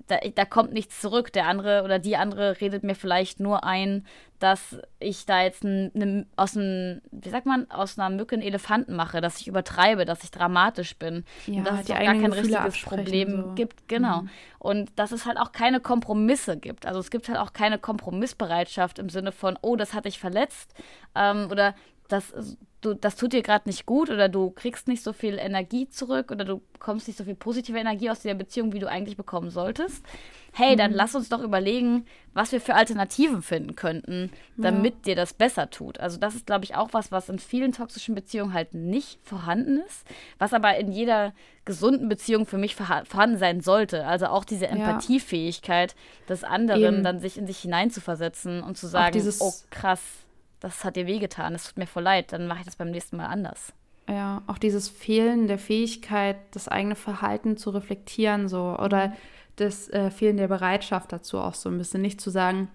[0.08, 1.32] da, da kommt nichts zurück.
[1.34, 4.06] Der andere oder die andere redet mir vielleicht nur ein,
[4.39, 8.44] dass ich da jetzt ein, ne, aus einem, wie sagt man, aus einer Mücke einen
[8.44, 11.24] Elefanten mache, dass ich übertreibe, dass ich dramatisch bin.
[11.48, 13.54] Ja, und dass es auch gar kein Gefühle richtiges Problem so.
[13.54, 13.88] gibt.
[13.88, 14.24] Genau.
[14.24, 14.30] Mhm.
[14.60, 16.86] Und dass es halt auch keine Kompromisse gibt.
[16.86, 20.74] Also es gibt halt auch keine Kompromissbereitschaft im Sinne von, oh, das hat dich verletzt.
[21.16, 21.76] Ähm, oder
[22.08, 25.89] das du, das tut dir gerade nicht gut oder du kriegst nicht so viel Energie
[25.89, 29.18] zurück oder du bekommst nicht so viel positive Energie aus der Beziehung, wie du eigentlich
[29.18, 30.04] bekommen solltest.
[30.51, 30.78] Hey, mhm.
[30.78, 34.99] dann lass uns doch überlegen, was wir für Alternativen finden könnten, damit ja.
[35.06, 35.99] dir das besser tut.
[35.99, 39.82] Also das ist, glaube ich, auch was, was in vielen toxischen Beziehungen halt nicht vorhanden
[39.88, 40.06] ist,
[40.38, 41.34] was aber in jeder
[41.66, 44.06] gesunden Beziehung für mich vorhanden sein sollte.
[44.06, 45.95] Also auch diese Empathiefähigkeit
[46.28, 47.04] des anderen, Eben.
[47.04, 50.22] dann sich in sich hineinzuversetzen und zu sagen, oh krass,
[50.64, 53.18] das hat dir wehgetan, es tut mir voll leid, dann mache ich das beim nächsten
[53.18, 53.74] Mal anders.
[54.07, 59.14] Ja, auch dieses Fehlen der Fähigkeit, das eigene Verhalten zu reflektieren, so oder mhm.
[59.57, 62.01] das äh, Fehlen der Bereitschaft dazu auch so ein bisschen.
[62.01, 62.70] Nicht zu sagen,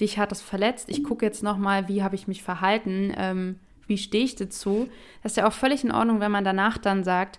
[0.00, 3.98] dich hat das verletzt, ich gucke jetzt nochmal, wie habe ich mich verhalten, ähm, wie
[3.98, 4.88] stehe ich dazu.
[5.22, 7.38] Das ist ja auch völlig in Ordnung, wenn man danach dann sagt,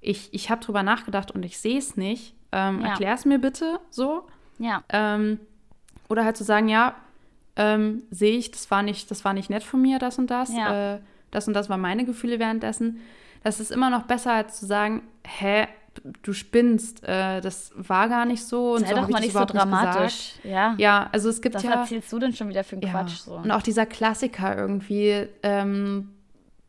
[0.00, 2.34] ich, ich habe drüber nachgedacht und ich sehe es nicht.
[2.52, 2.88] Ähm, ja.
[2.88, 4.26] Erklär es mir bitte so.
[4.58, 4.82] Ja.
[4.88, 5.40] Ähm,
[6.08, 6.94] oder halt zu sagen, ja,
[7.60, 10.50] ähm, sehe ich, das war, nicht, das war nicht nett von mir, das und das.
[10.54, 10.94] Ja.
[10.94, 11.00] Äh,
[11.30, 13.00] das und das waren meine Gefühle währenddessen.
[13.44, 15.66] Das ist immer noch besser, als zu sagen, hä,
[16.22, 19.44] du spinnst, äh, das war gar nicht so und Sei so doch mal nicht so
[19.44, 20.36] dramatisch.
[20.42, 20.74] Nicht ja.
[20.78, 21.70] ja, also es gibt Was ja.
[21.70, 22.90] Was erzählst du denn schon wieder für einen ja.
[22.90, 23.18] Quatsch?
[23.18, 23.34] So?
[23.34, 26.10] Und auch dieser Klassiker irgendwie ähm,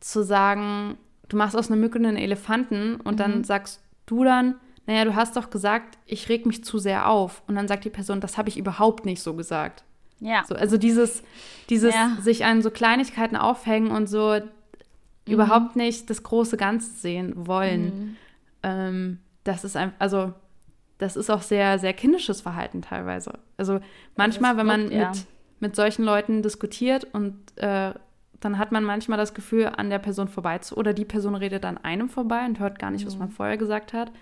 [0.00, 3.18] zu sagen, du machst aus einer Mücke einen Elefanten und mhm.
[3.18, 7.42] dann sagst du dann, naja, du hast doch gesagt, ich reg mich zu sehr auf.
[7.46, 9.84] Und dann sagt die Person, das habe ich überhaupt nicht so gesagt.
[10.22, 10.44] Ja.
[10.44, 11.22] So, also dieses,
[11.68, 12.16] dieses ja.
[12.20, 15.32] sich an so Kleinigkeiten aufhängen und so mhm.
[15.32, 17.84] überhaupt nicht das große Ganze sehen wollen.
[17.84, 18.16] Mhm.
[18.62, 20.32] Ähm, das ist einfach, also
[20.98, 23.32] das ist auch sehr, sehr kindisches Verhalten teilweise.
[23.56, 23.80] Also
[24.16, 25.08] manchmal, wenn man ja.
[25.08, 25.26] mit,
[25.58, 27.92] mit solchen Leuten diskutiert und äh,
[28.38, 31.64] dann hat man manchmal das Gefühl, an der Person vorbei zu, oder die Person redet
[31.64, 33.08] an einem vorbei und hört gar nicht, mhm.
[33.08, 34.12] was man vorher gesagt hat.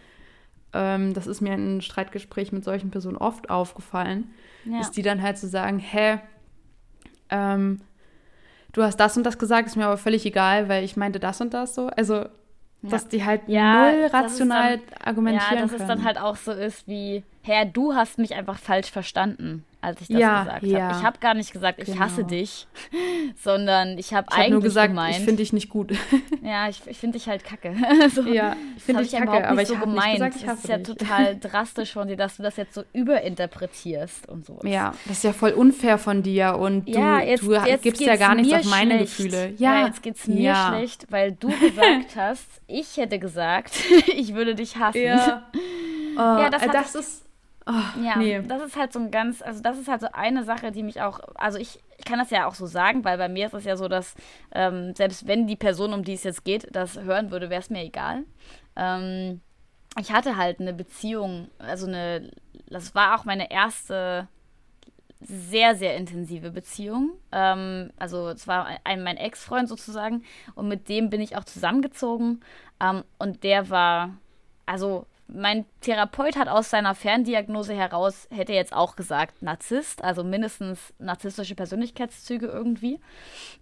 [0.72, 4.32] Ähm, das ist mir in Streitgesprächen mit solchen Personen oft aufgefallen,
[4.64, 4.80] ja.
[4.80, 6.18] ist die dann halt zu so sagen, hä,
[7.30, 7.80] ähm,
[8.72, 11.40] du hast das und das gesagt, ist mir aber völlig egal, weil ich meinte das
[11.40, 11.88] und das so.
[11.88, 12.26] Also,
[12.82, 15.82] dass die halt ja, null rational dann, argumentieren Ja, dass können.
[15.82, 20.00] es dann halt auch so ist wie, Herr, du hast mich einfach falsch verstanden als
[20.00, 20.82] ich das ja, gesagt ja.
[20.82, 20.98] habe.
[20.98, 22.00] Ich habe gar nicht gesagt, ich genau.
[22.00, 22.66] hasse dich,
[23.36, 25.92] sondern ich habe eigentlich hab nur gesagt, gemeint, ich finde dich nicht gut.
[26.42, 27.74] ja, ich, ich finde dich halt kacke.
[28.14, 30.64] so, ja, ich finde dich kacke, aber ich so habe nicht gesagt, ich hasse Das
[30.64, 30.86] ist ja dich.
[30.86, 34.60] total drastisch von dir, dass du das jetzt so überinterpretierst und so.
[34.64, 38.02] Ja, das ist ja voll unfair von dir und du, ja, jetzt, du jetzt gibst
[38.02, 39.16] ja gar nichts auf meine schlecht.
[39.16, 39.54] Gefühle.
[39.56, 40.68] Ja, jetzt geht's mir ja.
[40.68, 43.72] schlecht, weil du gesagt hast, ich hätte gesagt,
[44.06, 45.02] ich würde dich hassen.
[45.02, 45.50] Ja,
[46.16, 47.29] oh, ja das, das ist
[47.70, 48.42] Oh, ja, nee.
[48.42, 51.00] das ist halt so ein ganz, also das ist halt so eine Sache, die mich
[51.02, 53.64] auch, also ich, ich kann das ja auch so sagen, weil bei mir ist es
[53.64, 54.16] ja so, dass
[54.52, 57.70] ähm, selbst wenn die Person, um die es jetzt geht, das hören würde, wäre es
[57.70, 58.24] mir egal.
[58.74, 59.40] Ähm,
[60.00, 62.32] ich hatte halt eine Beziehung, also eine,
[62.68, 64.26] das war auch meine erste
[65.20, 67.12] sehr, sehr intensive Beziehung.
[67.30, 70.24] Ähm, also es war ein, mein Ex-Freund sozusagen
[70.56, 72.40] und mit dem bin ich auch zusammengezogen
[72.80, 74.16] ähm, und der war,
[74.66, 80.92] also mein Therapeut hat aus seiner Ferndiagnose heraus, hätte jetzt auch gesagt, Narzisst, also mindestens
[80.98, 83.00] narzisstische Persönlichkeitszüge irgendwie.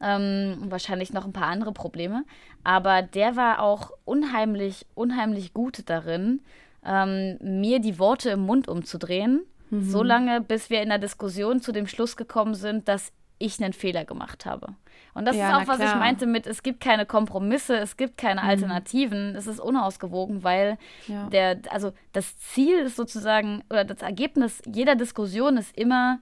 [0.01, 2.25] Ähm, wahrscheinlich noch ein paar andere Probleme.
[2.65, 6.41] Aber der war auch unheimlich, unheimlich gut darin,
[6.85, 9.43] ähm, mir die Worte im Mund umzudrehen.
[9.71, 9.83] Mhm.
[9.83, 13.73] So lange, bis wir in der Diskussion zu dem Schluss gekommen sind, dass ich einen
[13.73, 14.75] Fehler gemacht habe.
[15.19, 18.19] Und das ja, ist auch, was ich meinte mit, es gibt keine Kompromisse, es gibt
[18.19, 18.49] keine mhm.
[18.49, 20.79] Alternativen, es ist unausgewogen, weil
[21.09, 21.29] ja.
[21.29, 26.21] der, also das Ziel ist sozusagen, oder das Ergebnis jeder Diskussion ist immer,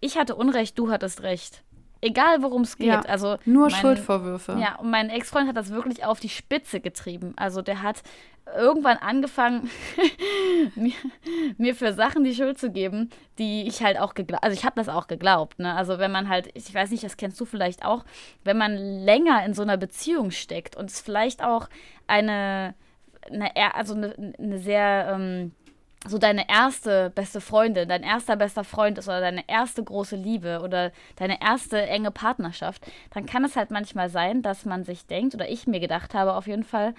[0.00, 1.62] ich hatte Unrecht, du hattest Recht.
[2.04, 2.88] Egal, worum es geht.
[2.88, 4.58] Ja, also nur mein, Schuldvorwürfe.
[4.60, 7.32] Ja, und mein Ex-Freund hat das wirklich auf die Spitze getrieben.
[7.36, 8.02] Also der hat
[8.54, 9.70] irgendwann angefangen,
[10.74, 10.92] mir,
[11.56, 13.08] mir, für Sachen die Schuld zu geben,
[13.38, 15.74] die ich halt auch geglaubt, also ich habe das auch geglaubt, ne?
[15.74, 18.04] Also wenn man halt, ich weiß nicht, das kennst du vielleicht auch,
[18.44, 21.70] wenn man länger in so einer Beziehung steckt und es vielleicht auch
[22.06, 22.74] eine,
[23.30, 25.52] eine also eine, eine sehr ähm,
[26.06, 30.60] so deine erste beste Freundin, dein erster bester Freund ist oder deine erste große Liebe
[30.62, 35.34] oder deine erste enge Partnerschaft, dann kann es halt manchmal sein, dass man sich denkt,
[35.34, 36.94] oder ich mir gedacht habe auf jeden Fall,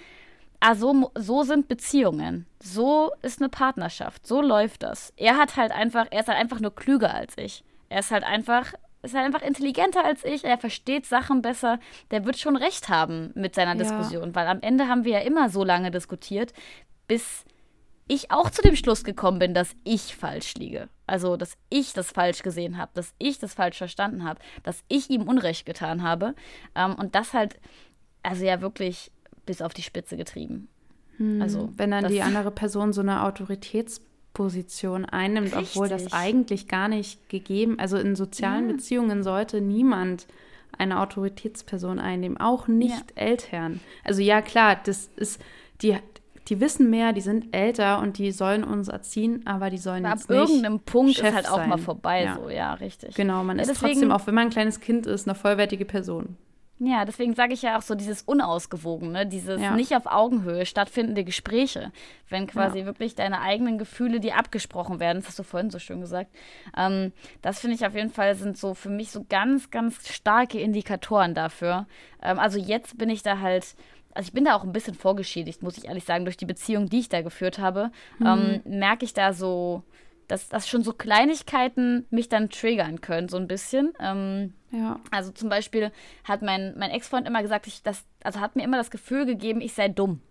[0.60, 2.46] ah, so, so sind Beziehungen.
[2.62, 4.26] So ist eine Partnerschaft.
[4.26, 5.14] So läuft das.
[5.18, 7.64] Er hat halt einfach, er ist halt einfach nur klüger als ich.
[7.90, 8.74] Er ist halt einfach,
[9.04, 10.44] ist halt einfach intelligenter als ich.
[10.44, 11.80] Er versteht Sachen besser.
[12.12, 13.78] Der wird schon recht haben mit seiner ja.
[13.78, 16.54] Diskussion, weil am Ende haben wir ja immer so lange diskutiert,
[17.08, 17.46] bis
[18.08, 20.90] ich auch zu dem Schluss gekommen bin, dass ich falsch liege.
[21.08, 25.10] Also, dass ich das falsch gesehen habe, dass ich das falsch verstanden habe, dass ich
[25.10, 26.36] ihm Unrecht getan habe.
[26.76, 27.60] Ähm, und das halt,
[28.24, 29.12] also ja wirklich
[29.46, 30.68] bis auf die Spitze getrieben.
[31.18, 35.76] Hm, also, wenn dann die andere Person so eine Autoritätsposition einnimmt, richtig.
[35.76, 38.76] obwohl das eigentlich gar nicht gegeben, also in sozialen ja.
[38.76, 40.28] Beziehungen sollte niemand
[40.78, 43.24] eine Autoritätsperson einnehmen, auch nicht ja.
[43.24, 43.80] Eltern.
[44.04, 45.42] Also ja, klar, das ist
[45.82, 45.96] die
[46.48, 50.16] die wissen mehr, die sind älter und die sollen uns erziehen, aber die sollen aber
[50.16, 51.70] jetzt ab nicht irgendeinem Punkt Chef ist halt auch sein.
[51.70, 52.36] mal vorbei, ja.
[52.36, 53.16] so ja, richtig.
[53.16, 55.86] Genau, man ja, ist deswegen, trotzdem, auch wenn man ein kleines Kind ist, eine vollwertige
[55.86, 56.38] Person.
[56.78, 59.74] Ja, deswegen sage ich ja auch so dieses Unausgewogene, dieses ja.
[59.76, 61.94] nicht auf Augenhöhe stattfindende Gespräche,
[62.28, 62.86] wenn quasi ja.
[62.86, 66.36] wirklich deine eigenen Gefühle, die abgesprochen werden, das hast du vorhin so schön gesagt,
[66.76, 70.60] ähm, das finde ich auf jeden Fall sind so für mich so ganz, ganz starke
[70.60, 71.88] Indikatoren dafür.
[72.22, 73.76] Ähm, also jetzt bin ich da halt,
[74.16, 76.90] also ich bin da auch ein bisschen vorgeschädigt, muss ich ehrlich sagen, durch die Beziehung,
[76.90, 78.26] die ich da geführt habe, mhm.
[78.26, 79.84] ähm, merke ich da so,
[80.28, 83.94] dass, dass schon so Kleinigkeiten mich dann triggern können, so ein bisschen.
[84.00, 85.00] Ähm, ja.
[85.12, 85.92] Also zum Beispiel
[86.24, 89.62] hat mein, mein Ex-Freund immer gesagt, ich, das, also hat mir immer das Gefühl gegeben,
[89.62, 90.22] ich sei dumm.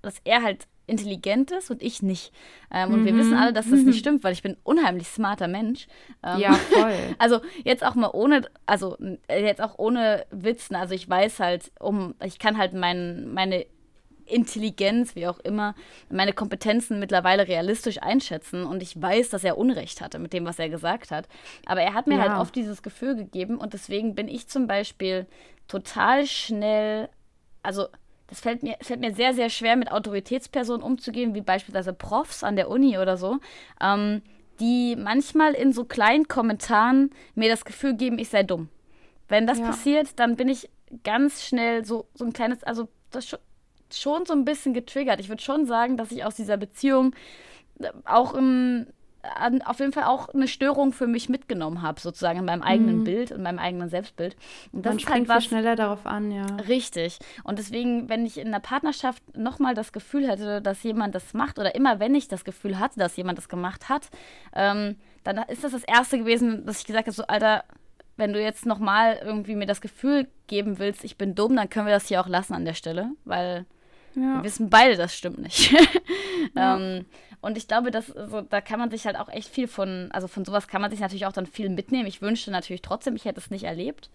[0.00, 2.32] Dass er halt intelligent ist und ich nicht.
[2.70, 2.94] Ähm, mhm.
[2.94, 5.88] Und wir wissen alle, dass das nicht stimmt, weil ich bin ein unheimlich smarter Mensch.
[6.22, 6.92] Ähm, ja, voll.
[7.18, 8.96] Also jetzt auch mal ohne, also
[9.28, 10.76] jetzt auch ohne Witzen.
[10.76, 13.66] Also ich weiß halt, um, ich kann halt mein, meine
[14.26, 15.74] Intelligenz, wie auch immer,
[16.10, 20.58] meine Kompetenzen mittlerweile realistisch einschätzen und ich weiß, dass er Unrecht hatte mit dem, was
[20.58, 21.28] er gesagt hat.
[21.66, 22.32] Aber er hat mir halt ja.
[22.34, 25.26] halt oft dieses Gefühl gegeben und deswegen bin ich zum Beispiel
[25.68, 27.08] total schnell,
[27.62, 27.86] also
[28.32, 32.56] das fällt mir, fällt mir sehr, sehr schwer, mit Autoritätspersonen umzugehen, wie beispielsweise Profs an
[32.56, 33.40] der Uni oder so,
[33.78, 34.22] ähm,
[34.58, 38.70] die manchmal in so kleinen Kommentaren mir das Gefühl geben, ich sei dumm.
[39.28, 39.66] Wenn das ja.
[39.66, 40.70] passiert, dann bin ich
[41.04, 43.38] ganz schnell so, so ein kleines, also das
[43.92, 45.20] schon so ein bisschen getriggert.
[45.20, 47.14] Ich würde schon sagen, dass ich aus dieser Beziehung
[47.80, 48.86] äh, auch im,
[49.64, 53.04] auf jeden Fall auch eine Störung für mich mitgenommen habe, sozusagen in meinem eigenen mhm.
[53.04, 54.36] Bild, in meinem eigenen Selbstbild.
[54.72, 56.46] Und das Man ist halt was schneller darauf an, ja.
[56.68, 57.18] Richtig.
[57.44, 61.58] Und deswegen, wenn ich in einer Partnerschaft nochmal das Gefühl hätte, dass jemand das macht,
[61.58, 64.10] oder immer wenn ich das Gefühl hatte, dass jemand das gemacht hat,
[64.54, 67.64] ähm, dann ist das das Erste gewesen, dass ich gesagt habe, so, Alter,
[68.16, 71.86] wenn du jetzt nochmal irgendwie mir das Gefühl geben willst, ich bin dumm, dann können
[71.86, 73.66] wir das hier auch lassen an der Stelle, weil
[74.14, 74.36] ja.
[74.36, 75.72] Wir wissen beide, das stimmt nicht.
[76.56, 76.76] ja.
[76.76, 77.06] ähm,
[77.40, 80.28] und ich glaube, dass so, da kann man sich halt auch echt viel von, also
[80.28, 82.06] von sowas kann man sich natürlich auch dann viel mitnehmen.
[82.06, 84.10] Ich wünschte natürlich trotzdem, ich hätte es nicht erlebt.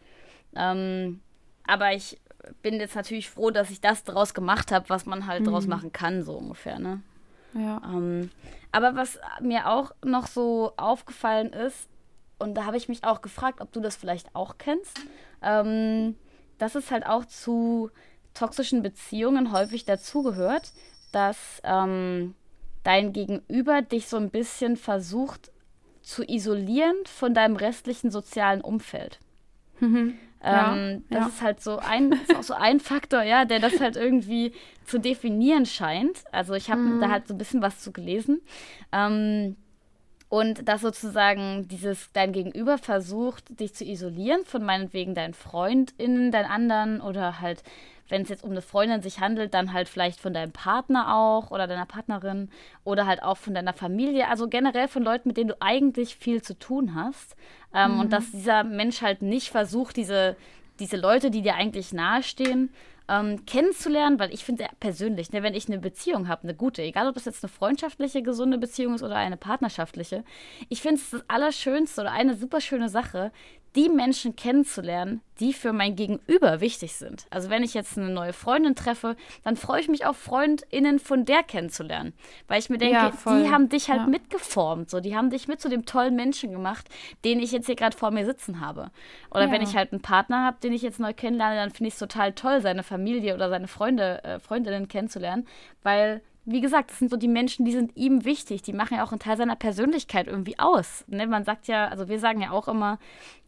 [0.55, 1.19] Ähm,
[1.65, 2.19] aber ich
[2.61, 5.45] bin jetzt natürlich froh, dass ich das daraus gemacht habe, was man halt mhm.
[5.45, 7.01] daraus machen kann, so ungefähr, ne?
[7.53, 7.81] Ja.
[7.83, 8.29] Ähm,
[8.71, 11.89] aber was mir auch noch so aufgefallen ist,
[12.39, 14.99] und da habe ich mich auch gefragt, ob du das vielleicht auch kennst,
[15.41, 16.15] ähm,
[16.59, 17.89] dass es halt auch zu
[18.37, 20.71] toxischen Beziehungen häufig dazugehört,
[21.11, 22.35] dass ähm,
[22.83, 25.51] dein Gegenüber dich so ein bisschen versucht
[26.01, 29.19] zu isolieren von deinem restlichen sozialen Umfeld.
[29.79, 30.17] Mhm.
[30.43, 31.27] Ähm, ja, das ja.
[31.27, 34.53] ist halt so ein, ist auch so ein Faktor, ja, der das halt irgendwie
[34.85, 36.23] zu definieren scheint.
[36.31, 37.01] Also ich habe mhm.
[37.01, 38.41] da halt so ein bisschen was zu gelesen.
[38.91, 39.57] Ähm,
[40.29, 46.49] und dass sozusagen dieses dein Gegenüber versucht, dich zu isolieren von meinetwegen deinen FreundInnen, deinen
[46.49, 47.63] anderen oder halt
[48.09, 51.51] wenn es jetzt um eine Freundin sich handelt, dann halt vielleicht von deinem Partner auch
[51.51, 52.49] oder deiner Partnerin
[52.83, 54.29] oder halt auch von deiner Familie.
[54.29, 57.35] Also generell von Leuten, mit denen du eigentlich viel zu tun hast.
[57.73, 57.99] Ähm, mhm.
[57.99, 60.35] Und dass dieser Mensch halt nicht versucht, diese,
[60.79, 62.69] diese Leute, die dir eigentlich nahestehen,
[63.09, 67.07] ähm, kennenzulernen, weil ich finde persönlich, ne, wenn ich eine Beziehung habe, eine gute, egal
[67.07, 70.23] ob das jetzt eine freundschaftliche, gesunde Beziehung ist oder eine partnerschaftliche,
[70.69, 73.31] ich finde es das Allerschönste oder eine super schöne Sache,
[73.75, 77.27] die Menschen kennenzulernen, die für mein Gegenüber wichtig sind.
[77.29, 81.25] Also wenn ich jetzt eine neue Freundin treffe, dann freue ich mich auch FreundInnen von
[81.25, 82.13] der kennenzulernen.
[82.47, 84.07] Weil ich mir denke, ja, die haben dich halt ja.
[84.07, 84.89] mitgeformt.
[84.89, 86.87] So, die haben dich mit zu dem tollen Menschen gemacht,
[87.23, 88.91] den ich jetzt hier gerade vor mir sitzen habe.
[89.31, 89.51] Oder ja.
[89.51, 91.99] wenn ich halt einen Partner habe, den ich jetzt neu kennenlerne, dann finde ich es
[91.99, 95.47] total toll, seine Familie oder seine Freunde, äh, Freundinnen kennenzulernen,
[95.83, 98.61] weil wie gesagt, das sind so die Menschen, die sind ihm wichtig.
[98.61, 101.03] Die machen ja auch einen Teil seiner Persönlichkeit irgendwie aus.
[101.07, 101.27] Ne?
[101.27, 102.99] Man sagt ja, also wir sagen ja auch immer,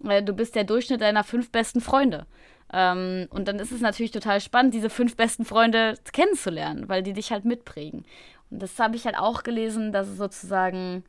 [0.03, 2.27] äh, du bist der Durchschnitt deiner fünf besten Freunde.
[2.73, 7.13] Ähm, und dann ist es natürlich total spannend, diese fünf besten Freunde kennenzulernen, weil die
[7.13, 8.03] dich halt mitprägen.
[8.51, 11.05] Und das habe ich halt auch gelesen, dass es sozusagen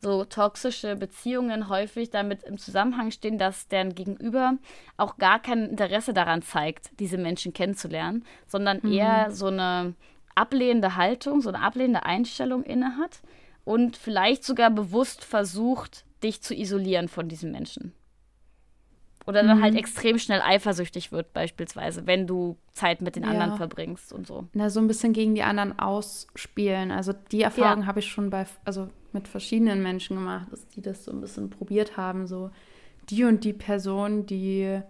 [0.00, 4.54] so toxische Beziehungen häufig damit im Zusammenhang stehen, dass deren Gegenüber
[4.96, 8.92] auch gar kein Interesse daran zeigt, diese Menschen kennenzulernen, sondern mhm.
[8.92, 9.94] eher so eine
[10.38, 13.20] ablehnende Haltung, so eine ablehnende Einstellung innehat
[13.64, 17.92] und vielleicht sogar bewusst versucht, dich zu isolieren von diesem Menschen.
[19.26, 19.62] Oder dann halt mhm.
[19.64, 23.28] halt extrem schnell eifersüchtig wird, beispielsweise, wenn du Zeit mit den ja.
[23.28, 24.46] anderen verbringst und so.
[24.54, 26.90] Na, so ein bisschen gegen die anderen ausspielen.
[26.90, 27.86] Also die Erfahrung ja.
[27.86, 31.50] habe ich schon bei, also mit verschiedenen Menschen gemacht, dass die das so ein bisschen
[31.50, 32.26] probiert haben.
[32.26, 32.50] So
[33.10, 34.80] die und die Person, die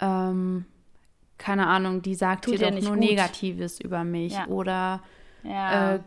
[0.00, 0.66] ähm,
[1.42, 3.00] keine Ahnung, die sagt Tut dir doch nur gut.
[3.00, 4.46] Negatives über mich ja.
[4.46, 5.02] oder
[5.42, 5.96] ja.
[5.96, 6.00] Äh,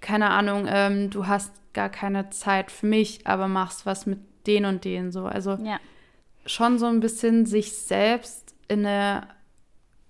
[0.00, 4.64] keine Ahnung, ähm, du hast gar keine Zeit für mich, aber machst was mit den
[4.64, 5.26] und denen so.
[5.26, 5.78] Also ja.
[6.46, 9.28] schon so ein bisschen sich selbst in eine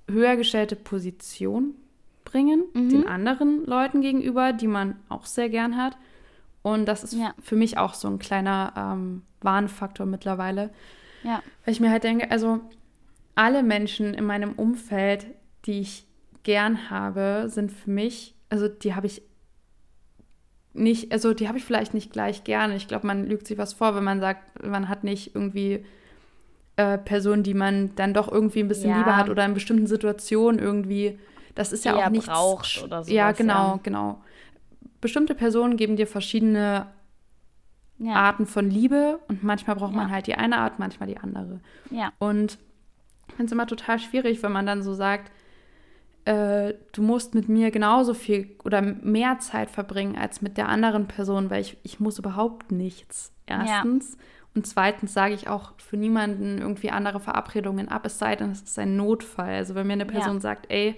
[0.08, 1.74] höher gestellte Position
[2.24, 2.90] bringen, mhm.
[2.90, 5.96] den anderen Leuten gegenüber, die man auch sehr gern hat.
[6.62, 7.34] Und das ist ja.
[7.42, 10.70] für mich auch so ein kleiner ähm, Warnfaktor mittlerweile.
[11.24, 11.42] Ja.
[11.64, 12.60] Weil ich mir halt denke, also
[13.34, 15.26] alle Menschen in meinem Umfeld,
[15.66, 16.06] die ich
[16.42, 19.22] gern habe, sind für mich, also die habe ich
[20.74, 22.76] nicht, also die habe ich vielleicht nicht gleich gerne.
[22.76, 25.84] Ich glaube, man lügt sich was vor, wenn man sagt, man hat nicht irgendwie
[26.76, 28.98] äh, Personen, die man dann doch irgendwie ein bisschen ja.
[28.98, 31.18] lieber hat oder in bestimmten Situationen irgendwie.
[31.54, 32.26] Das ist ja auch nichts.
[32.26, 33.12] braucht oder so.
[33.12, 33.80] Ja, genau, ja.
[33.82, 34.20] genau.
[35.00, 36.88] Bestimmte Personen geben dir verschiedene
[37.98, 38.14] ja.
[38.14, 41.60] Arten von Liebe und manchmal braucht man halt die eine Art, manchmal die andere.
[41.90, 42.12] Ja.
[42.18, 42.58] Und
[43.34, 45.32] ich finde es immer total schwierig, wenn man dann so sagt,
[46.24, 51.08] äh, du musst mit mir genauso viel oder mehr Zeit verbringen als mit der anderen
[51.08, 53.32] Person, weil ich, ich muss überhaupt nichts.
[53.46, 54.12] Erstens.
[54.12, 54.24] Ja.
[54.54, 58.62] Und zweitens sage ich auch für niemanden irgendwie andere Verabredungen ab, es sei denn, es
[58.62, 59.52] ist ein Notfall.
[59.52, 60.40] Also wenn mir eine Person ja.
[60.40, 60.94] sagt, ey,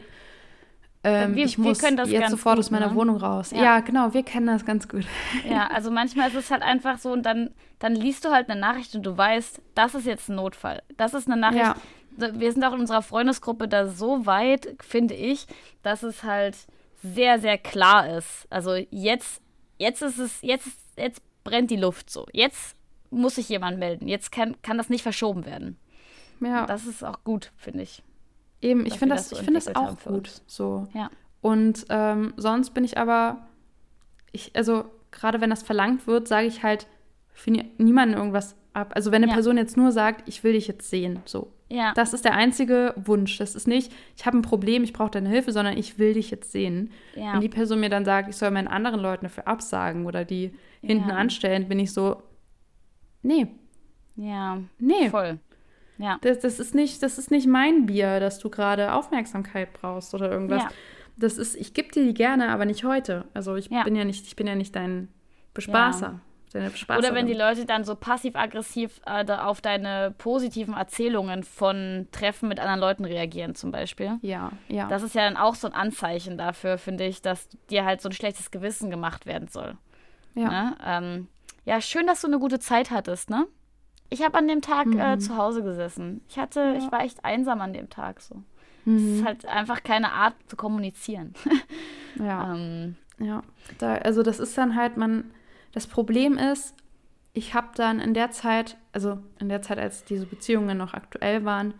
[1.02, 2.94] ähm, wir, ich muss jetzt sofort gut, aus meiner ne?
[2.94, 3.50] Wohnung raus.
[3.52, 3.62] Ja.
[3.62, 3.80] ja.
[3.80, 5.06] genau, wir kennen das ganz gut.
[5.48, 7.48] Ja, also manchmal ist es halt einfach so und dann,
[7.78, 10.82] dann liest du halt eine Nachricht und du weißt, das ist jetzt ein Notfall.
[10.98, 11.76] Das ist eine Nachricht, ja
[12.16, 15.47] wir sind auch in unserer Freundesgruppe da so weit, finde ich,
[15.82, 16.56] dass es halt
[17.02, 18.47] sehr, sehr klar ist.
[18.51, 19.40] Also jetzt,
[19.78, 22.26] jetzt ist es, jetzt, jetzt brennt die Luft so.
[22.32, 22.76] Jetzt
[23.10, 24.09] muss sich jemand melden.
[24.09, 25.78] Jetzt kann, kann das nicht verschoben werden.
[26.40, 26.66] Ja.
[26.66, 28.02] Das ist auch gut, finde ich.
[28.60, 30.43] Eben, ich finde das, das, so find das auch gut.
[30.47, 30.88] So.
[30.94, 31.10] Ja.
[31.40, 33.47] Und ähm, sonst bin ich aber,
[34.32, 36.86] ich, also gerade wenn das verlangt wird, sage ich halt
[37.32, 38.93] für niemanden irgendwas ab.
[38.94, 39.35] Also wenn eine ja.
[39.35, 41.53] Person jetzt nur sagt, ich will dich jetzt sehen, so.
[41.69, 41.93] Ja.
[41.94, 43.39] Das ist der einzige Wunsch.
[43.39, 46.31] Das ist nicht, ich habe ein Problem, ich brauche deine Hilfe, sondern ich will dich
[46.31, 46.93] jetzt sehen.
[47.16, 47.32] Ja.
[47.32, 50.44] Wenn die Person mir dann sagt, ich soll meinen anderen Leuten dafür absagen oder die
[50.44, 50.51] ja.
[50.82, 52.23] hinten anstellen, bin ich so,
[53.23, 53.48] nee.
[54.15, 54.59] Ja.
[54.78, 55.11] Nee.
[55.11, 55.40] Voll.
[55.98, 56.19] Ja.
[56.20, 60.31] Das, das, ist nicht, das ist nicht mein Bier, dass du gerade Aufmerksamkeit brauchst oder
[60.31, 60.62] irgendwas.
[60.62, 60.69] Ja.
[61.16, 63.24] Das ist, ich gebe dir die gerne, aber nicht heute.
[63.32, 65.09] Also ich bin ja nicht, ich bin ja nicht dein
[65.55, 66.20] Bespaßer.
[66.89, 72.61] Oder wenn die Leute dann so passiv-aggressiv äh, auf deine positiven Erzählungen von Treffen mit
[72.61, 74.19] anderen Leuten reagieren, zum Beispiel.
[74.23, 74.89] Ja, ja.
[74.89, 78.09] Das ist ja dann auch so ein Anzeichen dafür, finde ich, dass dir halt so
[78.09, 79.77] ein schlechtes Gewissen gemacht werden soll.
[80.35, 80.49] Ja.
[80.49, 80.77] Ne?
[80.85, 81.28] Ähm,
[81.65, 83.47] ja, schön, dass du eine gute Zeit hattest, ne?
[84.09, 85.01] Ich habe an dem Tag äh, mhm.
[85.01, 86.23] äh, zu Hause gesessen.
[86.28, 86.74] Ich hatte, ja.
[86.74, 88.43] ich war echt einsam an dem Tag so.
[88.87, 89.19] Es mhm.
[89.19, 91.35] ist halt einfach keine Art zu kommunizieren.
[92.20, 92.55] ja.
[92.55, 93.43] ähm, ja.
[93.78, 95.33] Da, also das ist dann halt, man
[95.77, 96.74] das Problem ist,
[97.35, 101.44] ich habe dann in der Zeit, also in der Zeit, als diese Beziehungen noch aktuell
[101.44, 101.74] waren,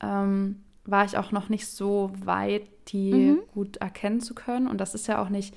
[0.00, 3.42] ähm, war ich auch noch nicht so weit, die mhm.
[3.52, 4.68] gut erkennen zu können.
[4.68, 5.54] Und das ist ja auch nicht,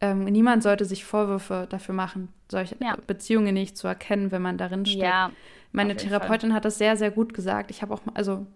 [0.00, 2.96] ähm, niemand sollte sich Vorwürfe dafür machen, solche ja.
[3.06, 5.04] Beziehungen nicht zu erkennen, wenn man darin steckt.
[5.04, 5.30] Ja,
[5.70, 6.56] Meine Therapeutin Fall.
[6.56, 7.70] hat das sehr, sehr gut gesagt.
[7.70, 8.48] Ich habe auch, also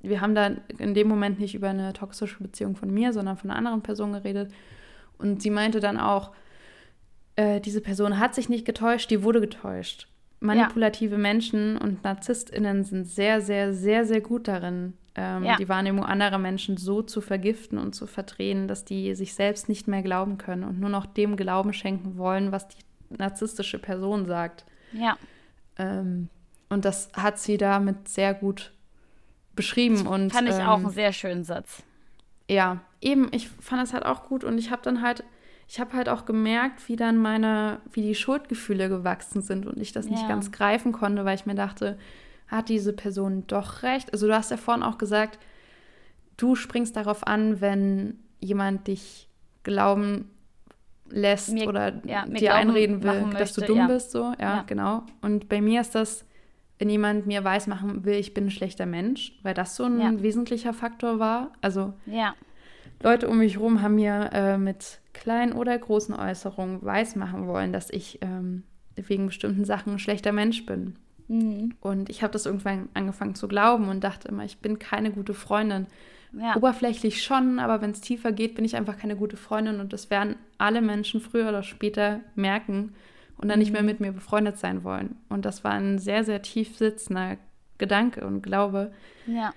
[0.00, 3.50] wir haben da in dem Moment nicht über eine toxische Beziehung von mir, sondern von
[3.50, 4.50] einer anderen Person geredet.
[5.18, 6.32] Und sie meinte dann auch,
[7.38, 10.08] äh, diese Person hat sich nicht getäuscht, die wurde getäuscht.
[10.40, 11.18] Manipulative ja.
[11.18, 15.56] Menschen und NarzisstInnen sind sehr, sehr, sehr, sehr gut darin, ähm, ja.
[15.56, 19.86] die Wahrnehmung anderer Menschen so zu vergiften und zu verdrehen, dass die sich selbst nicht
[19.86, 22.78] mehr glauben können und nur noch dem Glauben schenken wollen, was die
[23.10, 24.64] narzisstische Person sagt.
[24.92, 25.16] Ja.
[25.76, 26.28] Ähm,
[26.68, 28.72] und das hat sie damit sehr gut
[29.54, 30.08] beschrieben.
[30.08, 31.84] Und, fand ich ähm, auch einen sehr schönen Satz.
[32.50, 35.22] Ja, eben, ich fand das halt auch gut und ich habe dann halt,
[35.68, 39.92] ich habe halt auch gemerkt, wie dann meine, wie die Schuldgefühle gewachsen sind und ich
[39.92, 40.12] das ja.
[40.12, 41.98] nicht ganz greifen konnte, weil ich mir dachte,
[42.46, 44.10] hat diese Person doch recht?
[44.12, 45.38] Also du hast ja vorhin auch gesagt,
[46.38, 49.28] du springst darauf an, wenn jemand dich
[49.62, 50.30] glauben
[51.10, 53.86] lässt mir, oder ja, dir einreden will, dass du dumm ja.
[53.88, 55.02] bist, so, ja, genau.
[55.20, 56.24] Und bei mir ist das,
[56.78, 60.22] wenn jemand mir weiß machen will, ich bin ein schlechter Mensch, weil das so ein
[60.22, 61.52] wesentlicher Faktor war.
[61.60, 61.92] Also
[63.02, 67.90] Leute um mich herum haben mir äh, mit kleinen oder großen Äußerungen weismachen wollen, dass
[67.90, 68.62] ich ähm,
[68.96, 70.94] wegen bestimmten Sachen ein schlechter Mensch bin.
[71.28, 71.74] Mhm.
[71.80, 75.34] Und ich habe das irgendwann angefangen zu glauben und dachte immer, ich bin keine gute
[75.34, 75.86] Freundin.
[76.32, 76.56] Ja.
[76.56, 80.10] Oberflächlich schon, aber wenn es tiefer geht, bin ich einfach keine gute Freundin und das
[80.10, 82.94] werden alle Menschen früher oder später merken
[83.38, 83.60] und dann mhm.
[83.60, 83.88] nicht mehr mhm.
[83.88, 85.16] mit mir befreundet sein wollen.
[85.28, 87.38] Und das war ein sehr, sehr tief sitzender
[87.78, 88.92] Gedanke und Glaube.
[89.26, 89.52] Ja.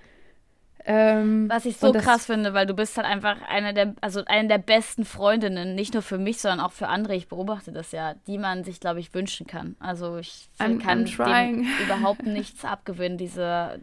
[0.84, 4.48] Ähm, Was ich so krass finde, weil du bist halt einfach eine der, also eine
[4.48, 7.14] der besten Freundinnen, nicht nur für mich, sondern auch für andere.
[7.14, 9.76] Ich beobachte das ja, die man sich, glaube ich, wünschen kann.
[9.78, 13.80] Also ich I'm, kann I'm überhaupt nichts abgewinnen, diese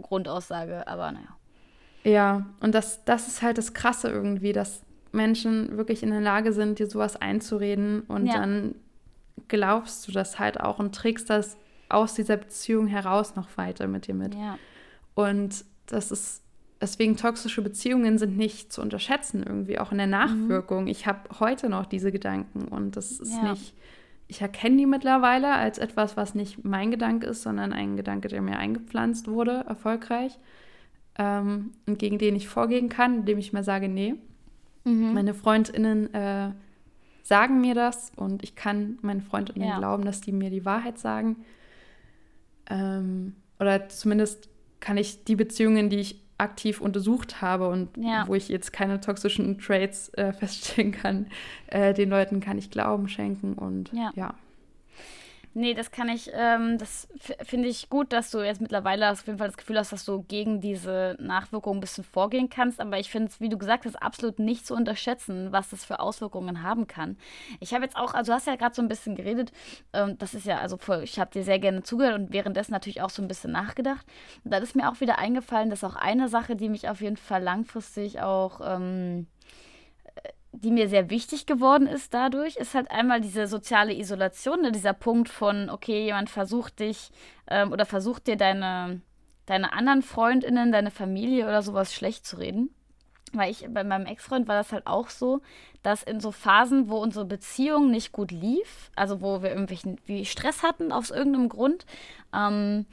[0.00, 1.36] Grundaussage, aber naja.
[2.04, 6.52] Ja, und das, das ist halt das Krasse irgendwie, dass Menschen wirklich in der Lage
[6.52, 8.34] sind, dir sowas einzureden und ja.
[8.34, 8.74] dann
[9.48, 11.56] glaubst du das halt auch und trägst das
[11.88, 14.34] aus dieser Beziehung heraus noch weiter mit dir mit.
[14.34, 14.58] Ja.
[15.14, 16.42] Und das ist,
[16.80, 20.12] deswegen toxische Beziehungen sind nicht zu unterschätzen, irgendwie auch in der mhm.
[20.12, 20.84] Nachwirkung.
[20.84, 20.88] Mhm.
[20.88, 23.50] Ich habe heute noch diese Gedanken und das ist ja.
[23.50, 23.74] nicht,
[24.28, 28.40] ich erkenne die mittlerweile als etwas, was nicht mein Gedanke ist, sondern ein Gedanke, der
[28.40, 30.38] mir eingepflanzt wurde, erfolgreich
[31.18, 34.14] ähm, und gegen den ich vorgehen kann, indem ich mir sage, nee.
[34.84, 35.12] Mhm.
[35.14, 36.50] Meine FreundInnen äh,
[37.22, 39.78] sagen mir das und ich kann meinen FreundInnen ja.
[39.78, 41.44] glauben, dass die mir die Wahrheit sagen.
[42.68, 44.48] Ähm, oder zumindest
[44.82, 48.26] kann ich die Beziehungen, die ich aktiv untersucht habe und ja.
[48.26, 51.26] wo ich jetzt keine toxischen Traits äh, feststellen kann,
[51.68, 54.10] äh, den Leuten kann ich Glauben schenken und ja.
[54.14, 54.34] ja.
[55.54, 57.08] Nee, das kann ich, ähm, das
[57.42, 60.22] finde ich gut, dass du jetzt mittlerweile auf jeden Fall das Gefühl hast, dass du
[60.22, 62.80] gegen diese Nachwirkungen ein bisschen vorgehen kannst.
[62.80, 66.00] Aber ich finde es, wie du gesagt hast, absolut nicht zu unterschätzen, was das für
[66.00, 67.18] Auswirkungen haben kann.
[67.60, 69.52] Ich habe jetzt auch, also du hast ja gerade so ein bisschen geredet,
[69.92, 73.02] ähm, das ist ja, also voll, ich habe dir sehr gerne zugehört und währenddessen natürlich
[73.02, 74.06] auch so ein bisschen nachgedacht.
[74.44, 77.18] Und dann ist mir auch wieder eingefallen, dass auch eine Sache, die mich auf jeden
[77.18, 79.26] Fall langfristig auch ähm,
[80.52, 84.72] die mir sehr wichtig geworden ist dadurch, ist halt einmal diese soziale Isolation, ne?
[84.72, 87.10] dieser Punkt von, okay, jemand versucht dich
[87.48, 89.00] ähm, oder versucht dir deine,
[89.46, 92.70] deine anderen Freundinnen, deine Familie oder sowas schlecht zu reden.
[93.32, 95.40] Weil ich, bei meinem Ex-Freund war das halt auch so,
[95.82, 100.26] dass in so Phasen, wo unsere Beziehung nicht gut lief, also wo wir irgendwelchen wie
[100.26, 101.86] Stress hatten aus irgendeinem Grund,
[102.34, 102.84] ähm,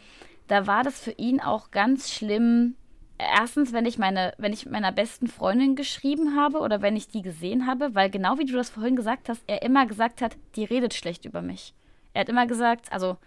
[0.47, 2.75] da war das für ihn auch ganz schlimm,
[3.19, 7.21] erstens, wenn ich meine, wenn ich meiner besten Freundin geschrieben habe oder wenn ich die
[7.21, 10.63] gesehen habe, weil genau wie du das vorhin gesagt hast, er immer gesagt hat, die
[10.63, 11.73] redet schlecht über mich.
[12.13, 13.17] Er hat immer gesagt, also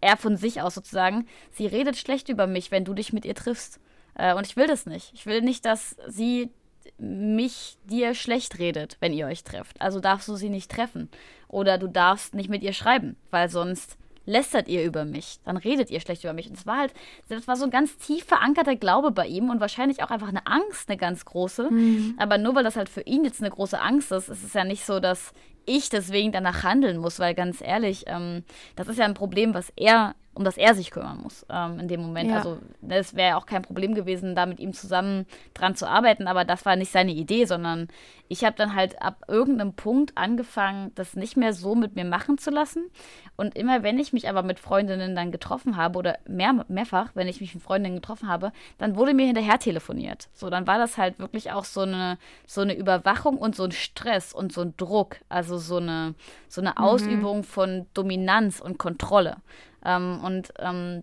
[0.00, 3.34] er von sich aus sozusagen, sie redet schlecht über mich, wenn du dich mit ihr
[3.34, 3.80] triffst.
[4.14, 5.12] Äh, und ich will das nicht.
[5.14, 6.50] Ich will nicht, dass sie
[6.98, 9.80] mich dir schlecht redet, wenn ihr euch trefft.
[9.80, 11.08] Also darfst du sie nicht treffen.
[11.48, 15.90] Oder du darfst nicht mit ihr schreiben, weil sonst lästert ihr über mich, dann redet
[15.90, 16.48] ihr schlecht über mich.
[16.48, 16.94] Und es war halt,
[17.28, 20.46] das war so ein ganz tief verankerter Glaube bei ihm und wahrscheinlich auch einfach eine
[20.46, 21.70] Angst, eine ganz große.
[21.70, 22.14] Mhm.
[22.18, 24.64] Aber nur weil das halt für ihn jetzt eine große Angst ist, ist es ja
[24.64, 25.32] nicht so, dass
[25.66, 28.44] ich deswegen danach handeln muss, weil ganz ehrlich, ähm,
[28.76, 31.88] das ist ja ein Problem, was er um das er sich kümmern muss ähm, in
[31.88, 32.30] dem Moment.
[32.30, 32.38] Ja.
[32.38, 32.58] Also
[32.88, 36.66] es wäre auch kein Problem gewesen, da mit ihm zusammen dran zu arbeiten, aber das
[36.66, 37.88] war nicht seine Idee, sondern
[38.28, 42.38] ich habe dann halt ab irgendeinem Punkt angefangen, das nicht mehr so mit mir machen
[42.38, 42.90] zu lassen.
[43.36, 47.28] Und immer wenn ich mich aber mit Freundinnen dann getroffen habe oder mehr, mehrfach, wenn
[47.28, 50.28] ich mich mit Freundinnen getroffen habe, dann wurde mir hinterher telefoniert.
[50.32, 53.72] So, dann war das halt wirklich auch so eine, so eine Überwachung und so ein
[53.72, 56.14] Stress und so ein Druck, also so eine,
[56.48, 56.78] so eine mhm.
[56.78, 59.36] Ausübung von Dominanz und Kontrolle.
[59.84, 61.02] Ähm, und ähm,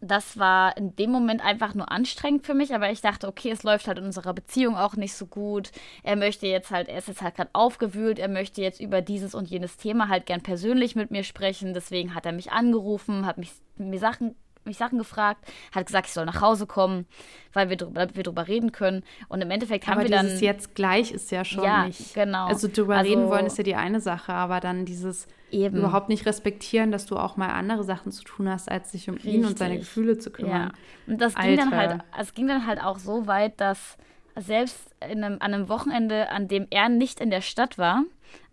[0.00, 3.62] das war in dem Moment einfach nur anstrengend für mich, aber ich dachte, okay, es
[3.62, 5.70] läuft halt in unserer Beziehung auch nicht so gut.
[6.02, 9.34] Er möchte jetzt halt, er ist jetzt halt gerade aufgewühlt, er möchte jetzt über dieses
[9.34, 11.74] und jenes Thema halt gern persönlich mit mir sprechen.
[11.74, 14.34] Deswegen hat er mich angerufen, hat mich mir Sachen
[14.64, 17.06] mich Sachen gefragt, hat gesagt, ich soll nach Hause kommen,
[17.52, 19.02] weil wir, drüber, wir drüber reden können.
[19.28, 20.26] Und im Endeffekt haben aber wir dann.
[20.26, 22.14] Dieses jetzt gleich ist ja schon ja, nicht.
[22.14, 22.46] Genau.
[22.46, 25.76] Also drüber also, reden wollen ist ja die eine Sache, aber dann dieses eben.
[25.76, 29.14] überhaupt nicht respektieren, dass du auch mal andere Sachen zu tun hast, als sich um
[29.14, 29.34] Richtig.
[29.34, 30.72] ihn und seine Gefühle zu kümmern.
[30.72, 31.12] Ja.
[31.12, 33.96] Und das ging dann halt, es ging dann halt auch so weit, dass
[34.36, 38.04] selbst einem, an einem Wochenende, an dem er nicht in der Stadt war,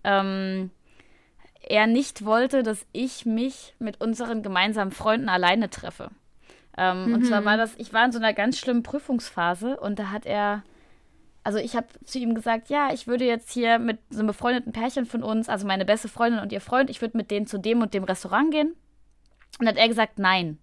[0.03, 0.71] ähm,
[1.69, 6.09] er nicht wollte, dass ich mich mit unseren gemeinsamen Freunden alleine treffe.
[6.77, 7.13] Ähm, mhm.
[7.15, 7.45] Und zwar mhm.
[7.45, 10.63] war das, ich war in so einer ganz schlimmen Prüfungsphase und da hat er,
[11.43, 14.73] also ich habe zu ihm gesagt, ja, ich würde jetzt hier mit so einem befreundeten
[14.73, 17.57] Pärchen von uns, also meine beste Freundin und ihr Freund, ich würde mit denen zu
[17.57, 18.75] dem und dem Restaurant gehen.
[19.59, 20.59] Und dann hat er gesagt, nein.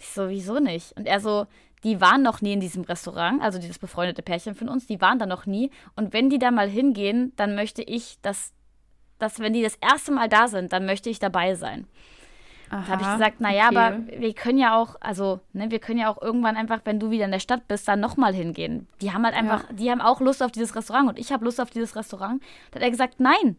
[0.00, 0.96] Ich so, wieso nicht?
[0.96, 1.46] Und er so,
[1.84, 5.18] die waren noch nie in diesem Restaurant, also dieses befreundete Pärchen von uns, die waren
[5.18, 5.70] da noch nie.
[5.94, 8.52] Und wenn die da mal hingehen, dann möchte ich, dass,
[9.18, 11.86] dass wenn die das erste Mal da sind, dann möchte ich dabei sein.
[12.70, 13.76] Aha, da habe ich gesagt, naja, okay.
[13.76, 17.10] aber wir können ja auch, also, ne, wir können ja auch irgendwann einfach, wenn du
[17.10, 18.86] wieder in der Stadt bist, dann nochmal hingehen.
[19.00, 19.72] Die haben halt einfach, ja.
[19.72, 22.42] die haben auch Lust auf dieses Restaurant und ich habe Lust auf dieses Restaurant.
[22.70, 23.56] Da hat er gesagt, nein.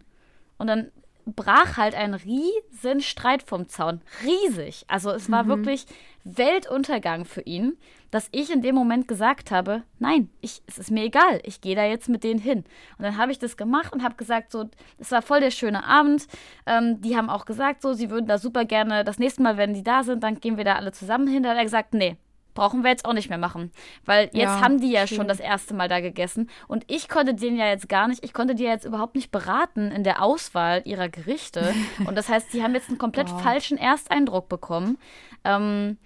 [0.58, 0.92] Und dann
[1.26, 4.02] brach halt ein riesen Streit vom Zaun.
[4.24, 4.86] Riesig.
[4.88, 5.50] Also es war mhm.
[5.50, 5.86] wirklich
[6.24, 7.78] Weltuntergang für ihn,
[8.12, 11.76] dass ich in dem Moment gesagt habe, nein, ich, es ist mir egal, ich gehe
[11.76, 12.64] da jetzt mit denen hin.
[12.98, 15.84] Und dann habe ich das gemacht und habe gesagt, so, es war voll der schöne
[15.84, 16.28] Abend.
[16.66, 19.74] Ähm, die haben auch gesagt, so, sie würden da super gerne, das nächste Mal, wenn
[19.74, 21.44] die da sind, dann gehen wir da alle zusammen hin.
[21.44, 22.18] Da hat er gesagt, nee,
[22.60, 23.72] brauchen wir jetzt auch nicht mehr machen.
[24.06, 25.18] Weil jetzt ja, haben die ja schön.
[25.18, 26.50] schon das erste Mal da gegessen.
[26.68, 29.32] Und ich konnte denen ja jetzt gar nicht, ich konnte die ja jetzt überhaupt nicht
[29.32, 31.74] beraten in der Auswahl ihrer Gerichte.
[32.06, 33.42] und das heißt, die haben jetzt einen komplett wow.
[33.42, 34.98] falschen Ersteindruck bekommen.
[35.44, 35.98] Ähm,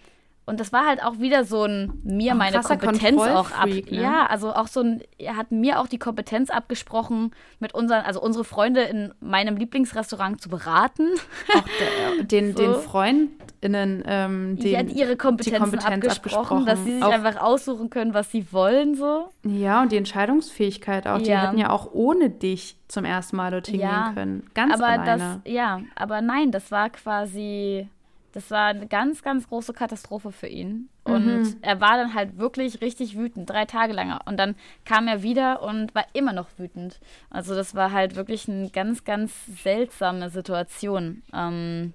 [0.46, 3.66] und das war halt auch wieder so ein mir meine Kompetenz auch ab.
[3.66, 3.84] Ne?
[3.90, 8.22] Ja, also auch so ein, er hat mir auch die Kompetenz abgesprochen, mit unseren, also
[8.22, 11.08] unsere Freunde in meinem Lieblingsrestaurant zu beraten.
[11.56, 12.62] Auch der, den, so.
[12.62, 17.12] den FreundInnen, ähm, den, die hat ihre Kompetenzen Kompetenz abgesprochen, abgesprochen, dass sie sich auch,
[17.14, 19.30] einfach aussuchen können, was sie wollen, so.
[19.44, 21.20] Ja, und die Entscheidungsfähigkeit auch.
[21.20, 21.24] Ja.
[21.24, 24.48] Die hätten ja auch ohne dich zum ersten Mal dorthin ja, gehen können.
[24.56, 25.42] Ganz aber alleine.
[25.46, 27.88] Das, ja, aber nein, das war quasi
[28.34, 30.90] das war eine ganz, ganz große Katastrophe für ihn.
[31.04, 31.56] Und mhm.
[31.62, 34.20] er war dann halt wirklich richtig wütend, drei Tage lang.
[34.26, 34.56] Und dann
[34.86, 37.00] kam er wieder und war immer noch wütend.
[37.30, 39.32] Also das war halt wirklich eine ganz, ganz
[39.64, 41.22] seltsame Situation.
[41.32, 41.94] Ähm,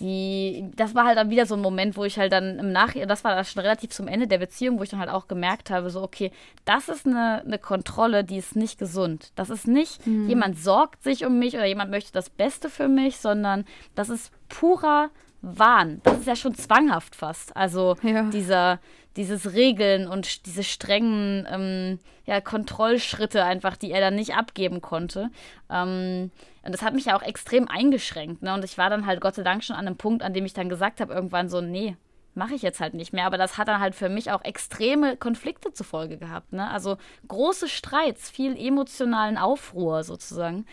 [0.00, 3.08] die, das war halt dann wieder so ein Moment, wo ich halt dann im Nachhinein,
[3.08, 5.90] das war schon relativ zum Ende der Beziehung, wo ich dann halt auch gemerkt habe,
[5.90, 6.32] so, okay,
[6.64, 9.30] das ist eine, eine Kontrolle, die ist nicht gesund.
[9.36, 10.28] Das ist nicht, mhm.
[10.28, 13.64] jemand sorgt sich um mich oder jemand möchte das Beste für mich, sondern
[13.94, 15.10] das ist purer
[15.44, 16.00] Wahn.
[16.04, 17.56] Das ist ja schon zwanghaft fast.
[17.56, 18.24] Also ja.
[18.24, 18.80] dieser,
[19.16, 25.30] dieses Regeln und diese strengen ähm, ja, Kontrollschritte einfach, die er dann nicht abgeben konnte.
[25.70, 26.30] Ähm,
[26.64, 28.42] und das hat mich ja auch extrem eingeschränkt.
[28.42, 28.54] Ne?
[28.54, 30.54] Und ich war dann halt Gott sei Dank schon an einem Punkt, an dem ich
[30.54, 31.96] dann gesagt habe, irgendwann so, nee,
[32.34, 33.26] mache ich jetzt halt nicht mehr.
[33.26, 36.52] Aber das hat dann halt für mich auch extreme Konflikte zur Folge gehabt.
[36.52, 36.70] Ne?
[36.70, 36.96] Also
[37.28, 40.66] große Streits, viel emotionalen Aufruhr sozusagen.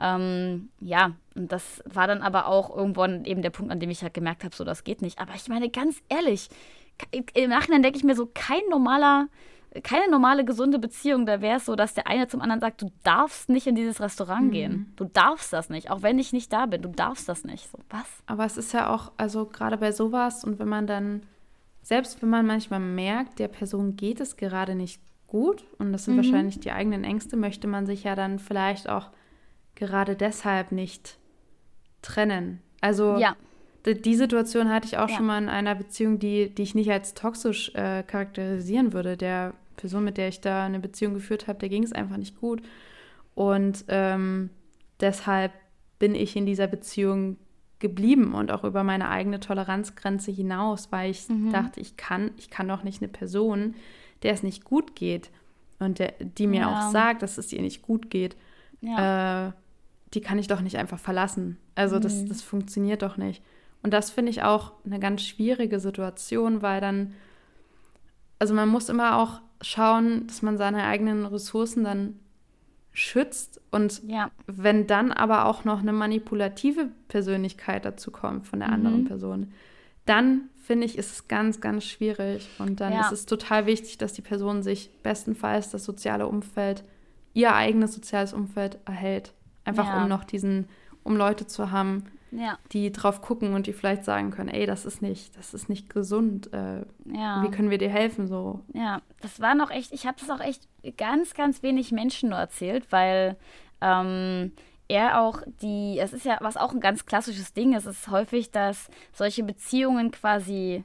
[0.00, 4.02] Ähm, ja, und das war dann aber auch irgendwann eben der Punkt, an dem ich
[4.02, 5.18] halt gemerkt habe, so das geht nicht.
[5.18, 6.48] Aber ich meine, ganz ehrlich,
[7.34, 9.28] im Nachhinein denke ich mir so, kein normaler
[9.84, 12.90] keine normale, gesunde Beziehung, da wäre es so, dass der eine zum anderen sagt, du
[13.04, 14.50] darfst nicht in dieses Restaurant mhm.
[14.50, 14.92] gehen.
[14.96, 16.82] Du darfst das nicht, auch wenn ich nicht da bin.
[16.82, 17.70] Du darfst das nicht.
[17.70, 18.06] So, was?
[18.26, 21.22] Aber es ist ja auch, also gerade bei sowas und wenn man dann,
[21.82, 26.14] selbst wenn man manchmal merkt, der Person geht es gerade nicht gut und das sind
[26.14, 26.18] mhm.
[26.18, 29.10] wahrscheinlich die eigenen Ängste, möchte man sich ja dann vielleicht auch
[29.76, 31.16] gerade deshalb nicht
[32.02, 32.60] trennen.
[32.80, 33.36] Also ja.
[33.86, 35.16] Die Situation hatte ich auch ja.
[35.16, 39.16] schon mal in einer Beziehung, die, die ich nicht als toxisch äh, charakterisieren würde.
[39.16, 42.38] Der Person, mit der ich da eine Beziehung geführt habe, der ging es einfach nicht
[42.40, 42.62] gut.
[43.34, 44.50] Und ähm,
[45.00, 45.52] deshalb
[45.98, 47.36] bin ich in dieser Beziehung
[47.78, 51.50] geblieben und auch über meine eigene Toleranzgrenze hinaus, weil ich mhm.
[51.50, 53.74] dachte, ich kann, ich kann doch nicht eine Person,
[54.22, 55.30] der es nicht gut geht
[55.78, 56.68] und der, die mir ja.
[56.68, 58.36] auch sagt, dass es ihr nicht gut geht,
[58.82, 59.48] ja.
[59.48, 59.52] äh,
[60.12, 61.56] die kann ich doch nicht einfach verlassen.
[61.74, 62.02] Also mhm.
[62.02, 63.42] das, das funktioniert doch nicht.
[63.82, 67.14] Und das finde ich auch eine ganz schwierige Situation, weil dann,
[68.38, 72.18] also man muss immer auch schauen, dass man seine eigenen Ressourcen dann
[72.92, 74.30] schützt und ja.
[74.46, 78.74] wenn dann aber auch noch eine manipulative Persönlichkeit dazu kommt von der mhm.
[78.74, 79.52] anderen Person,
[80.06, 83.02] dann finde ich, ist es ganz, ganz schwierig und dann ja.
[83.02, 86.84] ist es total wichtig, dass die Person sich bestenfalls das soziale Umfeld,
[87.32, 89.32] ihr eigenes soziales Umfeld erhält.
[89.64, 90.02] Einfach ja.
[90.02, 90.68] um noch diesen,
[91.04, 92.58] um Leute zu haben, ja.
[92.72, 95.90] die drauf gucken und die vielleicht sagen können, ey, das ist nicht, das ist nicht
[95.90, 96.52] gesund.
[96.52, 97.42] Äh, ja.
[97.42, 98.26] Wie können wir dir helfen?
[98.26, 98.60] So.
[98.72, 102.38] Ja, das war noch echt, ich habe das auch echt ganz, ganz wenig Menschen nur
[102.38, 103.36] erzählt, weil
[103.80, 104.52] ähm,
[104.88, 108.50] er auch die, es ist ja, was auch ein ganz klassisches Ding ist, ist häufig,
[108.50, 110.84] dass solche Beziehungen quasi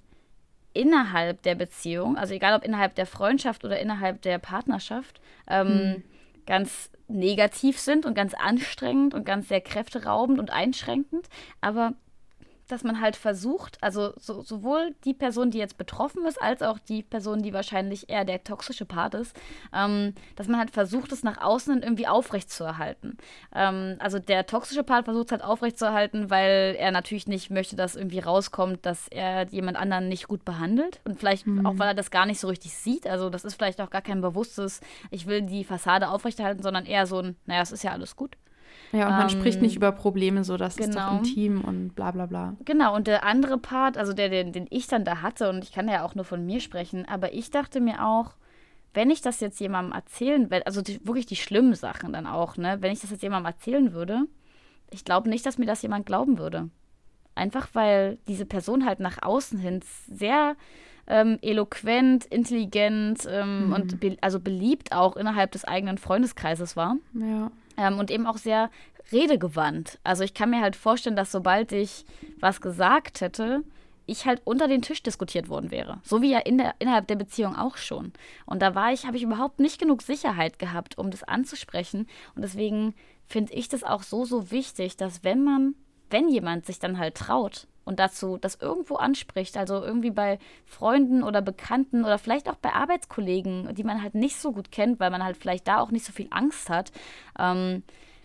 [0.74, 6.04] innerhalb der Beziehung, also egal ob innerhalb der Freundschaft oder innerhalb der Partnerschaft, ähm, hm.
[6.46, 11.28] Ganz negativ sind und ganz anstrengend und ganz sehr kräfteraubend und einschränkend.
[11.62, 11.94] Aber
[12.68, 16.80] dass man halt versucht, also so, sowohl die Person, die jetzt betroffen ist, als auch
[16.80, 19.36] die Person, die wahrscheinlich eher der toxische Part ist,
[19.74, 23.18] ähm, dass man halt versucht, es nach außen irgendwie aufrechtzuerhalten.
[23.54, 27.96] Ähm, also der toxische Part versucht es halt aufrechtzuerhalten, weil er natürlich nicht möchte, dass
[27.96, 31.02] irgendwie rauskommt, dass er jemand anderen nicht gut behandelt.
[31.06, 31.66] Und vielleicht mhm.
[31.66, 33.08] auch, weil er das gar nicht so richtig sieht.
[33.08, 34.82] Also das ist vielleicht auch gar kein bewusstes,
[35.12, 38.38] ich will die Fassade aufrechterhalten, sondern eher so ein, naja, es ist ja alles gut.
[38.92, 40.88] Ja, und man ähm, spricht nicht über Probleme, so das genau.
[40.88, 42.56] ist doch intim und bla bla bla.
[42.66, 45.72] Genau, und der andere Part, also der, den, den ich dann da hatte, und ich
[45.72, 48.36] kann ja auch nur von mir sprechen, aber ich dachte mir auch,
[48.94, 52.58] wenn ich das jetzt jemandem erzählen will, also die, wirklich die schlimmen Sachen dann auch,
[52.58, 54.24] ne, wenn ich das jetzt jemandem erzählen würde,
[54.92, 56.70] ich glaube nicht, dass mir das jemand glauben würde.
[57.36, 60.56] Einfach weil diese Person halt nach außen hin sehr
[61.08, 63.74] ähm, eloquent, intelligent ähm, mhm.
[63.74, 66.96] und be also beliebt auch innerhalb des eigenen Freundeskreises war.
[67.14, 67.52] Ja.
[67.78, 68.70] Ähm, und eben auch sehr
[69.12, 70.00] redegewandt.
[70.04, 72.06] Also ich kann mir halt vorstellen, dass sobald ich
[72.40, 73.64] was gesagt hätte,
[74.08, 76.00] ich halt unter den Tisch diskutiert worden wäre.
[76.04, 78.14] So wie ja in der, innerhalb der Beziehung auch schon.
[78.46, 82.08] Und da war ich, habe ich überhaupt nicht genug Sicherheit gehabt, um das anzusprechen.
[82.36, 82.94] Und deswegen
[83.26, 85.76] finde ich das auch so, so wichtig, dass wenn man,
[86.10, 91.24] wenn jemand sich dann halt traut und dazu das irgendwo anspricht, also irgendwie bei Freunden
[91.24, 95.12] oder Bekannten oder vielleicht auch bei Arbeitskollegen, die man halt nicht so gut kennt, weil
[95.12, 96.92] man halt vielleicht da auch nicht so viel Angst hat,
[97.40, 97.84] ähm,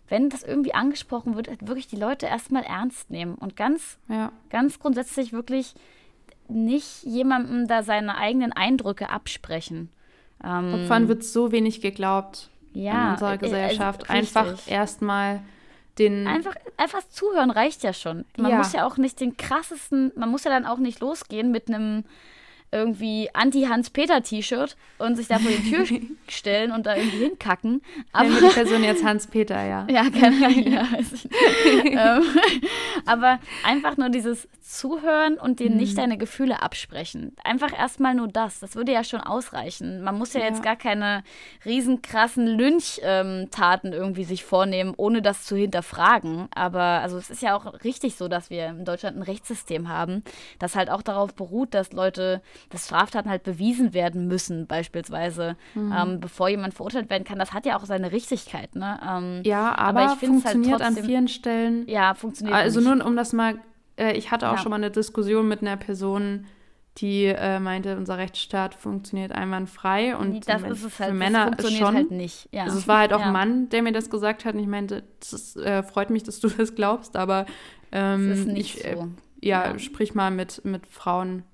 [0.08, 4.32] wenn das irgendwie angesprochen wird, halt wirklich die Leute erstmal ernst nehmen und ganz, ja.
[4.48, 5.74] ganz grundsätzlich wirklich
[6.48, 9.88] nicht jemandem da seine eigenen Eindrücke absprechen.
[10.42, 14.04] Ähm, Opfern wird so wenig geglaubt ja, in unserer äh, Gesellschaft.
[14.08, 15.42] Äh, Einfach erstmal
[15.98, 16.26] den.
[16.26, 18.24] Einfach, einfach zuhören reicht ja schon.
[18.36, 18.58] Man ja.
[18.58, 22.04] muss ja auch nicht den krassesten, man muss ja dann auch nicht losgehen mit einem
[22.72, 25.84] irgendwie Anti-Hans-Peter-T-Shirt und sich da vor die Tür
[26.28, 27.82] stellen und da irgendwie hinkacken.
[28.12, 29.86] Aber ja, die Person jetzt Hans-Peter, ja.
[29.90, 30.60] Ja, keine Ahnung.
[31.90, 32.18] Ja.
[32.18, 32.22] Ähm,
[33.06, 35.78] aber einfach nur dieses Zuhören und dir mhm.
[35.78, 37.34] nicht deine Gefühle absprechen.
[37.42, 38.60] Einfach erstmal nur das.
[38.60, 40.02] Das würde ja schon ausreichen.
[40.02, 40.46] Man muss ja, ja.
[40.46, 41.24] jetzt gar keine
[41.64, 46.48] riesenkrassen Lynch-Taten irgendwie sich vornehmen, ohne das zu hinterfragen.
[46.54, 50.22] Aber also es ist ja auch richtig so, dass wir in Deutschland ein Rechtssystem haben,
[50.58, 55.94] das halt auch darauf beruht, dass Leute dass Straftaten halt bewiesen werden müssen, beispielsweise, mhm.
[55.96, 57.38] ähm, bevor jemand verurteilt werden kann.
[57.38, 58.74] Das hat ja auch seine Richtigkeit.
[58.76, 59.00] Ne?
[59.06, 61.88] Ähm, ja, aber, aber ich halt funktioniert halt trotzdem, an vielen Stellen.
[61.88, 62.56] Ja, funktioniert.
[62.56, 63.58] Also nur um das mal,
[63.96, 64.58] äh, ich hatte auch ja.
[64.58, 66.46] schon mal eine Diskussion mit einer Person,
[66.98, 71.72] die äh, meinte, unser Rechtsstaat funktioniert einwandfrei und das ist es halt, für Männer das
[71.72, 71.94] schon.
[71.94, 72.48] halt nicht.
[72.52, 72.64] Ja.
[72.64, 73.26] Also es war halt auch ja.
[73.26, 76.40] ein Mann, der mir das gesagt hat und ich meinte, es äh, freut mich, dass
[76.40, 77.46] du das glaubst, aber
[77.92, 79.08] ähm, das ist nicht ich, äh, so.
[79.40, 81.44] ja, ja, sprich mal mit, mit Frauen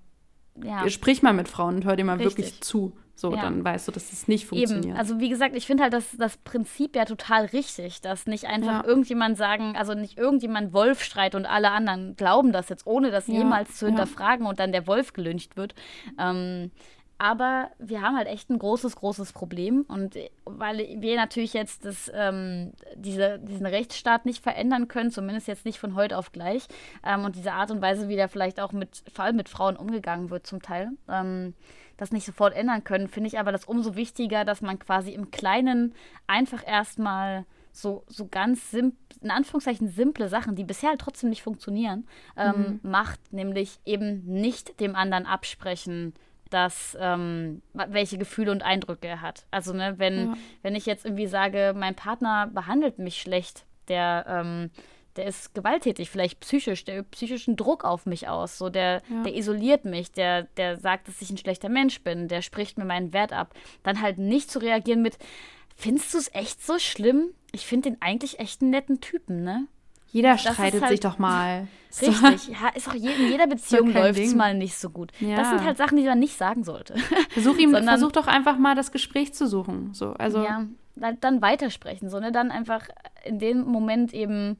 [0.62, 0.88] ja.
[0.88, 2.36] sprich mal mit Frauen und hör dir mal Richtig.
[2.36, 2.92] wirklich zu.
[3.18, 3.40] So, ja.
[3.40, 4.84] dann weißt du, dass es nicht funktioniert.
[4.84, 4.96] Eben.
[4.96, 8.82] Also wie gesagt, ich finde halt das, das Prinzip ja total richtig, dass nicht einfach
[8.82, 8.84] ja.
[8.84, 13.26] irgendjemand sagen, also nicht irgendjemand Wolf schreit und alle anderen glauben das jetzt, ohne das
[13.26, 13.38] ja.
[13.38, 15.74] jemals zu hinterfragen und dann der Wolf gelüncht wird.
[16.18, 16.70] Ähm,
[17.18, 19.84] aber wir haben halt echt ein großes, großes Problem.
[19.88, 25.64] Und weil wir natürlich jetzt das, ähm, diese, diesen Rechtsstaat nicht verändern können, zumindest jetzt
[25.64, 26.66] nicht von heute auf gleich,
[27.04, 29.76] ähm, und diese Art und Weise, wie da vielleicht auch mit, vor allem mit Frauen
[29.76, 31.54] umgegangen wird zum Teil, ähm,
[31.96, 35.30] das nicht sofort ändern können, finde ich aber das umso wichtiger, dass man quasi im
[35.30, 35.94] Kleinen
[36.26, 41.42] einfach erstmal so, so ganz simp in Anführungszeichen simple Sachen, die bisher halt trotzdem nicht
[41.42, 42.06] funktionieren,
[42.36, 42.90] ähm, mhm.
[42.90, 46.12] macht, nämlich eben nicht dem anderen absprechen,
[46.50, 49.46] dass, ähm, welche Gefühle und Eindrücke er hat.
[49.50, 50.34] Also, ne, wenn, ja.
[50.62, 54.70] wenn ich jetzt irgendwie sage, mein Partner behandelt mich schlecht, der, ähm,
[55.16, 59.22] der ist gewalttätig, vielleicht psychisch, der übt psychischen Druck auf mich aus, so der, ja.
[59.24, 62.84] der isoliert mich, der, der sagt, dass ich ein schlechter Mensch bin, der spricht mir
[62.84, 63.54] meinen Wert ab.
[63.82, 65.18] Dann halt nicht zu reagieren mit,
[65.74, 67.30] findest du es echt so schlimm?
[67.52, 69.66] Ich finde den eigentlich echt einen netten Typen, ne?
[70.16, 71.68] Jeder streitet halt, sich doch mal.
[72.00, 75.12] Richtig, ja, ist auch je, in jeder Beziehung läuft es mal nicht so gut.
[75.20, 75.36] Ja.
[75.36, 76.94] Das sind halt Sachen, die man nicht sagen sollte.
[77.30, 79.92] Versuch, ihm, Sondern, versuch doch einfach mal das Gespräch zu suchen.
[79.92, 80.42] So, also.
[80.42, 80.66] Ja,
[81.20, 82.08] dann weitersprechen.
[82.08, 82.32] So, ne?
[82.32, 82.88] Dann einfach
[83.26, 84.56] in dem Moment eben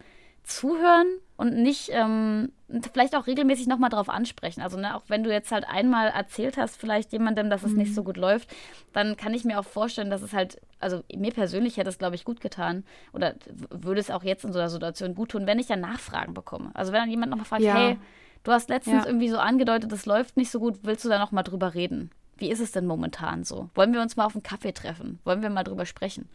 [0.47, 2.53] zuhören und nicht ähm,
[2.93, 4.63] vielleicht auch regelmäßig nochmal drauf ansprechen.
[4.63, 7.79] Also ne, auch wenn du jetzt halt einmal erzählt hast, vielleicht jemandem, dass es mhm.
[7.79, 8.49] nicht so gut läuft,
[8.93, 12.15] dann kann ich mir auch vorstellen, dass es halt, also mir persönlich hätte es, glaube
[12.15, 13.35] ich, gut getan oder
[13.71, 16.71] würde es auch jetzt in so einer Situation gut tun, wenn ich dann Nachfragen bekomme.
[16.75, 17.75] Also wenn dann jemand nochmal fragt, ja.
[17.75, 17.99] hey,
[18.45, 19.07] du hast letztens ja.
[19.07, 22.11] irgendwie so angedeutet, das läuft nicht so gut, willst du da nochmal drüber reden?
[22.37, 23.71] Wie ist es denn momentan so?
[23.75, 25.19] Wollen wir uns mal auf einen Kaffee treffen?
[25.25, 26.29] Wollen wir mal drüber sprechen?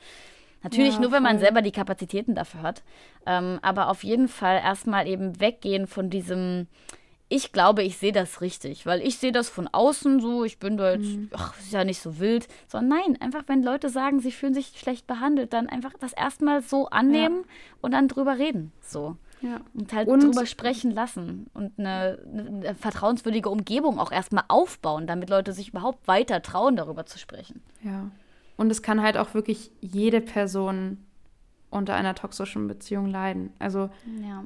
[0.64, 2.84] Natürlich ja, nur, wenn man selber die Kapazitäten dafür hat.
[3.26, 6.68] Ähm, aber auf jeden Fall erstmal eben weggehen von diesem,
[7.30, 10.78] ich glaube, ich sehe das richtig, weil ich sehe das von außen so, ich bin
[10.78, 11.30] da jetzt, mhm.
[11.34, 14.74] ach, ist ja nicht so wild, sondern nein, einfach wenn Leute sagen, sie fühlen sich
[14.78, 17.78] schlecht behandelt, dann einfach das erstmal so annehmen ja.
[17.82, 19.16] und dann drüber reden, so.
[19.42, 19.62] Ja.
[19.74, 25.30] Und halt und, drüber sprechen lassen und eine, eine, vertrauenswürdige Umgebung auch erstmal aufbauen, damit
[25.32, 27.62] Leute sich überhaupt weiter trauen, darüber zu sprechen.
[27.84, 28.12] Ja.
[28.62, 31.00] Und es kann halt auch wirklich jede Person
[31.72, 33.52] unter einer toxischen Beziehung leiden.
[33.58, 33.90] Also,
[34.22, 34.44] ja.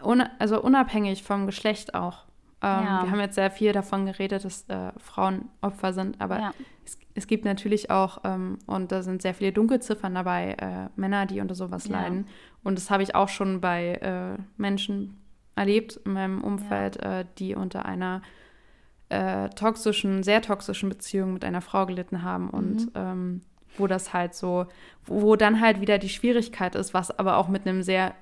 [0.00, 2.26] un, also unabhängig vom Geschlecht auch.
[2.62, 3.02] Ähm, ja.
[3.02, 6.54] Wir haben jetzt sehr viel davon geredet, dass äh, Frauen Opfer sind, aber ja.
[6.86, 11.26] es, es, gibt natürlich auch, ähm, und da sind sehr viele Dunkelziffern dabei, äh, Männer,
[11.26, 12.28] die unter sowas leiden.
[12.62, 15.18] Und das habe ich auch schon bei äh, Menschen
[15.56, 18.22] erlebt in meinem Umfeld, äh, die unter einer
[19.08, 22.90] äh, toxischen, sehr toxischen Beziehung mit einer Frau gelitten haben und mhm.
[22.94, 23.40] ähm,
[23.78, 24.66] wo das halt so,
[25.06, 28.14] wo dann halt wieder die Schwierigkeit ist, was aber auch mit einem sehr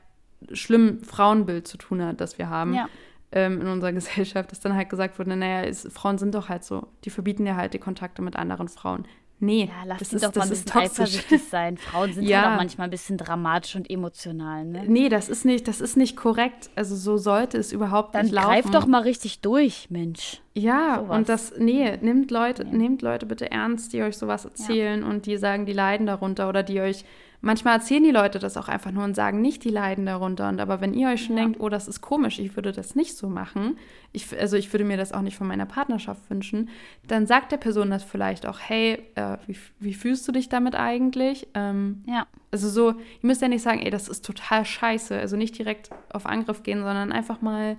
[0.52, 2.74] schlimmen Frauenbild zu tun hat, das wir haben.
[2.74, 2.88] Ja.
[3.32, 6.64] Ähm, in unserer Gesellschaft, dass dann halt gesagt wurde, naja, ist, Frauen sind doch halt
[6.64, 9.06] so, die verbieten ja halt die Kontakte mit anderen Frauen.
[9.38, 11.76] Nee, ja, lass das ist, doch mal ein bisschen eifersüchtig sein.
[11.76, 12.42] Frauen sind ja.
[12.42, 14.84] ja auch manchmal ein bisschen dramatisch und emotional, ne?
[14.86, 16.70] Nee, das ist nicht, das ist nicht korrekt.
[16.74, 18.48] Also so sollte es überhaupt Dann nicht laufen.
[18.48, 20.40] Dann greif doch mal richtig durch, Mensch.
[20.54, 21.16] Ja, sowas.
[21.18, 22.78] und das, nee, nehmt Leute, nee.
[22.78, 25.08] nehmt Leute bitte ernst, die euch sowas erzählen ja.
[25.08, 27.04] und die sagen, die leiden darunter oder die euch
[27.40, 30.48] Manchmal erzählen die Leute das auch einfach nur und sagen nicht, die leiden darunter.
[30.48, 31.44] Und aber wenn ihr euch schon ja.
[31.44, 33.78] denkt, oh, das ist komisch, ich würde das nicht so machen,
[34.12, 36.70] ich, also ich würde mir das auch nicht von meiner Partnerschaft wünschen,
[37.06, 40.74] dann sagt der Person das vielleicht auch, hey, äh, wie, wie, fühlst du dich damit
[40.74, 41.48] eigentlich?
[41.54, 42.26] Ähm, ja.
[42.50, 45.18] Also so, ihr müsst ja nicht sagen, ey, das ist total scheiße.
[45.18, 47.76] Also nicht direkt auf Angriff gehen, sondern einfach mal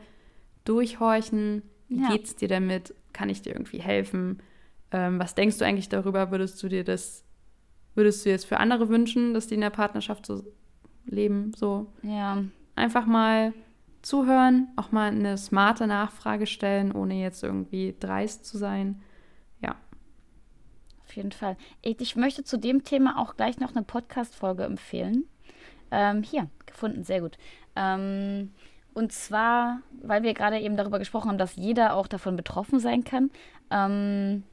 [0.66, 2.10] durchhorchen, wie ja.
[2.10, 2.94] geht's dir damit?
[3.14, 4.42] Kann ich dir irgendwie helfen?
[4.92, 6.32] Ähm, was denkst du eigentlich darüber?
[6.32, 7.24] Würdest du dir das
[7.98, 10.44] würdest du jetzt für andere wünschen, dass die in der Partnerschaft so
[11.06, 11.52] leben?
[11.56, 11.88] So.
[12.04, 12.44] Ja.
[12.76, 13.54] Einfach mal
[14.04, 19.02] zuhören, auch mal eine smarte Nachfrage stellen, ohne jetzt irgendwie dreist zu sein.
[19.62, 19.76] Ja.
[21.04, 21.58] Auf jeden Fall.
[21.82, 25.26] Ich möchte zu dem Thema auch gleich noch eine Podcast-Folge empfehlen.
[25.90, 27.38] Ähm, hier, gefunden, sehr gut.
[27.76, 28.52] Ähm,
[28.94, 33.04] und zwar, weil wir gerade eben darüber gesprochen haben, dass jeder auch davon betroffen sein
[33.04, 33.32] kann.
[33.72, 34.44] Ähm,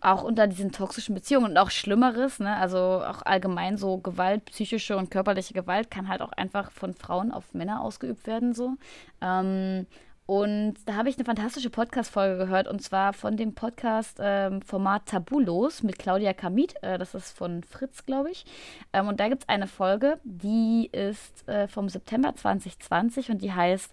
[0.00, 2.56] auch unter diesen toxischen Beziehungen und auch Schlimmeres, ne?
[2.56, 7.32] also auch allgemein so Gewalt, psychische und körperliche Gewalt kann halt auch einfach von Frauen
[7.32, 8.74] auf Männer ausgeübt werden so.
[9.20, 9.86] Ähm,
[10.30, 15.82] und da habe ich eine fantastische Podcast-Folge gehört und zwar von dem Podcast-Format ähm, Tabulos
[15.82, 16.74] mit Claudia Kamit.
[16.82, 18.44] Äh, das ist von Fritz, glaube ich.
[18.92, 23.54] Ähm, und da gibt es eine Folge, die ist äh, vom September 2020 und die
[23.54, 23.90] heißt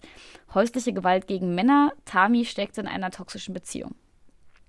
[0.54, 1.94] Häusliche Gewalt gegen Männer.
[2.04, 3.96] Tami steckt in einer toxischen Beziehung.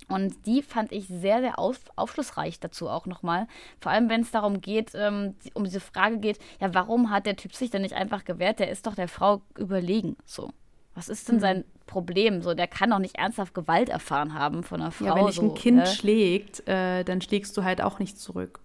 [0.08, 3.48] Und die fand ich sehr, sehr auf, aufschlussreich dazu auch nochmal.
[3.80, 7.36] Vor allem, wenn es darum geht, ähm, um diese Frage geht, ja, warum hat der
[7.36, 8.60] Typ sich denn nicht einfach gewehrt?
[8.60, 10.16] Der ist doch der Frau überlegen.
[10.24, 10.50] So.
[10.94, 11.40] Was ist denn mhm.
[11.40, 12.40] sein Problem?
[12.40, 15.06] So, der kann doch nicht ernsthaft Gewalt erfahren haben von einer Frau.
[15.06, 15.86] Ja, wenn dich so, ein Kind äh?
[15.86, 18.60] schlägt, äh, dann schlägst du halt auch nicht zurück.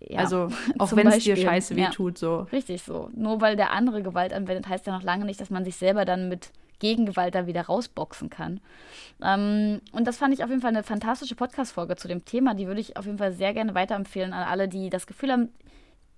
[0.00, 0.48] Ja, also
[0.78, 2.36] auch wenn es dir scheiße wehtut, ja, so.
[2.52, 3.10] Richtig so.
[3.14, 6.04] Nur weil der andere Gewalt anwendet, heißt ja noch lange nicht, dass man sich selber
[6.04, 6.50] dann mit
[6.84, 8.60] Gegengewalt da wieder rausboxen kann.
[9.22, 12.54] Ähm, und das fand ich auf jeden Fall eine fantastische Podcast-Folge zu dem Thema.
[12.54, 15.48] Die würde ich auf jeden Fall sehr gerne weiterempfehlen an alle, die das Gefühl haben,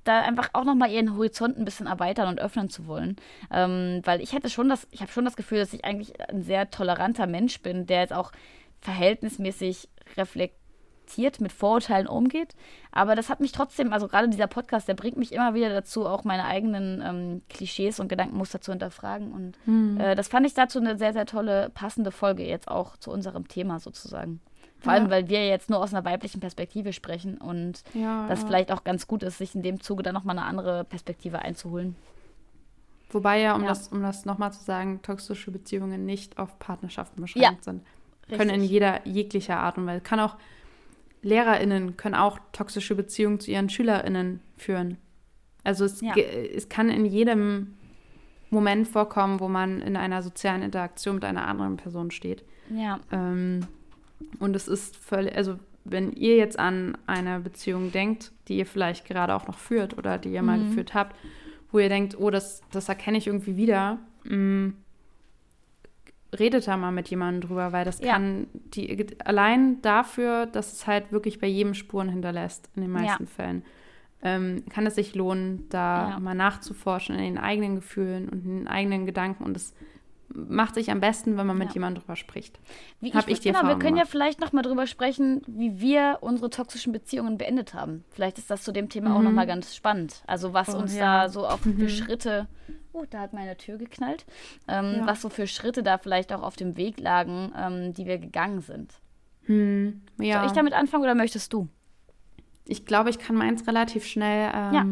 [0.03, 3.17] da einfach auch nochmal ihren Horizont ein bisschen erweitern und öffnen zu wollen.
[3.53, 6.43] Ähm, weil ich hätte schon das, ich habe schon das Gefühl, dass ich eigentlich ein
[6.43, 8.33] sehr toleranter Mensch bin, der jetzt auch
[8.81, 10.66] verhältnismäßig reflektiert
[11.07, 12.55] reflektiert mit Vorurteilen umgeht.
[12.91, 16.07] Aber das hat mich trotzdem, also gerade dieser Podcast, der bringt mich immer wieder dazu,
[16.07, 19.33] auch meine eigenen ähm, Klischees und Gedankenmuster zu hinterfragen.
[19.33, 20.01] Und mhm.
[20.01, 23.49] äh, das fand ich dazu eine sehr, sehr tolle, passende Folge jetzt auch zu unserem
[23.49, 24.41] Thema sozusagen.
[24.79, 28.47] Vor allem, weil wir jetzt nur aus einer weiblichen Perspektive sprechen und ja, das ja.
[28.47, 31.97] vielleicht auch ganz gut ist, sich in dem Zuge dann nochmal eine andere Perspektive einzuholen.
[33.11, 33.69] Wobei ja, um ja.
[33.69, 37.83] das, um das nochmal zu sagen, toxische Beziehungen nicht auf Partnerschaften beschränkt sind.
[38.29, 38.57] Können Richtig.
[38.57, 40.03] in jeder jeglicher Art und Weise.
[40.03, 40.37] Kann auch
[41.23, 44.99] LehrerInnen können auch toxische Beziehungen zu ihren SchülerInnen führen.
[45.65, 46.17] Also es, ja.
[46.17, 47.75] es kann in jedem
[48.51, 52.45] Moment vorkommen, wo man in einer sozialen Interaktion mit einer anderen Person steht.
[52.71, 53.01] Ja.
[53.11, 53.67] Ähm,
[54.39, 59.07] und es ist völlig, also wenn ihr jetzt an eine Beziehung denkt, die ihr vielleicht
[59.07, 60.47] gerade auch noch führt oder die ihr mhm.
[60.47, 61.17] mal geführt habt,
[61.71, 64.75] wo ihr denkt, oh, das, das erkenne ich irgendwie wieder, mh, mm,
[66.39, 68.13] redet da mal mit jemandem drüber, weil das ja.
[68.13, 73.25] kann die allein dafür, dass es halt wirklich bei jedem Spuren hinterlässt, in den meisten
[73.25, 73.31] ja.
[73.31, 73.65] Fällen,
[74.23, 76.21] ähm, kann es sich lohnen, da ja.
[76.21, 79.75] mal nachzuforschen in den eigenen Gefühlen und in den eigenen Gedanken und es
[80.37, 82.61] macht sich am besten, wenn man mit jemandem drüber spricht.
[83.01, 83.99] Wie Hab ich, ich die genau, wir können gemacht.
[83.99, 88.05] ja vielleicht noch mal drüber sprechen, wie wir unsere toxischen Beziehungen beendet haben.
[88.11, 89.17] Vielleicht ist das zu dem Thema mhm.
[89.17, 90.23] auch noch mal ganz spannend.
[90.27, 91.79] Also was oh, uns da so auf mhm.
[91.79, 92.49] für Schritte
[92.93, 94.25] Oh, da hat meine Tür geknallt.
[94.69, 95.07] Ähm, ja.
[95.07, 98.63] Was so für Schritte da vielleicht auch auf dem Weg lagen, ähm, die wir gegangen
[98.63, 98.95] sind.
[99.43, 100.39] Hm, ja.
[100.39, 101.69] Soll ich damit anfangen oder möchtest du?
[102.65, 104.87] Ich glaube, ich kann meins relativ schnell ähm, ja.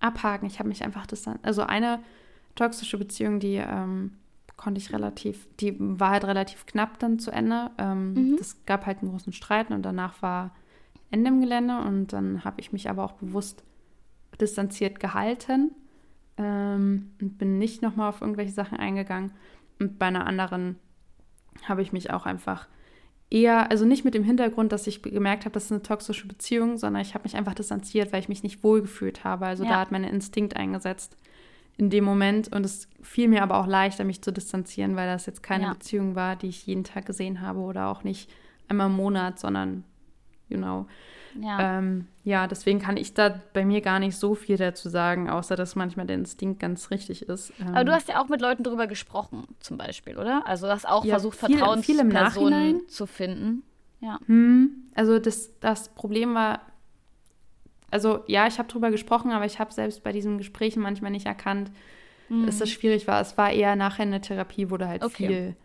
[0.00, 0.46] abhaken.
[0.46, 1.38] Ich habe mich einfach das dann.
[1.42, 2.00] Also eine,
[2.54, 4.18] toxische Beziehung, die ähm,
[4.62, 7.72] konnte ich relativ, die war halt relativ knapp dann zu Ende.
[7.78, 8.38] Ähm, mhm.
[8.40, 10.54] Es gab halt einen großen Streit und danach war
[11.10, 13.64] Ende im Gelände und dann habe ich mich aber auch bewusst
[14.40, 15.72] distanziert gehalten
[16.36, 19.32] ähm, und bin nicht nochmal auf irgendwelche Sachen eingegangen.
[19.80, 20.76] Und bei einer anderen
[21.64, 22.68] habe ich mich auch einfach
[23.30, 26.78] eher, also nicht mit dem Hintergrund, dass ich gemerkt habe, das ist eine toxische Beziehung,
[26.78, 29.44] sondern ich habe mich einfach distanziert, weil ich mich nicht wohlgefühlt habe.
[29.46, 29.70] Also ja.
[29.70, 31.16] da hat mein Instinkt eingesetzt
[31.76, 35.26] in dem Moment und es fiel mir aber auch leichter, mich zu distanzieren, weil das
[35.26, 35.72] jetzt keine ja.
[35.72, 38.30] Beziehung war, die ich jeden Tag gesehen habe oder auch nicht
[38.68, 39.84] einmal im Monat, sondern,
[40.48, 40.86] you know.
[41.40, 41.78] Ja.
[41.78, 45.56] Ähm, ja, deswegen kann ich da bei mir gar nicht so viel dazu sagen, außer
[45.56, 47.52] dass manchmal der Instinkt ganz richtig ist.
[47.58, 50.46] Ähm, Aber du hast ja auch mit Leuten darüber gesprochen, zum Beispiel, oder?
[50.46, 53.62] Also du hast auch ja, versucht, viel, Vertrauenspersonen zu finden.
[54.00, 54.18] Ja.
[54.26, 56.60] Hm, also das, das Problem war,
[57.92, 61.26] also ja, ich habe darüber gesprochen, aber ich habe selbst bei diesen Gesprächen manchmal nicht
[61.26, 61.70] erkannt,
[62.28, 62.46] mhm.
[62.46, 63.20] dass das schwierig war.
[63.20, 65.26] Es war eher nachher eine Therapie, wo da halt okay.
[65.26, 65.56] viel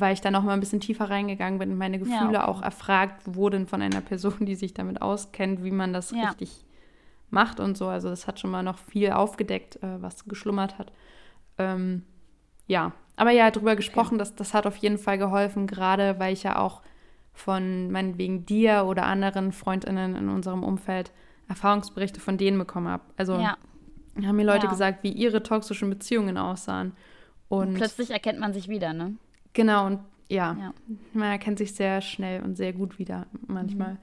[0.00, 2.48] weil ich dann noch mal ein bisschen tiefer reingegangen bin und meine Gefühle ja.
[2.48, 6.28] auch erfragt wurden von einer Person, die sich damit auskennt, wie man das ja.
[6.28, 6.64] richtig
[7.30, 7.86] macht und so.
[7.86, 10.92] Also das hat schon mal noch viel aufgedeckt, äh, was geschlummert hat.
[11.58, 12.02] Ähm,
[12.66, 14.18] ja, aber ja, darüber gesprochen, okay.
[14.18, 16.82] das, das hat auf jeden Fall geholfen, gerade weil ich ja auch
[17.32, 21.12] von meinetwegen dir oder anderen Freundinnen in unserem Umfeld
[21.48, 23.04] Erfahrungsberichte von denen bekommen habe.
[23.16, 23.56] Also ja.
[24.24, 24.70] haben mir Leute ja.
[24.70, 26.92] gesagt, wie ihre toxischen Beziehungen aussahen.
[27.48, 29.14] Und, und plötzlich erkennt man sich wieder, ne?
[29.52, 30.74] Genau, und ja, ja,
[31.12, 33.92] man erkennt sich sehr schnell und sehr gut wieder manchmal.
[33.92, 33.98] Mhm.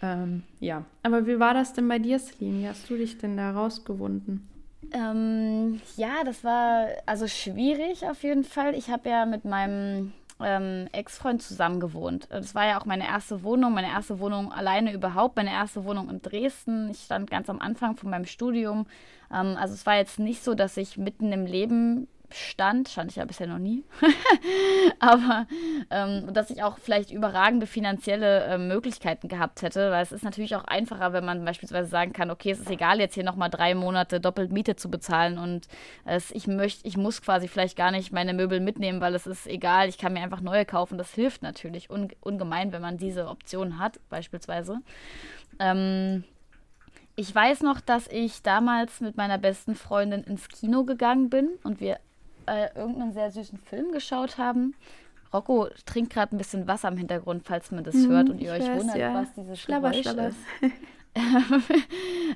[0.00, 2.60] Ähm, ja, aber wie war das denn bei dir, Celine?
[2.60, 4.48] Wie hast du dich denn da rausgewunden?
[4.92, 8.74] Ähm, ja, das war also schwierig auf jeden Fall.
[8.74, 12.28] Ich habe ja mit meinem ähm, Ex-Freund zusammen gewohnt.
[12.30, 16.08] Das war ja auch meine erste Wohnung, meine erste Wohnung alleine überhaupt, meine erste Wohnung
[16.10, 16.90] in Dresden.
[16.90, 18.86] Ich stand ganz am Anfang von meinem Studium.
[19.32, 23.16] Ähm, also es war jetzt nicht so, dass ich mitten im Leben stand, stand ich
[23.16, 23.84] ja bisher noch nie,
[24.98, 25.46] aber
[25.90, 30.54] ähm, dass ich auch vielleicht überragende finanzielle äh, Möglichkeiten gehabt hätte, weil es ist natürlich
[30.56, 33.74] auch einfacher, wenn man beispielsweise sagen kann, okay, es ist egal, jetzt hier nochmal drei
[33.74, 35.66] Monate doppelt Miete zu bezahlen und
[36.04, 39.46] es, ich möchte, ich muss quasi vielleicht gar nicht meine Möbel mitnehmen, weil es ist
[39.46, 40.98] egal, ich kann mir einfach neue kaufen.
[40.98, 44.80] Das hilft natürlich un ungemein, wenn man diese Option hat, beispielsweise.
[45.58, 46.24] Ähm,
[47.16, 51.80] ich weiß noch, dass ich damals mit meiner besten Freundin ins Kino gegangen bin und
[51.80, 51.98] wir
[52.48, 54.74] äh, irgendeinen sehr süßen Film geschaut haben.
[55.32, 58.52] Rocco trinkt gerade ein bisschen Wasser im Hintergrund, falls man das mhm, hört und ihr
[58.52, 59.14] euch weiß, wundert, ja.
[59.14, 60.28] was dieses Schlabber, Geräusch Schlabber.
[60.28, 60.36] ist.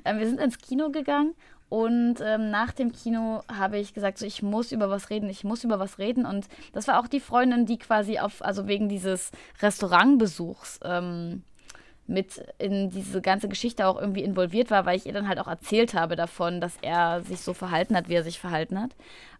[0.03, 1.35] Ähm, wir sind ins Kino gegangen
[1.73, 5.43] und ähm, nach dem Kino habe ich gesagt, so ich muss über was reden, ich
[5.43, 6.23] muss über was reden.
[6.25, 11.41] Und das war auch die Freundin, die quasi auf, also wegen dieses Restaurantbesuchs ähm,
[12.05, 15.47] mit in diese ganze Geschichte auch irgendwie involviert war, weil ich ihr dann halt auch
[15.47, 18.95] erzählt habe davon, dass er sich so verhalten hat, wie er sich verhalten hat.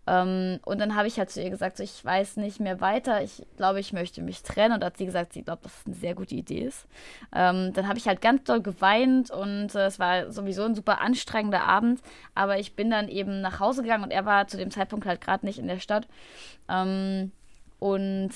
[0.05, 3.21] Ähm, und dann habe ich halt zu ihr gesagt, so, ich weiß nicht mehr weiter,
[3.21, 4.75] ich glaube, ich möchte mich trennen.
[4.75, 6.85] Und hat sie gesagt, sie glaubt, dass es eine sehr gute Idee ist.
[7.33, 11.01] Ähm, dann habe ich halt ganz doll geweint und äh, es war sowieso ein super
[11.01, 12.01] anstrengender Abend.
[12.35, 15.21] Aber ich bin dann eben nach Hause gegangen und er war zu dem Zeitpunkt halt
[15.21, 16.07] gerade nicht in der Stadt.
[16.69, 17.31] Ähm,
[17.79, 18.31] und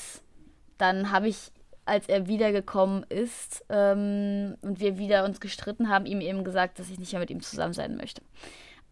[0.77, 1.52] dann habe ich
[1.88, 6.89] als er wiedergekommen ist ähm, und wir wieder uns gestritten haben, ihm eben gesagt, dass
[6.89, 8.22] ich nicht mehr mit ihm zusammen sein möchte.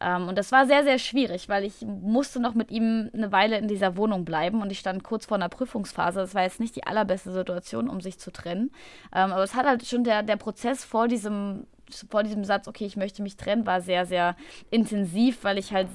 [0.05, 3.57] Ähm, und das war sehr, sehr schwierig, weil ich musste noch mit ihm eine Weile
[3.57, 6.19] in dieser Wohnung bleiben und ich stand kurz vor einer Prüfungsphase.
[6.19, 8.71] Das war jetzt nicht die allerbeste Situation, um sich zu trennen.
[9.13, 11.65] Ähm, aber es hat halt schon der, der Prozess vor diesem,
[12.09, 14.35] vor diesem Satz, okay, ich möchte mich trennen, war sehr, sehr
[14.69, 15.87] intensiv, weil ich halt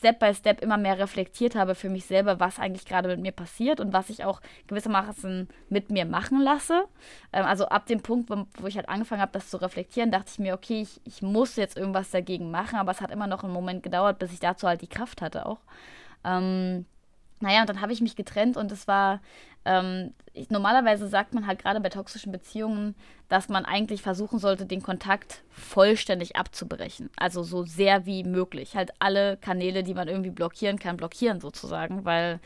[0.00, 3.32] Step by Step immer mehr reflektiert habe für mich selber, was eigentlich gerade mit mir
[3.32, 6.84] passiert und was ich auch gewissermaßen mit mir machen lasse.
[7.34, 10.30] Ähm, also ab dem Punkt, wo, wo ich halt angefangen habe, das zu reflektieren, dachte
[10.32, 13.44] ich mir, okay, ich, ich muss jetzt irgendwas dagegen machen, aber es hat immer noch
[13.44, 15.60] einen Moment gedauert, bis ich dazu halt die Kraft hatte auch.
[16.24, 16.86] Ähm,
[17.40, 19.20] naja, und dann habe ich mich getrennt und es war,
[19.64, 22.94] ähm, ich, normalerweise sagt man halt gerade bei toxischen Beziehungen,
[23.28, 27.10] dass man eigentlich versuchen sollte, den Kontakt vollständig abzubrechen.
[27.16, 28.74] Also so sehr wie möglich.
[28.74, 32.40] Halt alle Kanäle, die man irgendwie blockieren kann, blockieren sozusagen, weil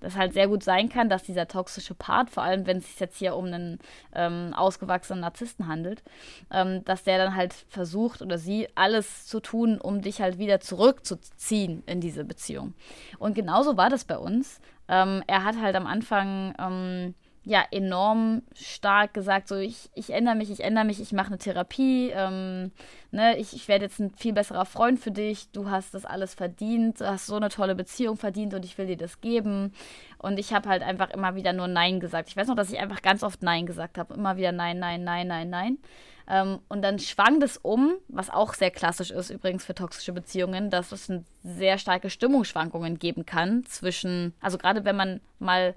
[0.00, 3.00] das halt sehr gut sein kann, dass dieser toxische Part, vor allem wenn es sich
[3.00, 3.78] jetzt hier um einen
[4.14, 6.02] ähm, ausgewachsenen Narzissten handelt,
[6.50, 10.60] ähm, dass der dann halt versucht oder sie alles zu tun, um dich halt wieder
[10.60, 12.74] zurückzuziehen in diese Beziehung.
[13.18, 14.60] Und genauso war das bei uns.
[14.88, 17.14] Ähm, er hat halt am Anfang ähm,
[17.46, 21.38] ja enorm stark gesagt, so ich, ich ändere mich, ich ändere mich, ich mache eine
[21.38, 22.72] Therapie, ähm,
[23.12, 26.34] ne, ich, ich werde jetzt ein viel besserer Freund für dich, du hast das alles
[26.34, 29.72] verdient, du hast so eine tolle Beziehung verdient und ich will dir das geben.
[30.18, 32.28] Und ich habe halt einfach immer wieder nur Nein gesagt.
[32.28, 35.04] Ich weiß noch, dass ich einfach ganz oft Nein gesagt habe, immer wieder Nein, Nein,
[35.04, 35.78] Nein, Nein, Nein.
[36.28, 40.70] Ähm, und dann schwang das um, was auch sehr klassisch ist übrigens für toxische Beziehungen,
[40.70, 41.10] dass es
[41.42, 45.74] sehr starke Stimmungsschwankungen geben kann zwischen, also gerade wenn man mal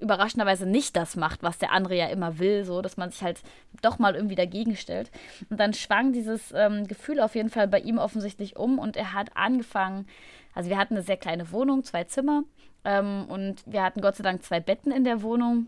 [0.00, 3.42] überraschenderweise nicht das macht, was der andere ja immer will, so dass man sich halt
[3.82, 5.10] doch mal irgendwie dagegen stellt.
[5.50, 9.12] Und dann schwang dieses ähm, Gefühl auf jeden Fall bei ihm offensichtlich um und er
[9.12, 10.06] hat angefangen,
[10.54, 12.44] also wir hatten eine sehr kleine Wohnung, zwei Zimmer
[12.84, 15.66] ähm, und wir hatten Gott sei Dank zwei Betten in der Wohnung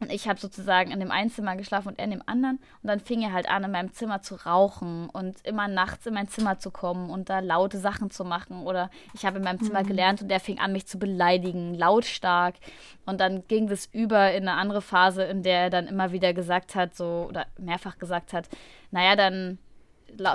[0.00, 2.58] und ich habe sozusagen in dem einen Zimmer geschlafen und er in dem anderen.
[2.82, 6.14] Und dann fing er halt an, in meinem Zimmer zu rauchen und immer nachts in
[6.14, 8.62] mein Zimmer zu kommen und da laute Sachen zu machen.
[8.62, 9.88] Oder ich habe in meinem Zimmer mhm.
[9.88, 12.54] gelernt und er fing an, mich zu beleidigen, lautstark.
[13.06, 16.32] Und dann ging das über in eine andere Phase, in der er dann immer wieder
[16.32, 18.48] gesagt hat, so, oder mehrfach gesagt hat,
[18.90, 19.58] naja, dann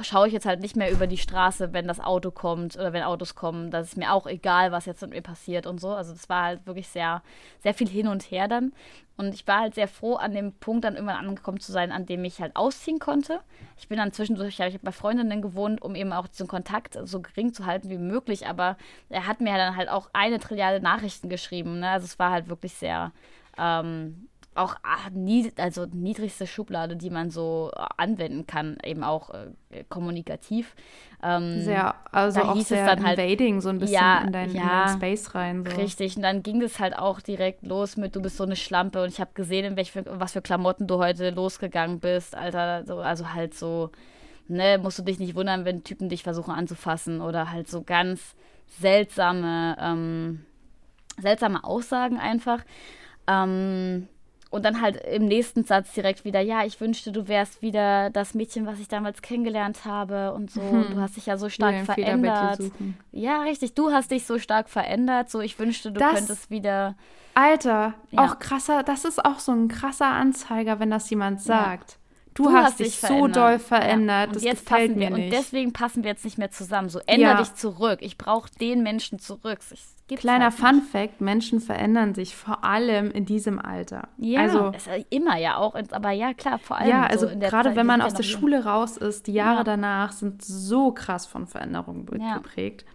[0.01, 3.03] schaue ich jetzt halt nicht mehr über die Straße, wenn das Auto kommt oder wenn
[3.03, 3.71] Autos kommen.
[3.71, 5.89] Das ist mir auch egal, was jetzt mit mir passiert und so.
[5.89, 7.21] Also das war halt wirklich sehr,
[7.59, 8.73] sehr viel hin und her dann.
[9.15, 12.05] Und ich war halt sehr froh, an dem Punkt dann irgendwann angekommen zu sein, an
[12.05, 13.41] dem ich halt ausziehen konnte.
[13.77, 17.21] Ich bin dann zwischendurch, ich habe bei Freundinnen gewohnt, um eben auch diesen Kontakt so
[17.21, 18.47] gering zu halten wie möglich.
[18.47, 18.77] Aber
[19.09, 21.79] er hat mir dann halt auch eine Trilliarde Nachrichten geschrieben.
[21.79, 21.89] Ne?
[21.89, 23.11] Also es war halt wirklich sehr
[23.57, 29.29] ähm, auch ach, nied also niedrigste Schublade, die man so äh, anwenden kann, eben auch
[29.31, 30.75] äh, kommunikativ.
[31.23, 34.61] Ähm, sehr, also auch sehr dann halt, invading, so ein bisschen ja, in, dein, ja,
[34.61, 35.65] in dein Space rein.
[35.65, 35.75] So.
[35.77, 39.01] Richtig, und dann ging es halt auch direkt los mit, du bist so eine Schlampe
[39.03, 42.99] und ich habe gesehen, in welch, was für Klamotten du heute losgegangen bist, Alter, so,
[42.99, 43.91] also halt so,
[44.47, 48.35] ne, musst du dich nicht wundern, wenn Typen dich versuchen anzufassen oder halt so ganz
[48.79, 50.45] seltsame, ähm,
[51.19, 52.63] seltsame Aussagen einfach.
[53.27, 54.07] Ähm,
[54.53, 58.35] und dann halt im nächsten Satz direkt wieder, ja, ich wünschte, du wärst wieder das
[58.35, 60.61] Mädchen, was ich damals kennengelernt habe und so.
[60.61, 60.91] Hm.
[60.91, 62.59] Du hast dich ja so stark ja, verändert.
[63.11, 65.31] Ja, richtig, du hast dich so stark verändert.
[65.31, 66.95] So, ich wünschte, du das, könntest wieder.
[67.33, 68.25] Alter, ja.
[68.25, 71.93] auch krasser, das ist auch so ein krasser Anzeiger, wenn das jemand sagt.
[71.93, 71.97] Ja.
[72.35, 74.33] Du, du, hast, hast dich so doll verändert, ja.
[74.33, 75.25] das jetzt gefällt mir wir, nicht.
[75.25, 76.89] Und deswegen passen wir jetzt nicht mehr zusammen.
[76.89, 77.99] So, änder dich zurück.
[78.01, 79.59] Ich brauche den Menschen zurück.
[79.71, 79.83] Ich
[80.15, 84.09] Kleiner halt Fun Fact: Menschen verändern sich vor allem in diesem Alter.
[84.17, 84.71] Ja, also,
[85.09, 86.89] immer ja auch, aber ja, klar, vor allem.
[86.89, 89.63] Ja, also so gerade Zeit, wenn man aus der Schule raus ist, die Jahre ja.
[89.63, 92.37] danach sind so krass von Veränderungen ja.
[92.37, 92.85] geprägt.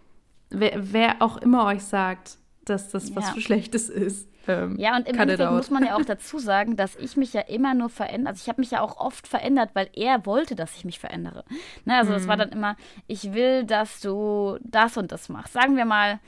[0.50, 3.40] Wer, wer, auch immer euch sagt, dass das was ja.
[3.40, 4.28] Schlechtes ist.
[4.46, 7.42] Ähm, ja, und im Endeffekt muss man ja auch dazu sagen, dass ich mich ja
[7.42, 8.30] immer nur verändere.
[8.30, 11.44] Also ich habe mich ja auch oft verändert, weil er wollte, dass ich mich verändere.
[11.84, 12.28] Ne, also es mhm.
[12.28, 12.76] war dann immer,
[13.06, 15.52] ich will, dass du das und das machst.
[15.52, 16.18] Sagen wir mal,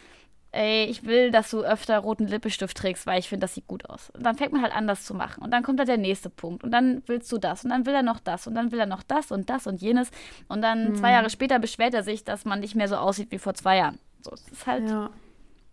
[0.52, 3.88] ey, ich will, dass du öfter roten Lippenstift trägst, weil ich finde, das sieht gut
[3.88, 4.10] aus.
[4.10, 5.42] Und dann fängt man halt an, das zu machen.
[5.42, 6.64] Und dann kommt da der nächste Punkt.
[6.64, 7.64] Und dann willst du das.
[7.64, 8.46] Und dann will er noch das.
[8.46, 10.10] Und dann will er noch das und das und jenes.
[10.48, 10.94] Und dann hm.
[10.96, 13.76] zwei Jahre später beschwert er sich, dass man nicht mehr so aussieht wie vor zwei
[13.76, 13.98] Jahren.
[14.22, 15.10] So, es ist halt ja.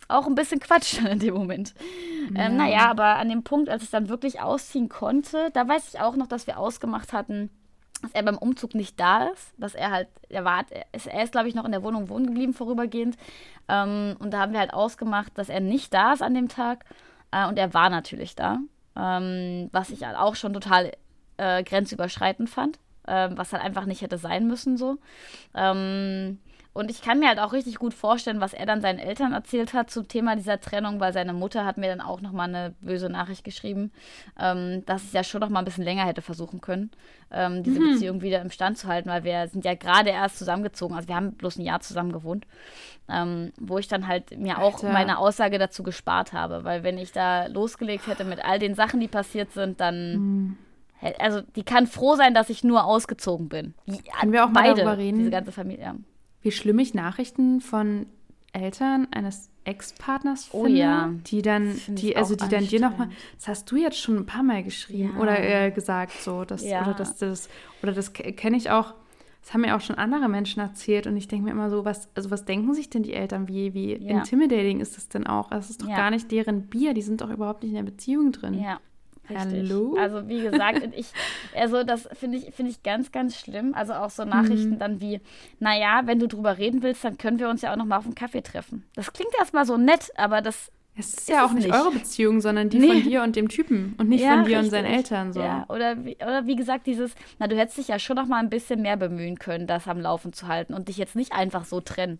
[0.06, 1.74] auch ein bisschen Quatsch in dem Moment.
[2.34, 2.46] Ja.
[2.46, 6.00] Ähm, naja, aber an dem Punkt, als ich dann wirklich ausziehen konnte, da weiß ich
[6.00, 7.50] auch noch, dass wir ausgemacht hatten,
[8.02, 11.32] dass er beim Umzug nicht da ist, dass er halt, er war, er ist, ist
[11.32, 13.16] glaube ich, noch in der Wohnung wohnen geblieben vorübergehend.
[13.68, 16.84] Ähm, und da haben wir halt ausgemacht, dass er nicht da ist an dem Tag.
[17.30, 18.58] Äh, und er war natürlich da,
[18.96, 20.92] ähm, was ich halt auch schon total
[21.36, 24.98] äh, grenzüberschreitend fand, äh, was halt einfach nicht hätte sein müssen so.
[25.54, 26.38] Ähm,
[26.74, 29.74] und ich kann mir halt auch richtig gut vorstellen, was er dann seinen Eltern erzählt
[29.74, 33.08] hat zum Thema dieser Trennung, weil seine Mutter hat mir dann auch nochmal eine böse
[33.08, 33.90] Nachricht geschrieben,
[34.38, 36.90] ähm, dass es ja schon noch mal ein bisschen länger hätte versuchen können,
[37.32, 37.92] ähm, diese mhm.
[37.92, 41.16] Beziehung wieder im Stand zu halten, weil wir sind ja gerade erst zusammengezogen, also wir
[41.16, 42.46] haben bloß ein Jahr zusammen gewohnt,
[43.08, 44.92] ähm, wo ich dann halt mir auch Alter.
[44.92, 49.00] meine Aussage dazu gespart habe, weil wenn ich da losgelegt hätte mit all den Sachen,
[49.00, 50.12] die passiert sind, dann...
[50.12, 50.58] Mhm
[51.20, 53.72] also die kann froh sein, dass ich nur ausgezogen bin.
[54.18, 55.18] Können wir auch beide, mal darüber reden?
[55.18, 55.84] Diese ganze Familie.
[55.84, 55.94] Ja
[56.42, 58.06] wie schlimm ich Nachrichten von
[58.52, 61.10] Eltern eines Ex-Partners oh, finde, ja.
[61.26, 64.42] die dann, die, also die dann dir nochmal, das hast du jetzt schon ein paar
[64.42, 65.20] Mal geschrieben ja.
[65.20, 66.82] oder äh, gesagt, so, das, ja.
[66.82, 67.48] oder das, das,
[67.82, 68.94] oder das kenne ich auch,
[69.42, 72.08] das haben mir auch schon andere Menschen erzählt und ich denke mir immer so, was,
[72.14, 75.50] also was denken sich denn die Eltern, wie, wie intimidating ist das denn auch?
[75.50, 78.32] Das ist doch gar nicht deren Bier, die sind doch überhaupt nicht in der Beziehung
[78.32, 78.54] drin.
[78.54, 78.80] Ja.
[79.30, 79.70] Richtig.
[79.70, 79.96] Hallo?
[79.98, 81.08] Also wie gesagt, ich,
[81.54, 83.74] also das finde ich, find ich ganz, ganz schlimm.
[83.74, 84.78] Also auch so Nachrichten mhm.
[84.78, 85.20] dann wie,
[85.58, 88.04] naja, wenn du drüber reden willst, dann können wir uns ja auch noch mal auf
[88.04, 88.84] einen Kaffee treffen.
[88.94, 92.40] Das klingt erstmal so nett, aber das es ist, ist ja auch nicht, eure Beziehung,
[92.40, 92.88] sondern die nee.
[92.88, 94.64] von dir und dem Typen und nicht ja, von dir richtig.
[94.64, 95.32] und seinen Eltern.
[95.32, 95.40] So.
[95.40, 98.38] Ja, oder wie, oder wie gesagt, dieses, na, du hättest dich ja schon noch mal
[98.38, 101.64] ein bisschen mehr bemühen können, das am Laufen zu halten und dich jetzt nicht einfach
[101.64, 102.18] so trennen.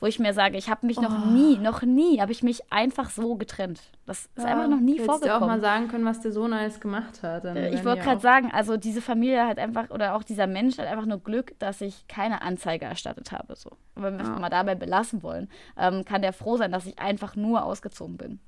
[0.00, 1.02] Wo ich mir sage, ich habe mich oh.
[1.02, 3.80] noch nie, noch nie, habe ich mich einfach so getrennt.
[4.06, 5.22] Das ist ja, einfach noch nie vorgekommen.
[5.22, 7.44] Hättest du auch mal sagen können, was der Sohn alles gemacht hat.
[7.44, 10.86] Äh, ich wollte gerade sagen, also diese Familie hat einfach, oder auch dieser Mensch hat
[10.86, 13.56] einfach nur Glück, dass ich keine Anzeige erstattet habe.
[13.56, 13.70] So.
[13.96, 16.98] Aber wenn wir es mal dabei belassen wollen, ähm, kann der froh sein, dass ich
[16.98, 18.40] einfach nur ausgezogen bin.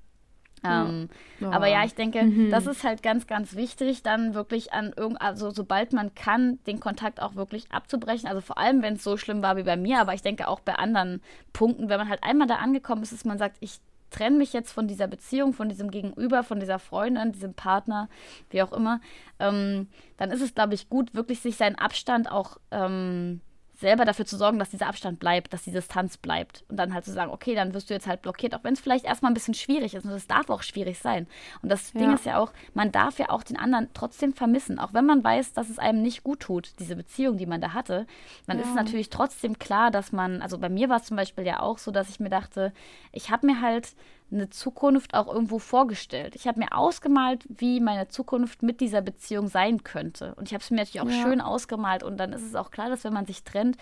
[0.63, 1.09] Ähm,
[1.41, 1.51] ja.
[1.51, 2.51] Aber ja, ich denke, mhm.
[2.51, 6.81] das ist halt ganz, ganz wichtig, dann wirklich an irgend, also sobald man kann, den
[6.81, 8.29] Kontakt auch wirklich abzubrechen.
[8.29, 10.61] Also vor allem, wenn es so schlimm war wie bei mir, aber ich denke auch
[10.61, 11.23] bei anderen
[11.53, 13.81] Punkten, wenn man halt einmal da angekommen ist, dass man sagt, ich
[14.11, 18.09] trenne mich jetzt von dieser Beziehung, von diesem Gegenüber, von dieser Freundin, diesem Partner,
[18.51, 19.01] wie auch immer,
[19.39, 23.41] ähm, dann ist es, glaube ich, gut, wirklich sich seinen Abstand auch ähm,
[23.81, 26.65] selber dafür zu sorgen, dass dieser Abstand bleibt, dass die Distanz bleibt.
[26.69, 28.81] Und dann halt zu sagen, okay, dann wirst du jetzt halt blockiert, auch wenn es
[28.81, 30.05] vielleicht erstmal ein bisschen schwierig ist.
[30.05, 31.27] Und es darf auch schwierig sein.
[31.63, 32.01] Und das ja.
[32.01, 34.79] Ding ist ja auch, man darf ja auch den anderen trotzdem vermissen.
[34.79, 37.73] Auch wenn man weiß, dass es einem nicht gut tut, diese Beziehung, die man da
[37.73, 38.07] hatte,
[38.47, 38.63] dann ja.
[38.63, 41.61] ist es natürlich trotzdem klar, dass man, also bei mir war es zum Beispiel ja
[41.61, 42.73] auch so, dass ich mir dachte,
[43.13, 43.95] ich habe mir halt
[44.33, 46.35] eine Zukunft auch irgendwo vorgestellt.
[46.35, 50.35] Ich habe mir ausgemalt, wie meine Zukunft mit dieser Beziehung sein könnte.
[50.37, 51.23] Und ich habe es mir natürlich auch ja.
[51.23, 52.03] schön ausgemalt.
[52.03, 53.77] Und dann ist es auch klar, dass wenn man sich trennt,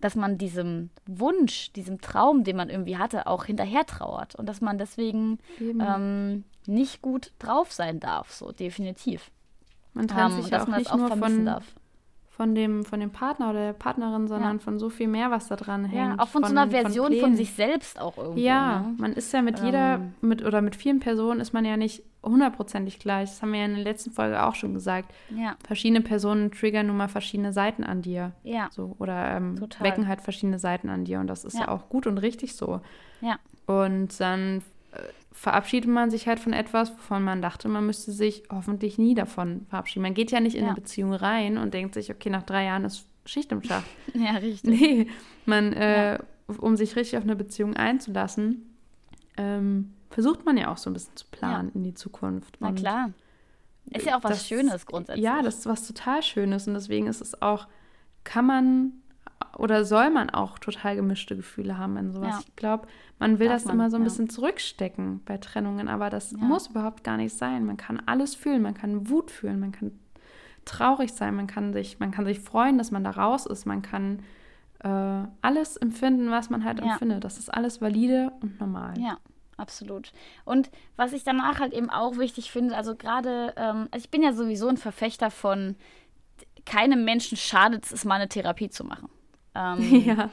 [0.00, 4.34] dass man diesem Wunsch, diesem Traum, den man irgendwie hatte, auch hinterher trauert.
[4.34, 9.30] Und dass man deswegen ähm, nicht gut drauf sein darf, so definitiv.
[9.94, 11.64] Man trennt ähm, sich ja auch nicht nur von, darf
[12.42, 14.58] von dem, von dem Partner oder der Partnerin, sondern ja.
[14.58, 16.18] von so viel mehr, was da dran hängt.
[16.18, 18.42] Ja, auch von, von so einer Version von, von, sich selbst auch irgendwie.
[18.42, 18.94] Ja, ne?
[18.98, 19.64] man ist ja mit ähm.
[19.64, 23.30] jeder, mit oder mit vielen Personen ist man ja nicht hundertprozentig gleich.
[23.30, 25.14] Das haben wir ja in der letzten Folge auch schon gesagt.
[25.30, 25.54] Ja.
[25.64, 28.32] Verschiedene Personen triggern nun mal verschiedene Seiten an dir.
[28.42, 28.68] Ja.
[28.72, 31.20] So, oder ähm, wecken halt verschiedene Seiten an dir.
[31.20, 31.60] Und das ist ja.
[31.60, 32.80] ja auch gut und richtig so.
[33.20, 33.38] Ja.
[33.66, 34.62] Und dann
[35.32, 39.66] verabschiedet man sich halt von etwas, wovon man dachte, man müsste sich hoffentlich nie davon
[39.68, 40.02] verabschieden.
[40.02, 40.68] Man geht ja nicht in ja.
[40.68, 43.86] eine Beziehung rein und denkt sich, okay, nach drei Jahren ist Schicht im Schacht.
[44.14, 44.80] ja, richtig.
[44.80, 45.06] Nee,
[45.46, 46.24] man, äh, ja.
[46.58, 48.76] um sich richtig auf eine Beziehung einzulassen,
[49.36, 51.74] ähm, versucht man ja auch so ein bisschen zu planen ja.
[51.74, 52.56] in die Zukunft.
[52.60, 53.10] Na klar.
[53.90, 55.24] Ist ja auch was das, Schönes grundsätzlich.
[55.24, 57.66] Ja, das ist was total Schönes und deswegen ist es auch,
[58.24, 58.92] kann man
[59.56, 62.34] oder soll man auch total gemischte Gefühle haben in sowas.
[62.36, 62.40] Ja.
[62.46, 62.86] Ich glaube,
[63.18, 64.04] man will Darf das man, immer so ein ja.
[64.04, 66.38] bisschen zurückstecken bei Trennungen, aber das ja.
[66.38, 67.64] muss überhaupt gar nicht sein.
[67.64, 69.92] Man kann alles fühlen, man kann Wut fühlen, man kann
[70.64, 73.82] traurig sein, man kann sich, man kann sich freuen, dass man da raus ist, man
[73.82, 74.20] kann
[74.80, 77.24] äh, alles empfinden, was man halt empfindet.
[77.24, 78.98] Das ist alles valide und normal.
[78.98, 79.18] Ja.
[79.58, 80.12] Absolut.
[80.44, 84.22] Und was ich danach halt eben auch wichtig finde, also gerade, ähm, also ich bin
[84.22, 85.76] ja sowieso ein Verfechter von,
[86.64, 89.08] keinem Menschen schadet es, mal eine Therapie zu machen.
[89.54, 90.30] Ähm, ja.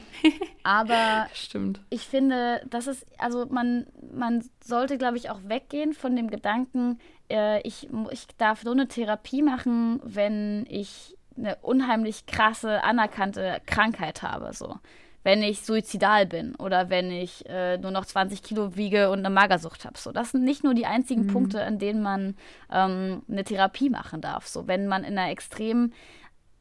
[0.63, 1.81] aber Stimmt.
[1.89, 6.99] ich finde, das ist, also man, man sollte, glaube ich, auch weggehen von dem Gedanken,
[7.29, 14.21] äh, ich, ich darf nur eine Therapie machen, wenn ich eine unheimlich krasse, anerkannte Krankheit
[14.21, 14.53] habe.
[14.53, 14.75] So.
[15.23, 19.29] Wenn ich suizidal bin oder wenn ich äh, nur noch 20 Kilo wiege und eine
[19.29, 19.97] Magersucht habe.
[19.97, 21.27] So, das sind nicht nur die einzigen mhm.
[21.27, 22.35] Punkte, an denen man
[22.71, 24.47] ähm, eine Therapie machen darf.
[24.47, 25.93] So, wenn man in einer extrem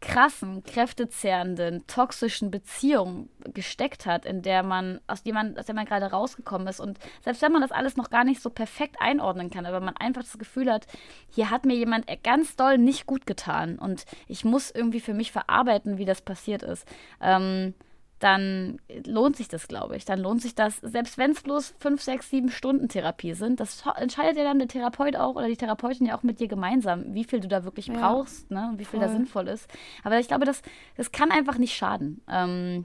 [0.01, 5.87] krassen, kräftezehrenden, toxischen Beziehung gesteckt hat, in der man, aus der man, aus der man
[5.87, 6.81] gerade rausgekommen ist.
[6.81, 9.97] Und selbst wenn man das alles noch gar nicht so perfekt einordnen kann, aber man
[9.97, 10.87] einfach das Gefühl hat,
[11.31, 15.33] hier hat mir jemand ganz doll nicht gut getan und ich muss irgendwie für mich
[15.33, 16.87] verarbeiten, wie das passiert ist.
[17.21, 17.75] Ähm,
[18.19, 20.05] dann lohnt sich das, glaube ich.
[20.05, 23.85] Dann lohnt sich das, selbst wenn es bloß fünf, sechs, sieben Stunden Therapie sind, das
[23.97, 27.25] entscheidet ja dann der Therapeut auch oder die Therapeutin ja auch mit dir gemeinsam, wie
[27.25, 29.09] viel du da wirklich ja, brauchst ne, und wie viel voll.
[29.09, 29.69] da sinnvoll ist.
[30.03, 30.63] Aber ich glaube, das,
[30.97, 32.21] das kann einfach nicht schaden.
[32.29, 32.85] Ähm,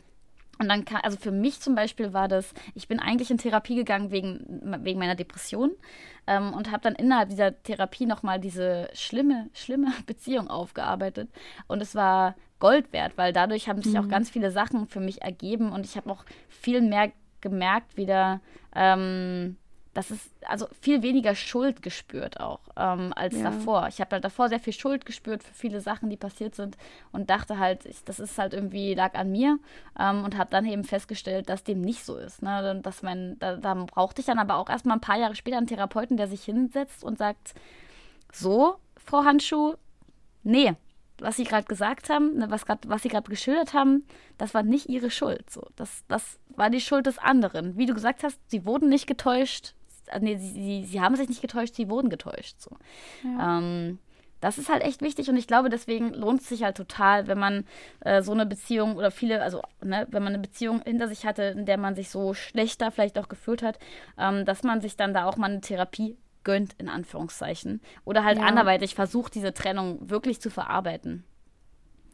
[0.59, 3.75] und dann kann, also für mich zum Beispiel war das, ich bin eigentlich in Therapie
[3.75, 5.71] gegangen wegen, wegen meiner Depression
[6.27, 11.29] ähm, und habe dann innerhalb dieser Therapie nochmal diese schlimme, schlimme Beziehung aufgearbeitet.
[11.67, 13.99] Und es war Gold wert, weil dadurch haben sich mhm.
[13.99, 17.11] auch ganz viele Sachen für mich ergeben und ich habe auch viel mehr
[17.41, 18.39] gemerkt wieder,
[18.73, 19.57] ähm,
[19.93, 23.43] dass es also viel weniger Schuld gespürt auch ähm, als ja.
[23.43, 23.89] davor.
[23.89, 26.77] Ich habe halt davor sehr viel Schuld gespürt für viele Sachen, die passiert sind
[27.11, 29.59] und dachte halt, ich, das ist halt irgendwie lag an mir
[29.99, 32.43] ähm, und habe dann eben festgestellt, dass dem nicht so ist.
[32.43, 32.79] Ne?
[32.81, 35.67] Dass mein, da, da brauchte ich dann aber auch erstmal ein paar Jahre später einen
[35.67, 37.55] Therapeuten, der sich hinsetzt und sagt,
[38.31, 39.73] so, Frau Handschuh,
[40.43, 40.75] nee,
[41.23, 44.05] was Sie gerade gesagt haben, ne, was, grad, was Sie gerade geschildert haben,
[44.37, 45.49] das war nicht Ihre Schuld.
[45.49, 45.67] So.
[45.75, 47.77] Das, das war die Schuld des anderen.
[47.77, 49.73] Wie du gesagt hast, Sie wurden nicht getäuscht.
[50.07, 52.59] Äh, nee, sie, sie, sie haben sich nicht getäuscht, sie wurden getäuscht.
[52.59, 52.71] So.
[53.23, 53.59] Ja.
[53.59, 53.99] Ähm,
[54.43, 57.39] das ist halt echt wichtig und ich glaube, deswegen lohnt es sich halt total, wenn
[57.39, 57.65] man
[58.01, 61.43] äh, so eine Beziehung oder viele, also ne, wenn man eine Beziehung hinter sich hatte,
[61.43, 63.79] in der man sich so schlechter vielleicht auch gefühlt hat,
[64.17, 67.81] ähm, dass man sich dann da auch mal eine Therapie gönnt, in Anführungszeichen.
[68.05, 68.45] Oder halt ja.
[68.45, 71.23] anderweitig versucht, diese Trennung wirklich zu verarbeiten.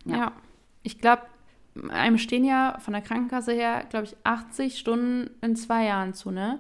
[0.06, 0.32] Ja, ja.
[0.84, 1.24] ich glaube,
[1.90, 6.32] einem stehen ja von der Krankenkasse her, glaube ich, 80 Stunden in zwei Jahren zu,
[6.32, 6.60] ne?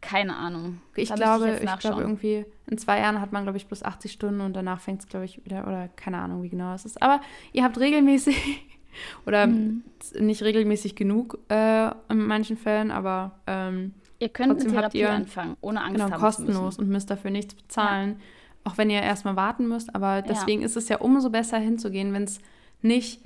[0.00, 0.80] Keine Ahnung.
[0.94, 4.10] Ich glaube, ich, ich glaube irgendwie, in zwei Jahren hat man, glaube ich, plus 80
[4.10, 7.02] Stunden und danach fängt es, glaube ich, wieder, oder keine Ahnung, wie genau es ist.
[7.02, 7.20] Aber
[7.52, 8.66] ihr habt regelmäßig
[9.26, 9.84] oder mhm.
[10.18, 15.10] nicht regelmäßig genug äh, in manchen Fällen, aber ähm, Ihr könnt Trotzdem eine Therapie ihr,
[15.10, 18.16] anfangen, ohne Angst genau, haben kostenlos und müsst dafür nichts bezahlen.
[18.18, 18.24] Ja.
[18.64, 19.94] Auch wenn ihr erstmal warten müsst.
[19.94, 20.66] Aber deswegen ja.
[20.66, 22.40] ist es ja umso besser hinzugehen, wenn es
[22.82, 23.20] nicht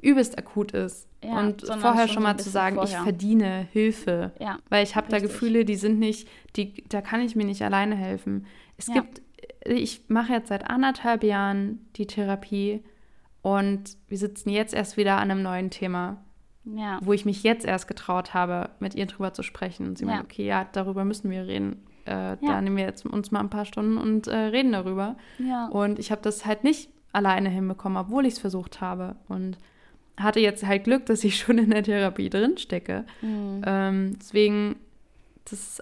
[0.00, 1.08] übelst akut ist.
[1.24, 2.98] Ja, und vorher schon mal zu sagen, vorher.
[2.98, 4.32] ich verdiene Hilfe.
[4.38, 7.62] Ja, weil ich habe da Gefühle, die sind nicht, die, da kann ich mir nicht
[7.62, 8.46] alleine helfen.
[8.76, 9.22] Es gibt,
[9.64, 12.84] ich mache jetzt seit anderthalb Jahren die Therapie
[13.42, 16.22] und wir sitzen jetzt erst wieder an einem neuen Thema.
[16.74, 16.98] Ja.
[17.02, 19.86] Wo ich mich jetzt erst getraut habe, mit ihr drüber zu sprechen.
[19.86, 20.12] Und sie ja.
[20.12, 21.82] meint, okay, ja, darüber müssen wir reden.
[22.06, 22.36] Äh, ja.
[22.40, 25.16] Da nehmen wir jetzt uns mal ein paar Stunden und äh, reden darüber.
[25.38, 25.66] Ja.
[25.66, 29.16] Und ich habe das halt nicht alleine hinbekommen, obwohl ich es versucht habe.
[29.28, 29.58] Und
[30.16, 33.04] hatte jetzt halt Glück, dass ich schon in der Therapie drin stecke.
[33.22, 33.62] Mhm.
[33.64, 34.76] Ähm, deswegen,
[35.48, 35.80] das,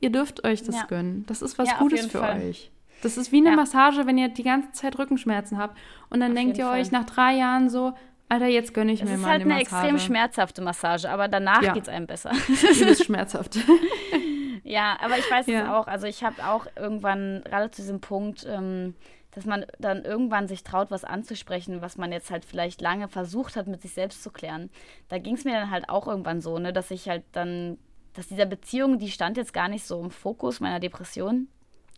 [0.00, 0.86] ihr dürft euch das ja.
[0.86, 1.24] gönnen.
[1.26, 2.40] Das ist was ja, Gutes für Fall.
[2.40, 2.70] euch.
[3.02, 3.56] Das ist wie eine ja.
[3.56, 5.78] Massage, wenn ihr die ganze Zeit Rückenschmerzen habt.
[6.10, 6.80] Und dann auf denkt ihr Fall.
[6.80, 7.94] euch nach drei Jahren so,
[8.30, 9.60] Alter, jetzt gönne ich es mir mal eine Massage.
[9.60, 11.72] Es ist halt eine extrem schmerzhafte Massage, aber danach ja.
[11.72, 12.30] geht es einem besser.
[12.48, 13.58] Die ist schmerzhaft.
[14.62, 15.88] ja, aber ich weiß es auch.
[15.88, 18.94] Also ich habe auch irgendwann gerade zu diesem Punkt, ähm,
[19.32, 23.56] dass man dann irgendwann sich traut, was anzusprechen, was man jetzt halt vielleicht lange versucht
[23.56, 24.70] hat, mit sich selbst zu klären.
[25.08, 27.78] Da ging es mir dann halt auch irgendwann so, ne, dass ich halt dann,
[28.12, 31.48] dass dieser Beziehung, die stand jetzt gar nicht so im Fokus meiner Depression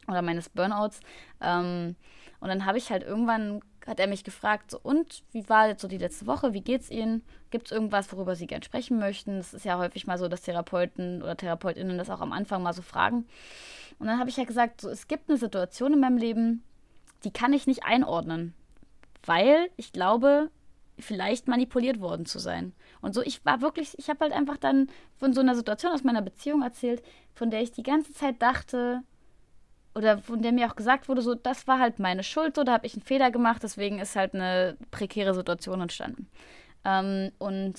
[0.09, 1.01] oder meines Burnouts.
[1.43, 1.95] Ähm,
[2.41, 5.83] und dann habe ich halt irgendwann, hat er mich gefragt, so, und wie war jetzt
[5.83, 6.53] so die letzte Woche?
[6.53, 7.23] Wie geht's Ihnen?
[7.51, 9.37] Gibt es irgendwas, worüber Sie gern sprechen möchten?
[9.37, 12.73] Das ist ja häufig mal so, dass Therapeuten oder Therapeutinnen das auch am Anfang mal
[12.73, 13.27] so fragen.
[13.99, 16.63] Und dann habe ich ja gesagt, so, es gibt eine Situation in meinem Leben,
[17.25, 18.55] die kann ich nicht einordnen,
[19.25, 20.51] weil ich glaube,
[20.99, 22.73] vielleicht manipuliert worden zu sein.
[23.01, 26.05] Und so, ich war wirklich, ich habe halt einfach dann von so einer Situation aus
[26.05, 27.03] meiner Beziehung erzählt,
[27.33, 29.03] von der ich die ganze Zeit dachte,
[29.95, 32.73] oder von der mir auch gesagt wurde, so, das war halt meine Schuld, so, da
[32.73, 36.29] habe ich einen Fehler gemacht, deswegen ist halt eine prekäre Situation entstanden.
[36.85, 37.79] Ähm, und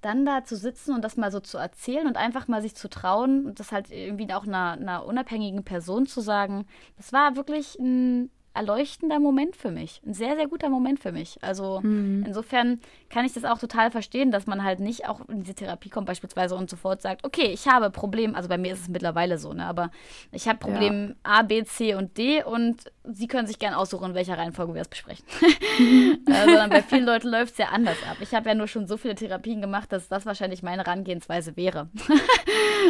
[0.00, 2.88] dann da zu sitzen und das mal so zu erzählen und einfach mal sich zu
[2.88, 7.78] trauen und das halt irgendwie auch einer, einer unabhängigen Person zu sagen, das war wirklich
[7.78, 10.00] ein erleuchtender Moment für mich.
[10.04, 11.38] Ein sehr, sehr guter Moment für mich.
[11.42, 12.24] Also mhm.
[12.26, 15.88] insofern kann ich das auch total verstehen, dass man halt nicht auch in diese Therapie
[15.88, 19.38] kommt beispielsweise und sofort sagt, okay, ich habe Problem, also bei mir ist es mittlerweile
[19.38, 19.90] so, ne, aber
[20.32, 21.14] ich habe Problem ja.
[21.22, 24.82] A, B, C und D und Sie können sich gerne aussuchen, in welcher Reihenfolge wir
[24.82, 25.24] es besprechen.
[26.26, 28.18] äh, sondern bei vielen Leuten läuft es ja anders ab.
[28.20, 31.88] Ich habe ja nur schon so viele Therapien gemacht, dass das wahrscheinlich meine Herangehensweise wäre.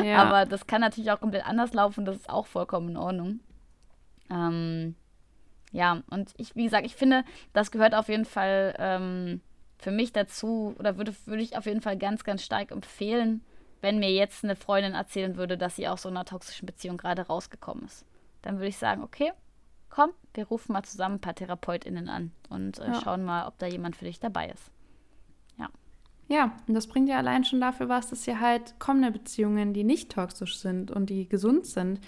[0.05, 0.16] ja.
[0.23, 3.41] Aber das kann natürlich auch komplett anders laufen, das ist auch vollkommen in Ordnung.
[4.31, 4.95] Ähm,
[5.72, 9.40] ja, und ich, wie gesagt, ich finde, das gehört auf jeden Fall ähm,
[9.78, 13.42] für mich dazu oder würde, würde ich auf jeden Fall ganz, ganz stark empfehlen,
[13.80, 17.22] wenn mir jetzt eine Freundin erzählen würde, dass sie aus so einer toxischen Beziehung gerade
[17.22, 18.05] rausgekommen ist.
[18.42, 19.32] Dann würde ich sagen, okay,
[19.88, 23.01] komm, wir rufen mal zusammen ein paar TherapeutInnen an und äh, ja.
[23.01, 24.70] schauen mal, ob da jemand für dich dabei ist.
[25.59, 25.68] Ja.
[26.28, 29.84] Ja, und das bringt ja allein schon dafür was, dass ihr halt kommende Beziehungen, die
[29.84, 32.01] nicht toxisch sind und die gesund sind,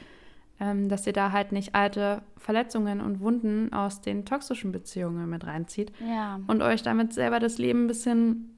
[0.59, 5.93] dass ihr da halt nicht alte Verletzungen und Wunden aus den toxischen Beziehungen mit reinzieht
[6.01, 6.39] ja.
[6.47, 8.53] und euch damit selber das Leben ein bisschen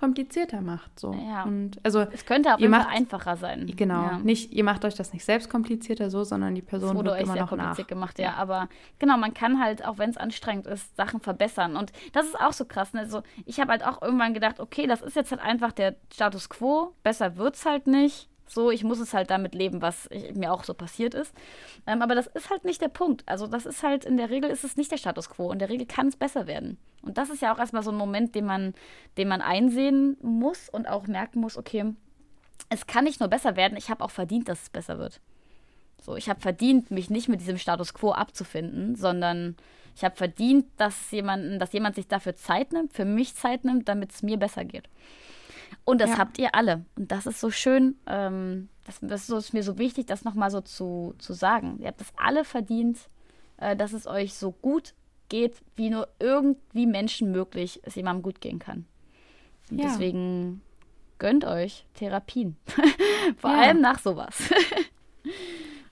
[0.00, 0.98] komplizierter macht.
[0.98, 1.12] So.
[1.12, 1.44] Ja.
[1.44, 3.70] Und also es könnte aber macht, einfacher sein.
[3.76, 4.02] Genau.
[4.02, 4.18] Ja.
[4.18, 7.34] Nicht, ihr macht euch das nicht selbst komplizierter so, sondern die Person wurde euch immer
[7.34, 7.86] sehr noch kompliziert nach.
[7.86, 8.32] gemacht, ja.
[8.34, 8.68] Aber
[8.98, 11.76] genau, man kann halt, auch wenn es anstrengend ist, Sachen verbessern.
[11.76, 12.94] Und das ist auch so krass.
[12.94, 13.00] Ne?
[13.00, 16.48] Also ich habe halt auch irgendwann gedacht, okay, das ist jetzt halt einfach der Status
[16.48, 16.94] quo.
[17.02, 20.52] Besser wird es halt nicht so, ich muss es halt damit leben, was ich, mir
[20.52, 21.32] auch so passiert ist.
[21.86, 23.22] Ähm, aber das ist halt nicht der Punkt.
[23.26, 25.52] Also das ist halt, in der Regel ist es nicht der Status quo.
[25.52, 26.76] In der Regel kann es besser werden.
[27.02, 28.74] Und das ist ja auch erstmal so ein Moment, den man,
[29.16, 31.94] den man einsehen muss und auch merken muss, okay,
[32.68, 35.20] es kann nicht nur besser werden, ich habe auch verdient, dass es besser wird.
[36.02, 39.56] So, ich habe verdient, mich nicht mit diesem Status quo abzufinden, sondern
[39.94, 43.88] ich habe verdient, dass jemand, dass jemand sich dafür Zeit nimmt, für mich Zeit nimmt,
[43.88, 44.88] damit es mir besser geht.
[45.90, 46.18] Und das ja.
[46.18, 46.84] habt ihr alle.
[46.96, 47.96] Und das ist so schön.
[48.06, 51.78] Ähm, das, das, ist mir so wichtig, das nochmal so zu, zu sagen.
[51.80, 52.98] Ihr habt das alle verdient,
[53.56, 54.94] äh, dass es euch so gut
[55.28, 58.86] geht, wie nur irgendwie Menschen möglich es jemandem gut gehen kann.
[59.70, 59.86] Und ja.
[59.86, 60.62] deswegen
[61.18, 62.56] gönnt euch Therapien.
[63.36, 63.60] Vor ja.
[63.62, 64.36] allem nach sowas.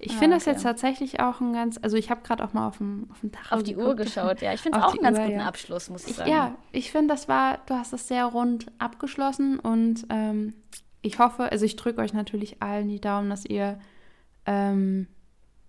[0.01, 0.45] Ich finde ah, okay.
[0.45, 3.19] das jetzt tatsächlich auch ein ganz, also ich habe gerade auch mal auf dem, auf
[3.19, 3.89] dem Tacho Auf die geguckt.
[3.89, 4.53] Uhr geschaut, ja.
[4.53, 5.47] Ich finde es auch einen ganz Uhr, guten ja.
[5.47, 6.31] Abschluss, muss ich, ich sagen.
[6.31, 10.55] Ja, ich finde, das war, du hast es sehr rund abgeschlossen und ähm,
[11.03, 13.81] ich hoffe, also ich drücke euch natürlich allen die Daumen, dass ihr
[14.47, 15.09] ähm,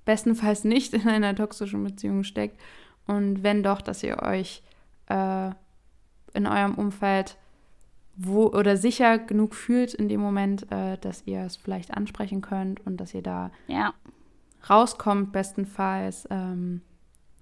[0.06, 2.60] bestenfalls nicht in einer toxischen Beziehung steckt
[3.08, 4.62] und wenn doch, dass ihr euch
[5.08, 5.50] äh,
[6.36, 7.36] in eurem Umfeld
[8.22, 12.86] wo oder sicher genug fühlt in dem Moment, äh, dass ihr es vielleicht ansprechen könnt
[12.86, 13.94] und dass ihr da ja
[14.68, 16.28] rauskommt, bestenfalls.
[16.32, 16.82] Ähm,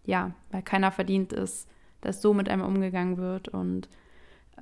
[0.04, 1.70] ja, weil keiner verdient ist,
[2.02, 3.48] dass so mit einem umgegangen wird.
[3.48, 3.88] Und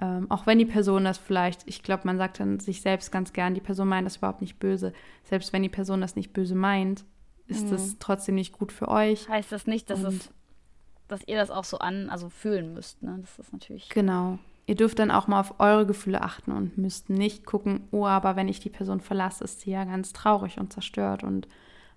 [0.01, 3.31] Ähm, auch wenn die Person das vielleicht, ich glaube, man sagt dann sich selbst ganz
[3.31, 4.91] gern, die Person meint das überhaupt nicht böse.
[5.23, 7.05] Selbst wenn die Person das nicht böse meint,
[7.47, 7.99] ist es mhm.
[7.99, 9.29] trotzdem nicht gut für euch.
[9.29, 10.31] Heißt das nicht, dass es,
[11.07, 13.19] dass ihr das auch so an, also fühlen müsst, ne?
[13.21, 13.87] Das ist natürlich.
[13.87, 14.37] Genau.
[14.65, 18.35] Ihr dürft dann auch mal auf eure Gefühle achten und müsst nicht gucken, oh, aber
[18.35, 21.47] wenn ich die Person verlasse, ist sie ja ganz traurig und zerstört und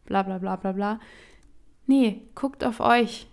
[0.09, 1.01] bla bla bla bla bla.
[1.87, 3.29] Nee, guckt auf euch.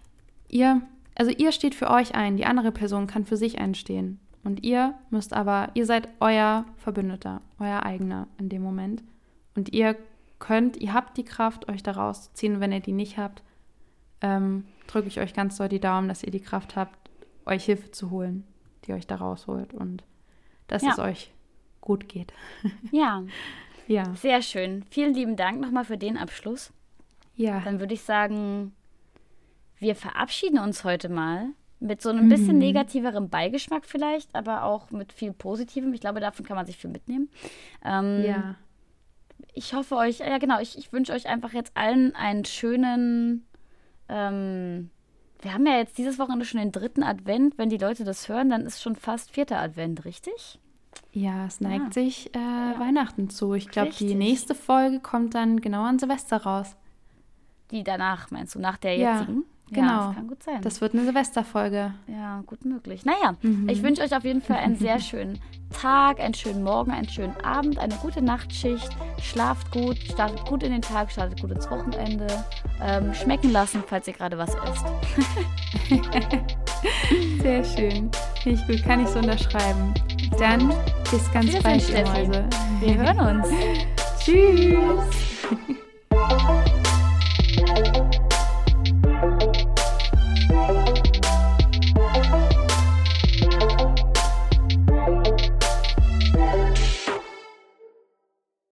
[0.50, 0.82] Ihr,
[1.16, 4.20] also ihr steht für euch ein, die andere Person kann für sich einstehen.
[4.44, 9.04] Und ihr müsst aber, ihr seid euer Verbündeter, euer eigener in dem Moment.
[9.56, 9.96] Und ihr
[10.38, 12.60] könnt, ihr habt die Kraft, euch da rauszuziehen.
[12.60, 13.42] Wenn ihr die nicht habt,
[14.22, 17.10] ähm, drücke ich euch ganz doll die Daumen, dass ihr die Kraft habt,
[17.46, 18.46] euch Hilfe zu holen,
[18.86, 20.04] die euch da rausholt und
[20.68, 20.92] dass ja.
[20.92, 21.32] es euch
[21.82, 22.34] gut geht.
[22.92, 23.24] Ja.
[23.88, 24.14] ja.
[24.16, 24.84] Sehr schön.
[24.90, 26.72] Vielen lieben Dank nochmal für den Abschluss.
[27.36, 27.62] Ja.
[27.62, 28.74] Dann würde ich sagen,
[29.80, 31.50] wir verabschieden uns heute mal
[31.80, 32.60] mit so einem bisschen mhm.
[32.60, 35.94] negativerem Beigeschmack vielleicht, aber auch mit viel Positivem.
[35.94, 37.30] Ich glaube, davon kann man sich viel mitnehmen.
[37.84, 38.56] Ähm, ja.
[39.54, 43.46] Ich hoffe euch, ja genau, ich, ich wünsche euch einfach jetzt allen einen schönen.
[44.10, 44.90] Ähm,
[45.42, 47.58] wir haben ja jetzt dieses Wochenende schon den dritten Advent.
[47.58, 50.60] Wenn die Leute das hören, dann ist schon fast vierter Advent, richtig?
[51.12, 52.04] Ja, es neigt ja.
[52.04, 52.80] sich äh, ja.
[52.80, 53.54] Weihnachten zu.
[53.54, 56.76] Ich glaube, die nächste Folge kommt dann genau an Silvester raus.
[57.72, 59.38] Die danach, meinst du, nach der jetzigen?
[59.38, 59.56] Ja.
[59.72, 59.88] Genau.
[59.88, 60.62] Ja, das kann gut sein.
[60.62, 61.94] Das wird eine Silvesterfolge.
[62.08, 63.04] Ja, gut möglich.
[63.04, 63.68] Naja, mhm.
[63.68, 65.40] ich wünsche euch auf jeden Fall einen sehr schönen
[65.72, 68.90] Tag, einen schönen Morgen, einen schönen Abend, eine gute Nachtschicht.
[69.20, 72.28] Schlaft gut, startet gut in den Tag, startet gut ins Wochenende.
[72.82, 74.86] Ähm, schmecken lassen, falls ihr gerade was esst.
[77.42, 78.12] sehr schön.
[78.44, 79.94] Finde ich gut, kann ich so unterschreiben.
[80.40, 80.74] Dann
[81.12, 82.46] bis ganz Wir bald.
[82.80, 83.48] Wir hören uns.
[84.20, 85.06] Tschüss.